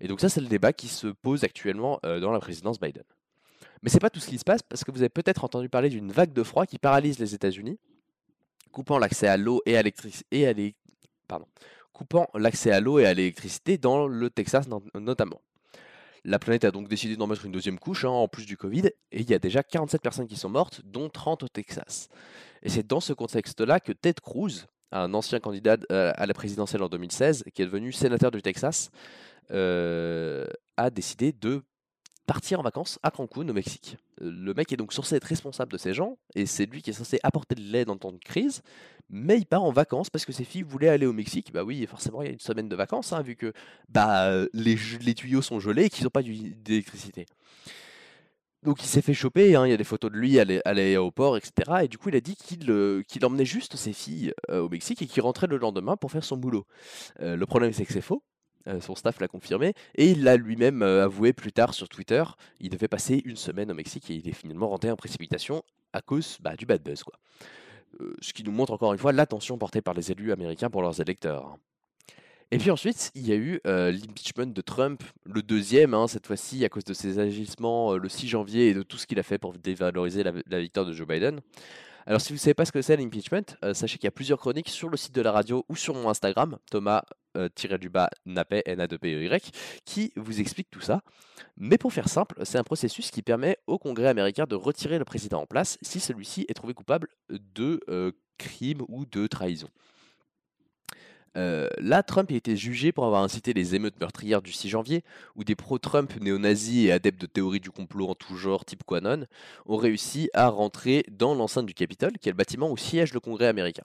Et 0.02 0.10
donc 0.10 0.20
ça, 0.20 0.28
c'est 0.28 0.42
le 0.42 0.48
débat 0.48 0.74
qui 0.74 0.90
se 0.90 1.08
pose 1.08 1.46
actuellement 1.46 2.02
euh, 2.06 2.20
dans 2.20 2.32
la 2.32 2.42
présidence 2.42 2.78
Biden. 2.78 3.04
Mais 3.84 3.90
c'est 3.90 4.00
pas 4.00 4.10
tout 4.10 4.20
ce 4.20 4.28
qui 4.28 4.38
se 4.38 4.44
passe, 4.44 4.62
parce 4.64 4.84
que 4.84 4.92
vous 4.92 5.02
avez 5.02 5.10
peut-être 5.10 5.44
entendu 5.44 5.70
parler 5.70 5.90
d'une 5.90 6.12
vague 6.12 6.34
de 6.34 6.44
froid 6.44 6.66
qui 6.66 6.80
paralyse 6.80 7.20
les 7.20 7.34
États-Unis, 7.36 7.80
coupant 8.72 8.98
l'accès 9.00 9.28
à 9.28 9.38
l'eau 9.38 9.62
et 9.66 9.76
à 9.76 9.84
l'électricité, 13.14 13.78
dans 13.78 14.08
le 14.08 14.30
Texas 14.30 14.68
no- 14.68 14.84
notamment. 14.96 15.42
La 16.24 16.40
planète 16.40 16.66
a 16.66 16.72
donc 16.72 16.88
décidé 16.90 17.16
d'en 17.16 17.28
mettre 17.28 17.46
une 17.46 17.52
deuxième 17.52 17.80
couche, 17.80 18.04
hein, 18.04 18.10
en 18.10 18.28
plus 18.28 18.46
du 18.46 18.58
Covid, 18.58 18.88
et 18.88 19.22
il 19.22 19.30
y 19.30 19.34
a 19.34 19.40
déjà 19.40 19.64
47 19.64 20.02
personnes 20.02 20.28
qui 20.28 20.36
sont 20.36 20.50
mortes, 20.50 20.82
dont 20.84 21.10
30 21.10 21.44
au 21.44 21.48
Texas. 21.48 22.10
Et 22.64 22.70
c'est 22.70 22.86
dans 22.86 23.00
ce 23.00 23.14
contexte-là 23.14 23.80
que 23.80 23.94
Ted 23.94 24.20
Cruz, 24.22 24.66
un 24.92 25.14
ancien 25.14 25.40
candidat 25.40 25.78
euh, 25.92 26.12
à 26.16 26.26
la 26.26 26.34
présidentielle 26.34 26.82
en 26.84 26.90
2016, 26.90 27.46
qui 27.54 27.62
est 27.62 27.66
devenu 27.66 27.92
sénateur 27.94 28.32
du 28.32 28.42
Texas, 28.42 28.90
euh, 29.52 30.46
a 30.76 30.90
décidé 30.90 31.32
de 31.32 31.62
partir 32.28 32.60
en 32.60 32.64
vacances 32.64 33.00
à 33.02 33.10
Cancun, 33.10 33.50
au 33.50 33.54
Mexique. 33.54 33.98
Euh, 34.22 34.30
Le 34.32 34.54
mec 34.54 34.72
est 34.72 34.78
donc 34.78 34.94
censé 34.94 35.16
être 35.16 35.24
responsable 35.24 35.72
de 35.72 35.78
ces 35.78 35.94
gens, 35.94 36.18
et 36.36 36.46
c'est 36.46 36.68
lui 36.68 36.84
qui 36.84 36.92
est 36.92 36.94
censé 36.94 37.20
apporter 37.24 37.56
de 37.56 37.62
l'aide 37.62 37.90
en 37.90 37.98
temps 37.98 38.12
de 38.12 38.20
crise, 38.20 38.62
mais 39.10 39.38
il 39.38 39.46
part 39.46 39.64
en 39.64 39.72
vacances 39.72 40.10
parce 40.12 40.26
que 40.26 40.34
ses 40.34 40.44
filles 40.44 40.64
voulaient 40.64 40.90
aller 40.90 41.08
au 41.08 41.14
Mexique. 41.14 41.52
Bah 41.52 41.64
oui, 41.64 41.88
forcément, 41.88 42.22
il 42.22 42.26
y 42.26 42.30
a 42.30 42.34
une 42.34 42.40
semaine 42.40 42.70
de 42.70 42.76
vacances, 42.76 43.14
hein, 43.14 43.22
vu 43.22 43.36
que 43.36 43.54
bah, 43.90 44.28
euh, 44.28 44.48
les, 44.54 44.76
tuyaux 45.16 45.42
sont 45.42 45.60
gelés 45.60 45.86
et 45.86 45.90
qu'ils 45.90 46.04
n'ont 46.04 46.12
pas 46.12 46.22
d'électricité. 46.22 47.26
Donc 48.64 48.84
il 48.84 48.88
s'est 48.88 49.02
fait 49.02 49.14
choper, 49.14 49.56
hein, 49.56 49.66
il 49.66 49.70
y 49.70 49.74
a 49.74 49.78
des 49.78 49.86
photos 49.86 50.12
de 50.12 50.18
lui 50.18 50.40
à 50.40 50.74
l'aéroport, 50.74 51.38
etc. 51.38 51.84
Et 51.84 51.88
du 51.88 51.98
coup, 51.98 52.10
il 52.10 52.16
a 52.18 52.22
dit 52.22 52.36
qu'il 52.36 52.70
euh, 52.70 53.04
emmenait 53.24 53.46
juste 53.46 53.78
ses 53.78 53.94
filles 53.94 54.34
au 54.50 54.68
Mexique 54.68 55.02
et 55.02 55.08
qu'il 55.08 55.24
rentrait 55.24 55.48
le 55.48 55.58
lendemain 55.58 55.96
pour 55.96 56.12
faire 56.12 56.26
son 56.26 56.36
boulot. 56.36 56.66
Le 57.20 57.46
problème, 57.46 57.72
c'est 57.72 57.86
que 57.86 57.94
c'est 57.94 58.02
faux. 58.02 58.24
Euh, 58.68 58.82
son 58.82 58.96
staff 58.96 59.20
l'a 59.20 59.28
confirmé 59.28 59.74
et 59.96 60.12
il 60.12 60.24
l'a 60.24 60.36
lui-même 60.36 60.82
euh, 60.82 61.06
avoué 61.06 61.34
plus 61.34 61.52
tard 61.52 61.74
sur 61.74 61.88
Twitter. 61.88 62.24
Il 62.60 62.70
devait 62.70 62.88
passer 62.88 63.22
une 63.26 63.38
semaine 63.38 63.72
au 63.72 63.74
Mexique 63.74 64.10
et 64.10 64.16
il 64.16 64.28
est 64.28 64.34
finalement 64.34 64.70
rentré 64.70 64.92
en 64.92 64.96
précipitation 64.96 65.64
à 65.94 66.02
cause 66.02 66.38
bah, 66.42 66.56
du 66.56 66.66
bad 66.66 66.82
buzz. 66.84 67.04
Quoi. 67.04 67.18
Euh, 68.02 68.14
ce 68.22 68.34
qui 68.34 68.44
nous 68.44 68.52
montre 68.52 68.74
encore 68.74 68.94
une 68.94 69.00
fois 69.00 69.14
l'attention 69.14 69.58
portée 69.58 69.82
par 69.82 69.94
les 69.94 70.12
élus 70.12 70.32
américains 70.32 70.70
pour 70.70 70.82
leurs 70.82 71.00
électeurs. 71.00 71.46
hein. 71.46 71.58
Et 72.52 72.60
puis 72.60 72.72
ensuite, 72.72 73.12
il 73.14 73.28
y 73.28 73.34
a 73.34 73.36
eu 73.36 73.60
l'impeachment 73.66 74.54
de 74.54 74.62
Trump, 74.62 75.04
le 75.26 75.42
deuxième, 75.42 75.94
hein, 75.94 76.08
cette 76.08 76.26
fois-ci, 76.26 76.64
à 76.64 76.70
cause 76.70 76.86
de 76.86 76.94
ses 76.94 77.20
agissements 77.20 77.98
le 77.98 78.08
6 78.08 78.30
janvier 78.30 78.70
et 78.70 78.74
de 78.74 78.84
tout 78.84 78.98
ce 78.98 79.06
qu'il 79.06 79.20
a 79.20 79.24
fait 79.24 79.38
pour 79.38 79.52
dévaloriser 79.52 80.24
la 80.24 80.60
victoire 80.62 80.86
de 80.86 80.94
Joe 80.94 81.06
Biden. 81.06 81.42
Alors, 82.08 82.22
si 82.22 82.30
vous 82.30 82.36
ne 82.36 82.40
savez 82.40 82.54
pas 82.54 82.64
ce 82.64 82.72
que 82.72 82.82
c'est 82.82 82.96
l'impeachment, 82.96 83.58
euh, 83.66 83.74
sachez 83.74 83.98
qu'il 83.98 84.06
y 84.06 84.08
a 84.08 84.12
plusieurs 84.12 84.40
chroniques 84.40 84.70
sur 84.70 84.88
le 84.88 84.96
site 84.96 85.14
de 85.14 85.22
la 85.22 85.34
radio 85.34 85.66
ou 85.68 85.76
sur 85.76 85.94
mon 85.94 86.08
Instagram, 86.08 86.58
Thomas 86.72 87.04
euh, 87.36 87.50
tiré 87.54 87.78
du 87.78 87.90
bas 87.90 88.10
Napet, 88.26 88.64
n 88.66 88.80
a 88.80 88.88
2 88.88 88.98
p 88.98 89.14
e 89.14 89.24
y 89.26 89.52
qui 89.84 90.14
vous 90.16 90.40
explique 90.40 90.70
tout 90.72 90.80
ça. 90.80 91.02
Mais 91.58 91.78
pour 91.78 91.92
faire 91.92 92.08
simple, 92.08 92.40
c'est 92.46 92.58
un 92.58 92.64
processus 92.64 93.12
qui 93.12 93.22
permet 93.22 93.58
au 93.68 93.78
Congrès 93.78 94.08
américain 94.08 94.46
de 94.46 94.56
retirer 94.56 95.00
le 95.00 95.04
président 95.04 95.42
en 95.42 95.46
place 95.46 95.78
si 95.82 96.00
celui-ci 96.00 96.46
est 96.48 96.54
trouvé 96.54 96.74
coupable 96.74 97.10
de 97.30 97.82
euh, 97.90 98.14
crime 98.38 98.84
ou 98.88 99.06
de 99.06 99.28
trahison. 99.28 99.68
Euh, 101.38 101.68
là, 101.78 102.04
Trump 102.04 102.32
a 102.32 102.36
été 102.36 102.56
jugé 102.56 102.92
pour 102.92 103.06
avoir 103.06 103.24
incité 103.24 103.54
les 103.54 103.76
émeutes 103.76 104.00
meurtrières 104.00 104.42
du 104.42 104.52
6 104.52 104.70
janvier, 104.70 105.04
où 105.36 105.44
des 105.44 105.56
pro-Trump 105.56 106.14
néo-nazis 106.20 106.88
et 106.88 106.92
adeptes 106.92 107.22
de 107.22 107.28
théories 107.28 107.60
du 107.60 107.70
complot 107.70 108.08
en 108.08 108.16
tout 108.16 108.36
genre, 108.36 108.66
type 108.66 108.84
Quanon, 108.84 109.26
ont 109.68 109.78
réussi 109.78 110.30
à 110.34 110.50
rentrer 110.50 111.06
dans 111.12 111.36
l'enceinte 111.36 111.68
du 111.68 111.74
Capitole, 111.74 112.18
qui 112.20 112.30
est 112.30 112.32
le 112.32 112.38
bâtiment 112.38 112.72
où 112.72 112.78
siège 112.78 113.14
le 113.14 113.20
Congrès 113.20 113.48
américain. 113.48 113.84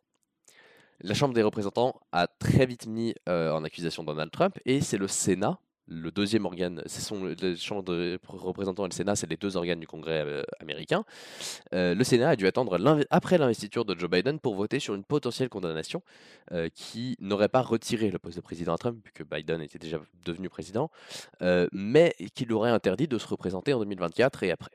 La 1.01 1.15
Chambre 1.15 1.35
des 1.35 1.43
représentants 1.43 2.01
a 2.13 2.27
très 2.27 2.65
vite 2.65 2.87
mis 2.87 3.15
euh, 3.29 3.53
en 3.53 3.65
accusation 3.65 4.03
Donald 4.03 4.31
Trump, 4.31 4.59
et 4.65 4.81
c'est 4.81 4.99
le 4.99 5.09
Sénat, 5.09 5.59
le 5.93 6.11
deuxième 6.11 6.47
organe, 6.47 6.83
c'est 6.87 7.01
son 7.01 7.25
le 7.25 7.57
chambre 7.57 7.83
de 7.85 8.19
représentants 8.27 8.85
et 8.85 8.89
le 8.89 8.95
Sénat, 8.95 9.17
c'est 9.17 9.29
les 9.29 9.37
deux 9.37 9.57
organes 9.57 9.81
du 9.81 9.87
Congrès 9.87 10.25
euh, 10.27 10.43
américain. 10.61 11.05
Euh, 11.75 11.95
le 11.95 12.05
Sénat 12.05 12.31
a 12.31 12.37
dû 12.37 12.47
attendre 12.47 12.79
après 13.11 13.39
l'investiture 13.39 13.85
de 13.85 13.99
Joe 13.99 14.11
Biden 14.11 14.39
pour 14.41 14.55
voter 14.55 14.81
sur 14.81 14.95
une 14.95 15.05
potentielle 15.05 15.49
condamnation 15.49 16.03
euh, 16.53 16.69
qui 16.75 17.17
n'aurait 17.21 17.49
pas 17.49 17.63
retiré 17.63 18.11
le 18.11 18.19
poste 18.19 18.37
de 18.37 18.43
président 18.43 18.77
Trump, 18.77 18.99
puisque 19.03 19.29
Biden 19.29 19.61
était 19.61 19.79
déjà 19.79 20.01
devenu 20.25 20.49
président, 20.49 20.91
mais 21.73 22.15
qui 22.35 22.45
l'aurait 22.45 22.71
interdit 22.71 23.09
de 23.09 23.19
se 23.19 23.27
représenter 23.27 23.75
en 23.75 23.81
2024 23.81 24.43
et 24.45 24.51
après. 24.51 24.71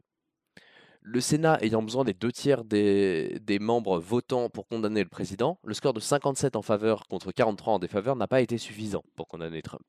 Le 1.01 1.21
Sénat 1.21 1.57
ayant 1.61 1.81
besoin 1.81 2.03
des 2.03 2.13
deux 2.13 2.31
tiers 2.31 2.65
des, 2.65 3.39
des 3.41 3.59
membres 3.59 3.97
votant 3.99 4.49
pour 4.49 4.67
condamner 4.67 5.03
le 5.03 5.09
président, 5.09 5.57
le 5.63 5.73
score 5.73 5.93
de 5.93 6.01
57 6.01 6.55
en 6.55 6.61
faveur 6.61 7.07
contre 7.07 7.31
43 7.31 7.73
en 7.73 7.79
défaveur 7.79 8.15
n'a 8.15 8.27
pas 8.27 8.41
été 8.41 8.57
suffisant 8.57 9.03
pour 9.15 9.27
condamner 9.27 9.61
Trump. 9.61 9.85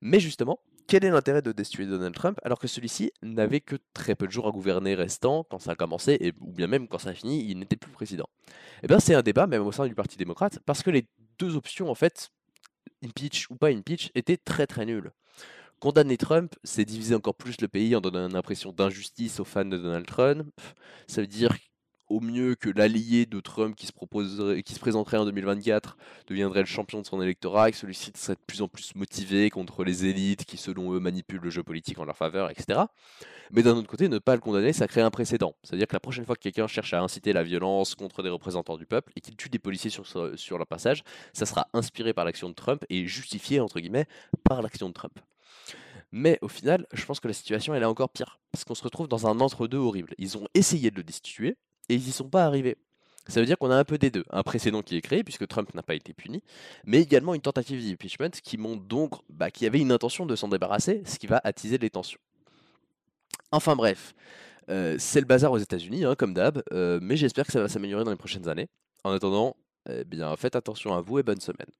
Mais 0.00 0.20
justement, 0.20 0.60
quel 0.86 1.04
est 1.04 1.10
l'intérêt 1.10 1.42
de 1.42 1.52
destituer 1.52 1.86
Donald 1.86 2.14
Trump 2.14 2.38
alors 2.42 2.58
que 2.58 2.66
celui-ci 2.66 3.12
n'avait 3.22 3.60
que 3.60 3.76
très 3.94 4.14
peu 4.14 4.26
de 4.26 4.32
jours 4.32 4.48
à 4.48 4.50
gouverner 4.50 4.94
restant 4.94 5.44
quand 5.48 5.58
ça 5.58 5.72
a 5.72 5.74
commencé, 5.74 6.32
ou 6.40 6.52
bien 6.52 6.66
même 6.66 6.88
quand 6.88 6.98
ça 6.98 7.10
a 7.10 7.14
fini, 7.14 7.44
il 7.48 7.58
n'était 7.58 7.76
plus 7.76 7.92
président? 7.92 8.28
Eh 8.82 8.88
bien 8.88 8.98
c'est 8.98 9.14
un 9.14 9.22
débat, 9.22 9.46
même 9.46 9.64
au 9.64 9.72
sein 9.72 9.86
du 9.86 9.94
Parti 9.94 10.16
démocrate, 10.16 10.58
parce 10.66 10.82
que 10.82 10.90
les 10.90 11.06
deux 11.38 11.54
options, 11.56 11.90
en 11.90 11.94
fait, 11.94 12.30
impeach 13.04 13.50
ou 13.50 13.56
pas 13.56 13.68
impeach, 13.68 14.10
étaient 14.14 14.36
très 14.36 14.66
très 14.66 14.84
nulles. 14.86 15.12
Condamner 15.78 16.18
Trump, 16.18 16.54
c'est 16.62 16.84
diviser 16.84 17.14
encore 17.14 17.34
plus 17.34 17.60
le 17.60 17.68
pays 17.68 17.96
en 17.96 18.00
donnant 18.00 18.28
une 18.28 18.36
impression 18.36 18.72
d'injustice 18.72 19.40
aux 19.40 19.44
fans 19.44 19.64
de 19.64 19.78
Donald 19.78 20.06
Trump. 20.06 20.46
Ça 21.06 21.22
veut 21.22 21.26
dire 21.26 21.56
au 22.10 22.20
mieux 22.20 22.56
que 22.56 22.68
l'allié 22.68 23.24
de 23.24 23.40
Trump 23.40 23.74
qui 23.74 23.86
se, 23.86 23.92
proposerait, 23.92 24.62
qui 24.62 24.74
se 24.74 24.80
présenterait 24.80 25.16
en 25.16 25.24
2024 25.24 25.96
deviendrait 26.26 26.60
le 26.60 26.66
champion 26.66 27.00
de 27.00 27.06
son 27.06 27.22
électorat 27.22 27.68
et 27.68 27.72
que 27.72 27.78
celui-ci 27.78 28.12
serait 28.16 28.34
de 28.34 28.40
plus 28.46 28.60
en 28.60 28.68
plus 28.68 28.94
motivé 28.96 29.48
contre 29.48 29.84
les 29.84 30.04
élites 30.04 30.44
qui, 30.44 30.56
selon 30.56 30.92
eux, 30.92 31.00
manipulent 31.00 31.40
le 31.40 31.50
jeu 31.50 31.62
politique 31.62 31.98
en 31.98 32.04
leur 32.04 32.16
faveur, 32.16 32.50
etc. 32.50 32.80
Mais 33.52 33.62
d'un 33.62 33.76
autre 33.76 33.88
côté, 33.88 34.08
ne 34.08 34.18
pas 34.18 34.34
le 34.34 34.40
condamner, 34.40 34.72
ça 34.72 34.86
crée 34.86 35.00
un 35.00 35.10
précédent. 35.10 35.54
C'est-à-dire 35.62 35.86
que 35.86 35.94
la 35.94 36.00
prochaine 36.00 36.24
fois 36.24 36.36
que 36.36 36.42
quelqu'un 36.42 36.66
cherche 36.66 36.92
à 36.92 37.00
inciter 37.00 37.32
la 37.32 37.42
violence 37.42 37.94
contre 37.94 38.22
des 38.22 38.28
représentants 38.28 38.76
du 38.76 38.86
peuple 38.86 39.12
et 39.16 39.20
qu'il 39.20 39.36
tue 39.36 39.48
des 39.48 39.58
policiers 39.58 39.90
sur, 39.90 40.04
sur 40.36 40.58
leur 40.58 40.66
passage, 40.66 41.02
ça 41.32 41.46
sera 41.46 41.68
inspiré 41.72 42.12
par 42.12 42.24
l'action 42.24 42.48
de 42.48 42.54
Trump 42.54 42.84
et 42.90 43.06
justifié, 43.06 43.60
entre 43.60 43.80
guillemets, 43.80 44.06
par 44.44 44.62
l'action 44.62 44.88
de 44.88 44.94
Trump. 44.94 45.18
Mais 46.12 46.38
au 46.42 46.48
final, 46.48 46.86
je 46.92 47.04
pense 47.06 47.20
que 47.20 47.28
la 47.28 47.34
situation 47.34 47.74
elle 47.74 47.82
est 47.82 47.86
encore 47.86 48.10
pire. 48.10 48.40
Parce 48.50 48.64
qu'on 48.64 48.74
se 48.74 48.82
retrouve 48.82 49.06
dans 49.06 49.28
un 49.28 49.38
entre-deux 49.40 49.78
horrible. 49.78 50.14
Ils 50.18 50.36
ont 50.36 50.48
essayé 50.54 50.90
de 50.90 50.96
le 50.96 51.04
destituer 51.04 51.56
et 51.90 51.94
ils 51.94 52.04
n'y 52.04 52.12
sont 52.12 52.28
pas 52.28 52.44
arrivés. 52.44 52.76
Ça 53.26 53.40
veut 53.40 53.46
dire 53.46 53.58
qu'on 53.58 53.70
a 53.70 53.76
un 53.76 53.84
peu 53.84 53.98
des 53.98 54.10
deux. 54.10 54.24
Un 54.30 54.42
précédent 54.42 54.82
qui 54.82 54.96
est 54.96 55.00
créé, 55.00 55.22
puisque 55.22 55.46
Trump 55.46 55.74
n'a 55.74 55.82
pas 55.82 55.94
été 55.94 56.12
puni, 56.12 56.42
mais 56.84 57.00
également 57.00 57.34
une 57.34 57.40
tentative 57.40 57.84
d'impeachment 57.84 58.30
qui 58.42 58.56
montre 58.56 58.82
donc 58.84 59.14
bah, 59.28 59.50
qu'il 59.50 59.66
avait 59.66 59.80
une 59.80 59.92
intention 59.92 60.24
de 60.24 60.34
s'en 60.36 60.48
débarrasser, 60.48 61.02
ce 61.04 61.18
qui 61.18 61.26
va 61.26 61.40
attiser 61.44 61.78
les 61.78 61.90
tensions. 61.90 62.20
Enfin 63.52 63.76
bref, 63.76 64.14
euh, 64.68 64.96
c'est 64.98 65.20
le 65.20 65.26
bazar 65.26 65.52
aux 65.52 65.58
États-Unis, 65.58 66.04
hein, 66.04 66.14
comme 66.14 66.32
d'hab, 66.32 66.62
euh, 66.72 66.98
mais 67.02 67.16
j'espère 67.16 67.46
que 67.46 67.52
ça 67.52 67.60
va 67.60 67.68
s'améliorer 67.68 68.04
dans 68.04 68.12
les 68.12 68.16
prochaines 68.16 68.48
années. 68.48 68.68
En 69.04 69.12
attendant, 69.12 69.56
eh 69.88 70.04
bien, 70.04 70.34
faites 70.36 70.56
attention 70.56 70.94
à 70.94 71.00
vous 71.00 71.18
et 71.18 71.22
bonne 71.22 71.40
semaine. 71.40 71.70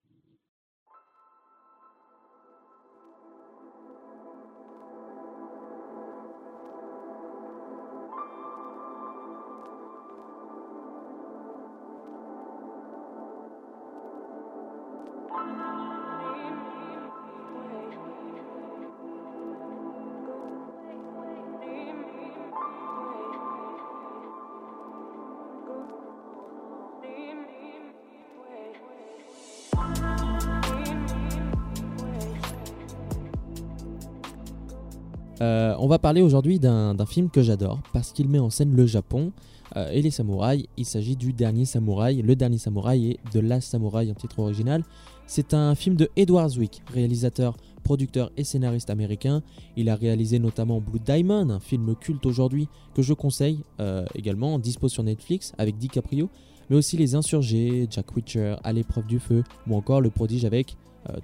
Euh, 35.42 35.74
on 35.78 35.86
va 35.86 35.98
parler 35.98 36.20
aujourd'hui 36.20 36.58
d'un 36.58 36.94
film 37.06 37.30
que 37.30 37.42
j'adore 37.42 37.80
parce 37.92 38.12
qu'il 38.12 38.28
met 38.28 38.38
en 38.38 38.50
scène 38.50 38.76
le 38.76 38.86
Japon 38.86 39.32
euh, 39.76 39.90
et 39.90 40.02
les 40.02 40.10
samouraïs. 40.10 40.66
Il 40.76 40.84
s'agit 40.84 41.16
du 41.16 41.32
Dernier 41.32 41.64
Samouraï, 41.64 42.20
Le 42.20 42.36
Dernier 42.36 42.58
Samouraï 42.58 43.12
et 43.12 43.20
The 43.32 43.36
Last 43.36 43.70
Samurai 43.70 44.10
en 44.10 44.14
titre 44.14 44.40
original. 44.40 44.84
C'est 45.26 45.54
un 45.54 45.74
film 45.74 45.96
de 45.96 46.10
Edward 46.16 46.50
Zwick, 46.50 46.82
réalisateur, 46.92 47.56
producteur 47.84 48.30
et 48.36 48.44
scénariste 48.44 48.90
américain. 48.90 49.42
Il 49.76 49.88
a 49.88 49.94
réalisé 49.94 50.38
notamment 50.38 50.80
Blue 50.80 51.00
Diamond, 51.00 51.48
un 51.50 51.60
film 51.60 51.94
culte 51.94 52.26
aujourd'hui 52.26 52.68
que 52.94 53.00
je 53.00 53.14
conseille 53.14 53.60
euh, 53.78 54.04
également, 54.14 54.58
dispo 54.58 54.88
sur 54.88 55.04
Netflix 55.04 55.52
avec 55.56 55.78
DiCaprio, 55.78 56.28
mais 56.68 56.76
aussi 56.76 56.96
Les 56.96 57.14
Insurgés, 57.14 57.86
Jack 57.88 58.10
Reacher, 58.10 58.56
À 58.62 58.72
l'épreuve 58.72 59.06
du 59.06 59.20
feu 59.20 59.42
ou 59.66 59.76
encore 59.76 60.00
Le 60.00 60.10
Prodige 60.10 60.44
avec 60.44 60.76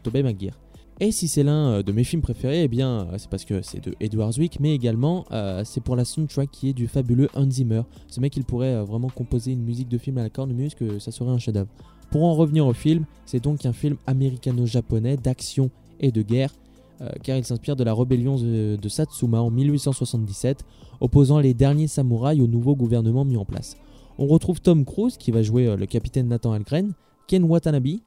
Tobey 0.03 0.23
Maguire. 0.23 0.59
Et 0.99 1.13
si 1.13 1.29
c'est 1.29 1.43
l'un 1.43 1.73
euh, 1.73 1.83
de 1.83 1.93
mes 1.93 2.05
films 2.05 2.23
préférés, 2.23 2.65
eh 2.65 2.83
euh, 2.83 3.05
c'est 3.19 3.29
parce 3.29 3.45
que 3.45 3.61
c'est 3.61 3.85
de 3.85 3.95
Edward 4.01 4.33
Zwick, 4.33 4.61
mais 4.61 4.75
également 4.75 5.27
euh, 5.31 5.63
c'est 5.63 5.83
pour 5.83 5.95
la 5.95 6.07
soundtrack 6.07 6.51
qui 6.51 6.71
est 6.71 6.73
du 6.73 6.89
fabuleux 6.89 7.29
Hans 7.35 7.51
Zimmer. 7.51 7.83
Ce 8.09 8.19
mec, 8.19 8.35
il 8.37 8.45
pourrait 8.45 8.83
vraiment 8.83 9.11
composer 9.11 9.53
une 9.53 9.63
musique 9.63 9.89
de 9.89 9.99
film 9.99 10.17
à 10.17 10.23
la 10.23 10.31
cornemuse 10.31 10.75
que 10.75 10.99
ça 10.99 11.13
serait 11.13 11.31
un 11.31 11.39
chef-d'œuvre. 11.39 11.69
Pour 12.11 12.25
en 12.25 12.35
revenir 12.35 12.67
au 12.67 12.73
film, 12.73 13.05
c'est 13.27 13.43
donc 13.43 13.67
un 13.67 13.75
film 13.75 13.97
américano-japonais 14.07 15.19
d'action 15.19 15.71
et 16.01 16.13
de 16.13 16.23
guerre, 16.23 16.51
car 17.25 17.37
il 17.37 17.45
s'inspire 17.45 17.75
de 17.75 17.83
la 17.83 17.93
rébellion 17.93 18.37
de, 18.37 18.89
Satsuma 18.89 19.41
en 19.41 19.51
1877, 19.51 20.65
opposant 21.01 21.41
les 21.41 21.53
derniers 21.53 21.89
samouraïs 21.89 22.41
au 22.41 22.47
nouveau 22.47 22.77
gouvernement 22.77 23.25
mis 23.25 23.37
en 23.37 23.45
place. 23.45 23.77
On 24.19 24.29
retrouve 24.29 24.61
Tom 24.61 24.85
Cruise 24.85 25.17
qui 25.17 25.33
va 25.33 25.43
jouer 25.43 25.77
le 25.77 25.87
capitaine 25.87 26.29
Nathan 26.29 26.53
Algren, 26.53 26.93
Ken 27.27 27.43
Watanabe 27.43 27.99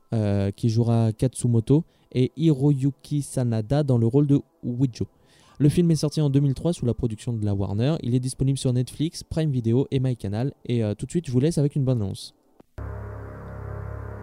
qui 0.55 0.69
jouera 0.69 1.11
Katsumoto 1.11 1.83
et 2.13 2.31
Hiroyuki 2.37 3.21
Sanada 3.21 3.83
dans 3.83 3.97
le 3.97 4.07
rôle 4.07 4.27
de 4.27 4.41
Wijo. 4.63 5.07
Le 5.61 5.67
film 5.67 5.91
est 5.91 5.95
sorti 5.95 6.21
en 6.21 6.29
2003 6.29 6.71
sous 6.71 6.85
la 6.85 6.93
production 6.93 7.33
de 7.33 7.43
la 7.45 7.53
Warner. 7.53 7.95
Il 8.01 8.15
est 8.15 8.21
disponible 8.21 8.57
sur 8.57 8.71
Netflix, 8.71 9.23
Prime 9.23 9.51
Video 9.51 9.87
et 9.91 9.99
MyCanal. 9.99 10.53
Et 10.65 10.83
euh, 10.83 10.93
tout 10.93 11.05
de 11.05 11.11
suite, 11.11 11.27
je 11.27 11.31
vous 11.31 11.39
laisse 11.41 11.57
avec 11.57 11.75
une 11.75 11.83
bonne 11.83 12.01
annonce. 12.01 12.33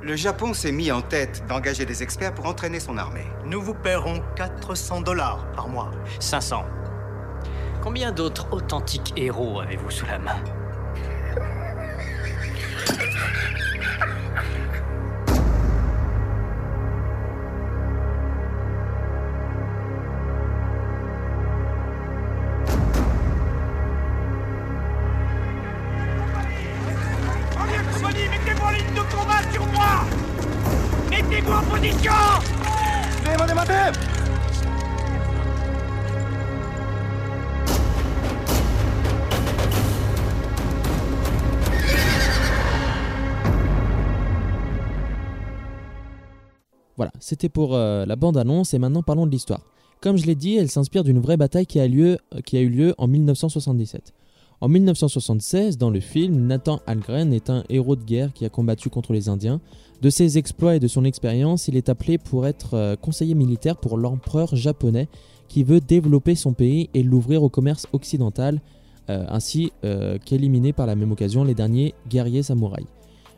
Le 0.02 0.16
Japon 0.16 0.54
s'est 0.54 0.72
mis 0.72 0.90
en 0.90 1.02
tête 1.02 1.44
d'engager 1.48 1.84
des 1.84 2.02
experts 2.02 2.32
pour 2.32 2.46
entraîner 2.46 2.80
son 2.80 2.96
armée. 2.96 3.26
Nous 3.44 3.60
vous 3.60 3.74
paierons 3.74 4.22
400 4.36 5.02
dollars 5.02 5.50
par 5.52 5.68
mois. 5.68 5.90
500. 6.20 6.64
Combien 7.82 8.12
d'autres 8.12 8.48
authentiques 8.52 9.12
héros 9.16 9.60
avez-vous 9.60 9.90
sous 9.90 10.06
la 10.06 10.18
main? 10.18 10.42
C'était 47.36 47.50
pour 47.50 47.74
euh, 47.74 48.06
la 48.06 48.16
bande-annonce 48.16 48.72
et 48.72 48.78
maintenant 48.78 49.02
parlons 49.02 49.26
de 49.26 49.30
l'histoire. 49.30 49.60
Comme 50.00 50.16
je 50.16 50.24
l'ai 50.24 50.34
dit, 50.34 50.56
elle 50.56 50.70
s'inspire 50.70 51.04
d'une 51.04 51.18
vraie 51.18 51.36
bataille 51.36 51.66
qui 51.66 51.78
a, 51.78 51.82
euh, 51.82 52.16
eu 52.54 52.68
lieu 52.70 52.94
en 52.96 53.06
1977. 53.08 54.14
En 54.62 54.68
1976, 54.68 55.76
dans 55.76 55.90
le 55.90 56.00
film, 56.00 56.46
Nathan 56.46 56.80
Algren 56.86 57.34
est 57.34 57.50
un 57.50 57.62
héros 57.68 57.94
de 57.94 58.04
guerre 58.04 58.32
qui 58.32 58.46
a 58.46 58.48
combattu 58.48 58.88
contre 58.88 59.12
les 59.12 59.28
Indiens. 59.28 59.60
De 60.00 60.08
ses 60.08 60.38
exploits 60.38 60.76
et 60.76 60.80
de 60.80 60.88
son 60.88 61.04
expérience, 61.04 61.68
il 61.68 61.76
est 61.76 61.90
appelé 61.90 62.16
pour 62.16 62.46
être 62.46 62.72
euh, 62.72 62.96
conseiller 62.96 63.34
militaire 63.34 63.76
pour 63.76 63.98
l'empereur 63.98 64.56
japonais 64.56 65.06
qui 65.46 65.62
veut 65.62 65.82
développer 65.82 66.36
son 66.36 66.54
pays 66.54 66.88
et 66.94 67.02
l'ouvrir 67.02 67.42
au 67.42 67.50
commerce 67.50 67.86
occidental, 67.92 68.60
ainsi 69.08 69.70
qu'éliminer 70.24 70.72
par 70.72 70.86
la 70.86 70.96
même 70.96 71.12
occasion 71.12 71.44
les 71.44 71.54
derniers 71.54 71.94
guerriers 72.08 72.42
samouraïs. 72.42 72.95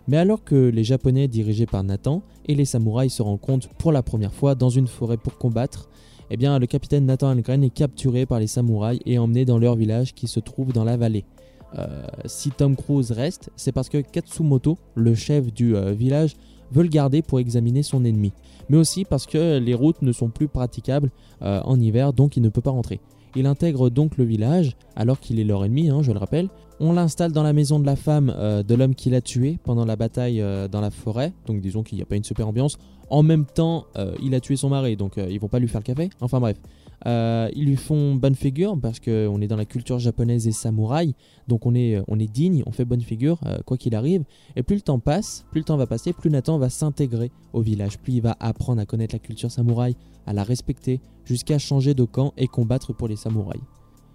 Mais 0.08 0.16
alors 0.16 0.42
que 0.42 0.54
les 0.54 0.84
Japonais 0.84 1.28
dirigés 1.28 1.66
par 1.66 1.84
Nathan 1.84 2.22
et 2.46 2.54
les 2.54 2.64
samouraïs 2.64 3.12
se 3.12 3.22
rencontrent 3.22 3.68
pour 3.74 3.92
la 3.92 4.02
première 4.02 4.32
fois 4.32 4.54
dans 4.54 4.70
une 4.70 4.86
forêt 4.86 5.18
pour 5.18 5.36
combattre, 5.36 5.90
eh 6.30 6.36
bien 6.38 6.58
le 6.58 6.66
capitaine 6.66 7.04
Nathan 7.04 7.28
Algren 7.28 7.62
est 7.62 7.70
capturé 7.70 8.24
par 8.24 8.40
les 8.40 8.46
samouraïs 8.46 9.00
et 9.04 9.18
emmené 9.18 9.44
dans 9.44 9.58
leur 9.58 9.76
village 9.76 10.14
qui 10.14 10.26
se 10.26 10.40
trouve 10.40 10.72
dans 10.72 10.84
la 10.84 10.96
vallée. 10.96 11.26
Euh, 11.76 12.06
si 12.24 12.50
Tom 12.50 12.74
Cruise 12.74 13.12
reste, 13.12 13.50
c'est 13.54 13.72
parce 13.72 13.90
que 13.90 13.98
Katsumoto, 13.98 14.78
le 14.94 15.14
chef 15.14 15.52
du 15.52 15.76
euh, 15.76 15.92
village, 15.92 16.36
veut 16.72 16.82
le 16.82 16.88
garder 16.88 17.20
pour 17.20 17.40
examiner 17.40 17.82
son 17.82 18.04
ennemi. 18.04 18.32
Mais 18.70 18.78
aussi 18.78 19.04
parce 19.04 19.26
que 19.26 19.58
les 19.58 19.74
routes 19.74 20.00
ne 20.00 20.12
sont 20.12 20.30
plus 20.30 20.48
praticables 20.48 21.10
euh, 21.42 21.60
en 21.64 21.78
hiver, 21.78 22.14
donc 22.14 22.36
il 22.36 22.42
ne 22.42 22.48
peut 22.48 22.62
pas 22.62 22.70
rentrer. 22.70 23.00
Il 23.36 23.46
intègre 23.46 23.90
donc 23.90 24.16
le 24.16 24.24
village, 24.24 24.76
alors 24.96 25.20
qu'il 25.20 25.38
est 25.38 25.44
leur 25.44 25.64
ennemi, 25.64 25.90
hein, 25.90 26.02
je 26.02 26.12
le 26.12 26.18
rappelle. 26.18 26.48
On 26.80 26.92
l'installe 26.92 27.32
dans 27.32 27.42
la 27.42 27.52
maison 27.52 27.80
de 27.80 27.86
la 27.86 27.96
femme 27.96 28.32
euh, 28.36 28.62
de 28.62 28.74
l'homme 28.76 28.94
qui 28.94 29.10
l'a 29.10 29.20
tué 29.20 29.58
pendant 29.64 29.84
la 29.84 29.96
bataille 29.96 30.40
euh, 30.40 30.68
dans 30.68 30.80
la 30.80 30.92
forêt, 30.92 31.32
donc 31.46 31.60
disons 31.60 31.82
qu'il 31.82 31.96
n'y 31.96 32.02
a 32.02 32.06
pas 32.06 32.14
une 32.14 32.22
super 32.22 32.46
ambiance. 32.46 32.78
En 33.10 33.22
même 33.22 33.46
temps, 33.46 33.86
il 34.22 34.34
a 34.34 34.40
tué 34.40 34.56
son 34.56 34.68
mari, 34.68 34.94
donc 34.94 35.14
ils 35.16 35.40
vont 35.40 35.48
pas 35.48 35.58
lui 35.58 35.66
faire 35.66 35.80
le 35.80 35.86
café. 35.86 36.10
Enfin 36.20 36.40
bref. 36.40 36.58
ils 37.06 37.64
lui 37.64 37.76
font 37.76 38.16
bonne 38.16 38.34
figure 38.34 38.78
parce 38.78 39.00
qu'on 39.00 39.40
est 39.40 39.46
dans 39.46 39.56
la 39.56 39.64
culture 39.64 39.98
japonaise 39.98 40.46
et 40.46 40.52
samouraï, 40.52 41.14
donc 41.46 41.64
on 41.64 41.74
est, 41.74 42.02
on 42.06 42.18
est 42.18 42.30
digne, 42.30 42.62
on 42.66 42.70
fait 42.70 42.84
bonne 42.84 43.00
figure 43.00 43.40
quoi 43.64 43.78
qu'il 43.78 43.94
arrive. 43.94 44.24
Et 44.56 44.62
plus 44.62 44.76
le 44.76 44.82
temps 44.82 44.98
passe, 44.98 45.46
plus 45.50 45.60
le 45.60 45.64
temps 45.64 45.78
va 45.78 45.86
passer, 45.86 46.12
plus 46.12 46.28
Nathan 46.28 46.58
va 46.58 46.68
s'intégrer 46.68 47.30
au 47.54 47.62
village, 47.62 47.96
plus 47.98 48.12
il 48.12 48.20
va 48.20 48.36
apprendre 48.40 48.82
à 48.82 48.84
connaître 48.84 49.14
la 49.14 49.20
culture 49.20 49.50
samouraï, 49.50 49.96
à 50.26 50.34
la 50.34 50.44
respecter, 50.44 51.00
jusqu'à 51.24 51.58
changer 51.58 51.94
de 51.94 52.04
camp 52.04 52.34
et 52.36 52.46
combattre 52.46 52.92
pour 52.92 53.08
les 53.08 53.16
samouraïs. 53.16 53.62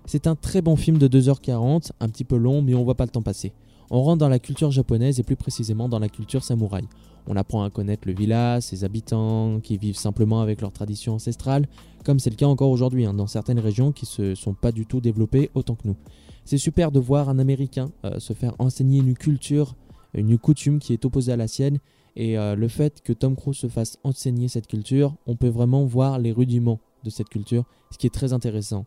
C'est 0.05 0.27
un 0.27 0.35
très 0.35 0.61
bon 0.61 0.75
film 0.75 0.97
de 0.97 1.07
2h40, 1.07 1.91
un 1.99 2.09
petit 2.09 2.25
peu 2.25 2.35
long, 2.35 2.61
mais 2.61 2.75
on 2.75 2.83
voit 2.83 2.95
pas 2.95 3.05
le 3.05 3.09
temps 3.09 3.21
passer. 3.21 3.53
On 3.89 4.01
rentre 4.01 4.19
dans 4.19 4.29
la 4.29 4.39
culture 4.39 4.71
japonaise 4.71 5.19
et 5.19 5.23
plus 5.23 5.35
précisément 5.35 5.87
dans 5.87 5.99
la 5.99 6.09
culture 6.09 6.43
samouraï. 6.43 6.83
On 7.25 7.37
apprend 7.37 7.63
à 7.63 7.69
connaître 7.69 8.07
le 8.07 8.13
village, 8.13 8.63
ses 8.63 8.83
habitants, 8.83 9.59
qui 9.61 9.77
vivent 9.77 9.97
simplement 9.97 10.41
avec 10.41 10.61
leurs 10.61 10.73
traditions 10.73 11.13
ancestrales, 11.13 11.67
comme 12.03 12.19
c'est 12.19 12.29
le 12.29 12.35
cas 12.35 12.47
encore 12.47 12.69
aujourd'hui 12.69 13.05
hein, 13.05 13.13
dans 13.13 13.27
certaines 13.27 13.59
régions 13.59 13.93
qui 13.93 14.05
se 14.05 14.35
sont 14.35 14.53
pas 14.53 14.73
du 14.73 14.85
tout 14.85 14.99
développées 14.99 15.49
autant 15.53 15.75
que 15.75 15.87
nous. 15.87 15.95
C'est 16.43 16.57
super 16.57 16.91
de 16.91 16.99
voir 16.99 17.29
un 17.29 17.39
Américain 17.39 17.91
euh, 18.03 18.19
se 18.19 18.33
faire 18.33 18.55
enseigner 18.59 18.99
une 18.99 19.13
culture, 19.13 19.75
une 20.13 20.37
coutume 20.37 20.79
qui 20.79 20.91
est 20.91 21.05
opposée 21.05 21.31
à 21.31 21.37
la 21.37 21.47
sienne, 21.47 21.79
et 22.15 22.37
euh, 22.37 22.55
le 22.55 22.67
fait 22.67 23.01
que 23.01 23.13
Tom 23.13 23.35
Cruise 23.35 23.57
se 23.57 23.67
fasse 23.67 23.97
enseigner 24.03 24.49
cette 24.49 24.67
culture, 24.67 25.15
on 25.25 25.37
peut 25.37 25.47
vraiment 25.47 25.85
voir 25.85 26.19
les 26.19 26.33
rudiments 26.33 26.79
de 27.05 27.09
cette 27.09 27.29
culture, 27.29 27.63
ce 27.91 27.97
qui 27.97 28.07
est 28.07 28.13
très 28.13 28.33
intéressant. 28.33 28.85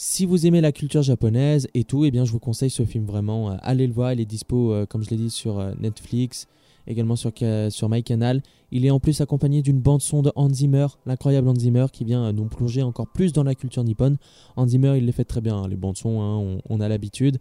Si 0.00 0.26
vous 0.26 0.46
aimez 0.46 0.60
la 0.60 0.70
culture 0.70 1.02
japonaise 1.02 1.66
et 1.74 1.82
tout, 1.82 2.04
eh 2.04 2.12
bien 2.12 2.24
je 2.24 2.30
vous 2.30 2.38
conseille 2.38 2.70
ce 2.70 2.84
film 2.84 3.04
vraiment. 3.04 3.50
Euh, 3.50 3.56
allez 3.62 3.84
le 3.84 3.92
voir, 3.92 4.12
il 4.12 4.20
est 4.20 4.26
dispo, 4.26 4.72
euh, 4.72 4.86
comme 4.86 5.02
je 5.02 5.10
l'ai 5.10 5.16
dit, 5.16 5.28
sur 5.28 5.58
euh, 5.58 5.72
Netflix, 5.80 6.46
également 6.86 7.16
sur, 7.16 7.32
sur 7.70 7.88
MyCanal. 7.88 8.40
Il 8.70 8.86
est 8.86 8.90
en 8.90 9.00
plus 9.00 9.20
accompagné 9.20 9.60
d'une 9.60 9.80
bande-son 9.80 10.22
de 10.22 10.30
Hans 10.36 10.50
Zimmer, 10.50 10.86
l'incroyable 11.04 11.48
Hans 11.48 11.58
Zimmer, 11.58 11.86
qui 11.92 12.04
vient 12.04 12.32
nous 12.32 12.44
plonger 12.44 12.84
encore 12.84 13.08
plus 13.08 13.32
dans 13.32 13.42
la 13.42 13.56
culture 13.56 13.82
nippone. 13.82 14.18
Hans 14.54 14.68
Zimmer, 14.68 14.98
il 14.98 15.04
les 15.04 15.10
fait 15.10 15.24
très 15.24 15.40
bien, 15.40 15.56
hein, 15.56 15.66
les 15.66 15.74
bandes-sons, 15.74 16.22
hein, 16.22 16.60
on, 16.68 16.80
a 16.80 16.88
l'habitude. 16.88 17.40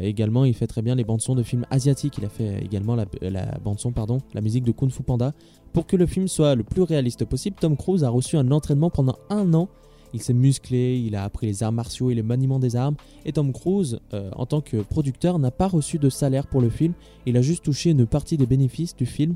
également, 0.00 0.46
il 0.46 0.54
fait 0.54 0.66
très 0.66 0.80
bien 0.80 0.94
les 0.94 1.04
bandes-sons 1.04 1.34
de 1.34 1.42
films 1.42 1.66
asiatiques. 1.70 2.16
Il 2.16 2.24
a 2.24 2.30
fait 2.30 2.64
également 2.64 2.96
la, 2.96 3.04
la 3.20 3.58
bande-son, 3.62 3.92
pardon, 3.92 4.16
la 4.32 4.40
musique 4.40 4.64
de 4.64 4.72
Kung 4.72 4.90
Fu 4.90 5.02
Panda. 5.02 5.34
Pour 5.74 5.86
que 5.86 5.96
le 5.96 6.06
film 6.06 6.26
soit 6.26 6.54
le 6.54 6.64
plus 6.64 6.82
réaliste 6.82 7.26
possible, 7.26 7.56
Tom 7.60 7.76
Cruise 7.76 8.02
a 8.02 8.08
reçu 8.08 8.38
un 8.38 8.50
entraînement 8.50 8.88
pendant 8.88 9.18
un 9.28 9.52
an 9.52 9.68
il 10.14 10.22
s'est 10.22 10.34
musclé, 10.34 10.98
il 10.98 11.16
a 11.16 11.24
appris 11.24 11.46
les 11.46 11.62
arts 11.62 11.72
martiaux 11.72 12.10
et 12.10 12.14
le 12.14 12.22
maniement 12.22 12.58
des 12.58 12.76
armes. 12.76 12.96
Et 13.24 13.32
Tom 13.32 13.52
Cruise, 13.52 14.00
euh, 14.14 14.30
en 14.36 14.46
tant 14.46 14.60
que 14.60 14.78
producteur, 14.78 15.38
n'a 15.38 15.50
pas 15.50 15.68
reçu 15.68 15.98
de 15.98 16.10
salaire 16.10 16.46
pour 16.46 16.60
le 16.60 16.68
film. 16.68 16.92
Il 17.26 17.36
a 17.36 17.42
juste 17.42 17.64
touché 17.64 17.90
une 17.90 18.06
partie 18.06 18.36
des 18.36 18.46
bénéfices 18.46 18.94
du 18.96 19.06
film, 19.06 19.34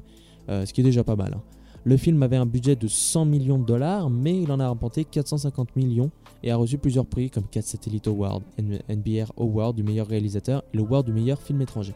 euh, 0.49 0.67
ce 0.67 0.73
qui 0.73 0.81
est 0.81 0.85
déjà 0.85 1.05
pas 1.05 1.17
mal. 1.17 1.35
Hein. 1.35 1.43
Le 1.85 1.97
film 1.97 2.21
avait 2.25 2.37
un 2.37 2.47
budget 2.47 2.75
de 2.75 2.89
100 2.89 3.27
millions 3.27 3.59
de 3.59 3.65
dollars, 3.65 4.11
mais 4.11 4.43
il 4.43 4.51
en 4.51 4.59
a 4.59 4.69
remporté 4.69 5.05
450 5.05 5.77
millions 5.77 6.11
et 6.43 6.51
a 6.51 6.57
reçu 6.57 6.79
plusieurs 6.79 7.07
prix 7.07 7.31
comme 7.31 7.45
4 7.49 7.65
Satellite 7.65 8.09
Awards, 8.09 8.43
NBR 8.59 9.33
Award 9.39 9.77
du 9.77 9.85
meilleur 9.85 10.09
réalisateur 10.09 10.65
et 10.75 10.77
le 10.77 10.83
Award 10.83 11.07
du 11.07 11.13
meilleur 11.13 11.41
film 11.41 11.63
étranger. 11.63 11.95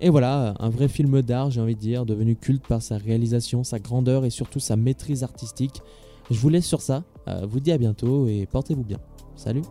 Et 0.00 0.10
voilà, 0.10 0.54
un 0.58 0.68
vrai 0.68 0.88
film 0.88 1.22
d'art, 1.22 1.52
j'ai 1.52 1.60
envie 1.60 1.76
de 1.76 1.80
dire, 1.80 2.04
devenu 2.04 2.34
culte 2.34 2.66
par 2.66 2.82
sa 2.82 2.96
réalisation, 2.96 3.62
sa 3.62 3.78
grandeur 3.78 4.24
et 4.24 4.30
surtout 4.30 4.58
sa 4.58 4.74
maîtrise 4.74 5.22
artistique. 5.22 5.80
Je 6.32 6.38
vous 6.38 6.48
laisse 6.48 6.66
sur 6.66 6.80
ça, 6.80 7.04
euh, 7.28 7.46
vous 7.46 7.60
dis 7.60 7.72
à 7.72 7.78
bientôt 7.78 8.26
et 8.26 8.46
portez-vous 8.50 8.84
bien. 8.84 8.98
Salut 9.36 9.62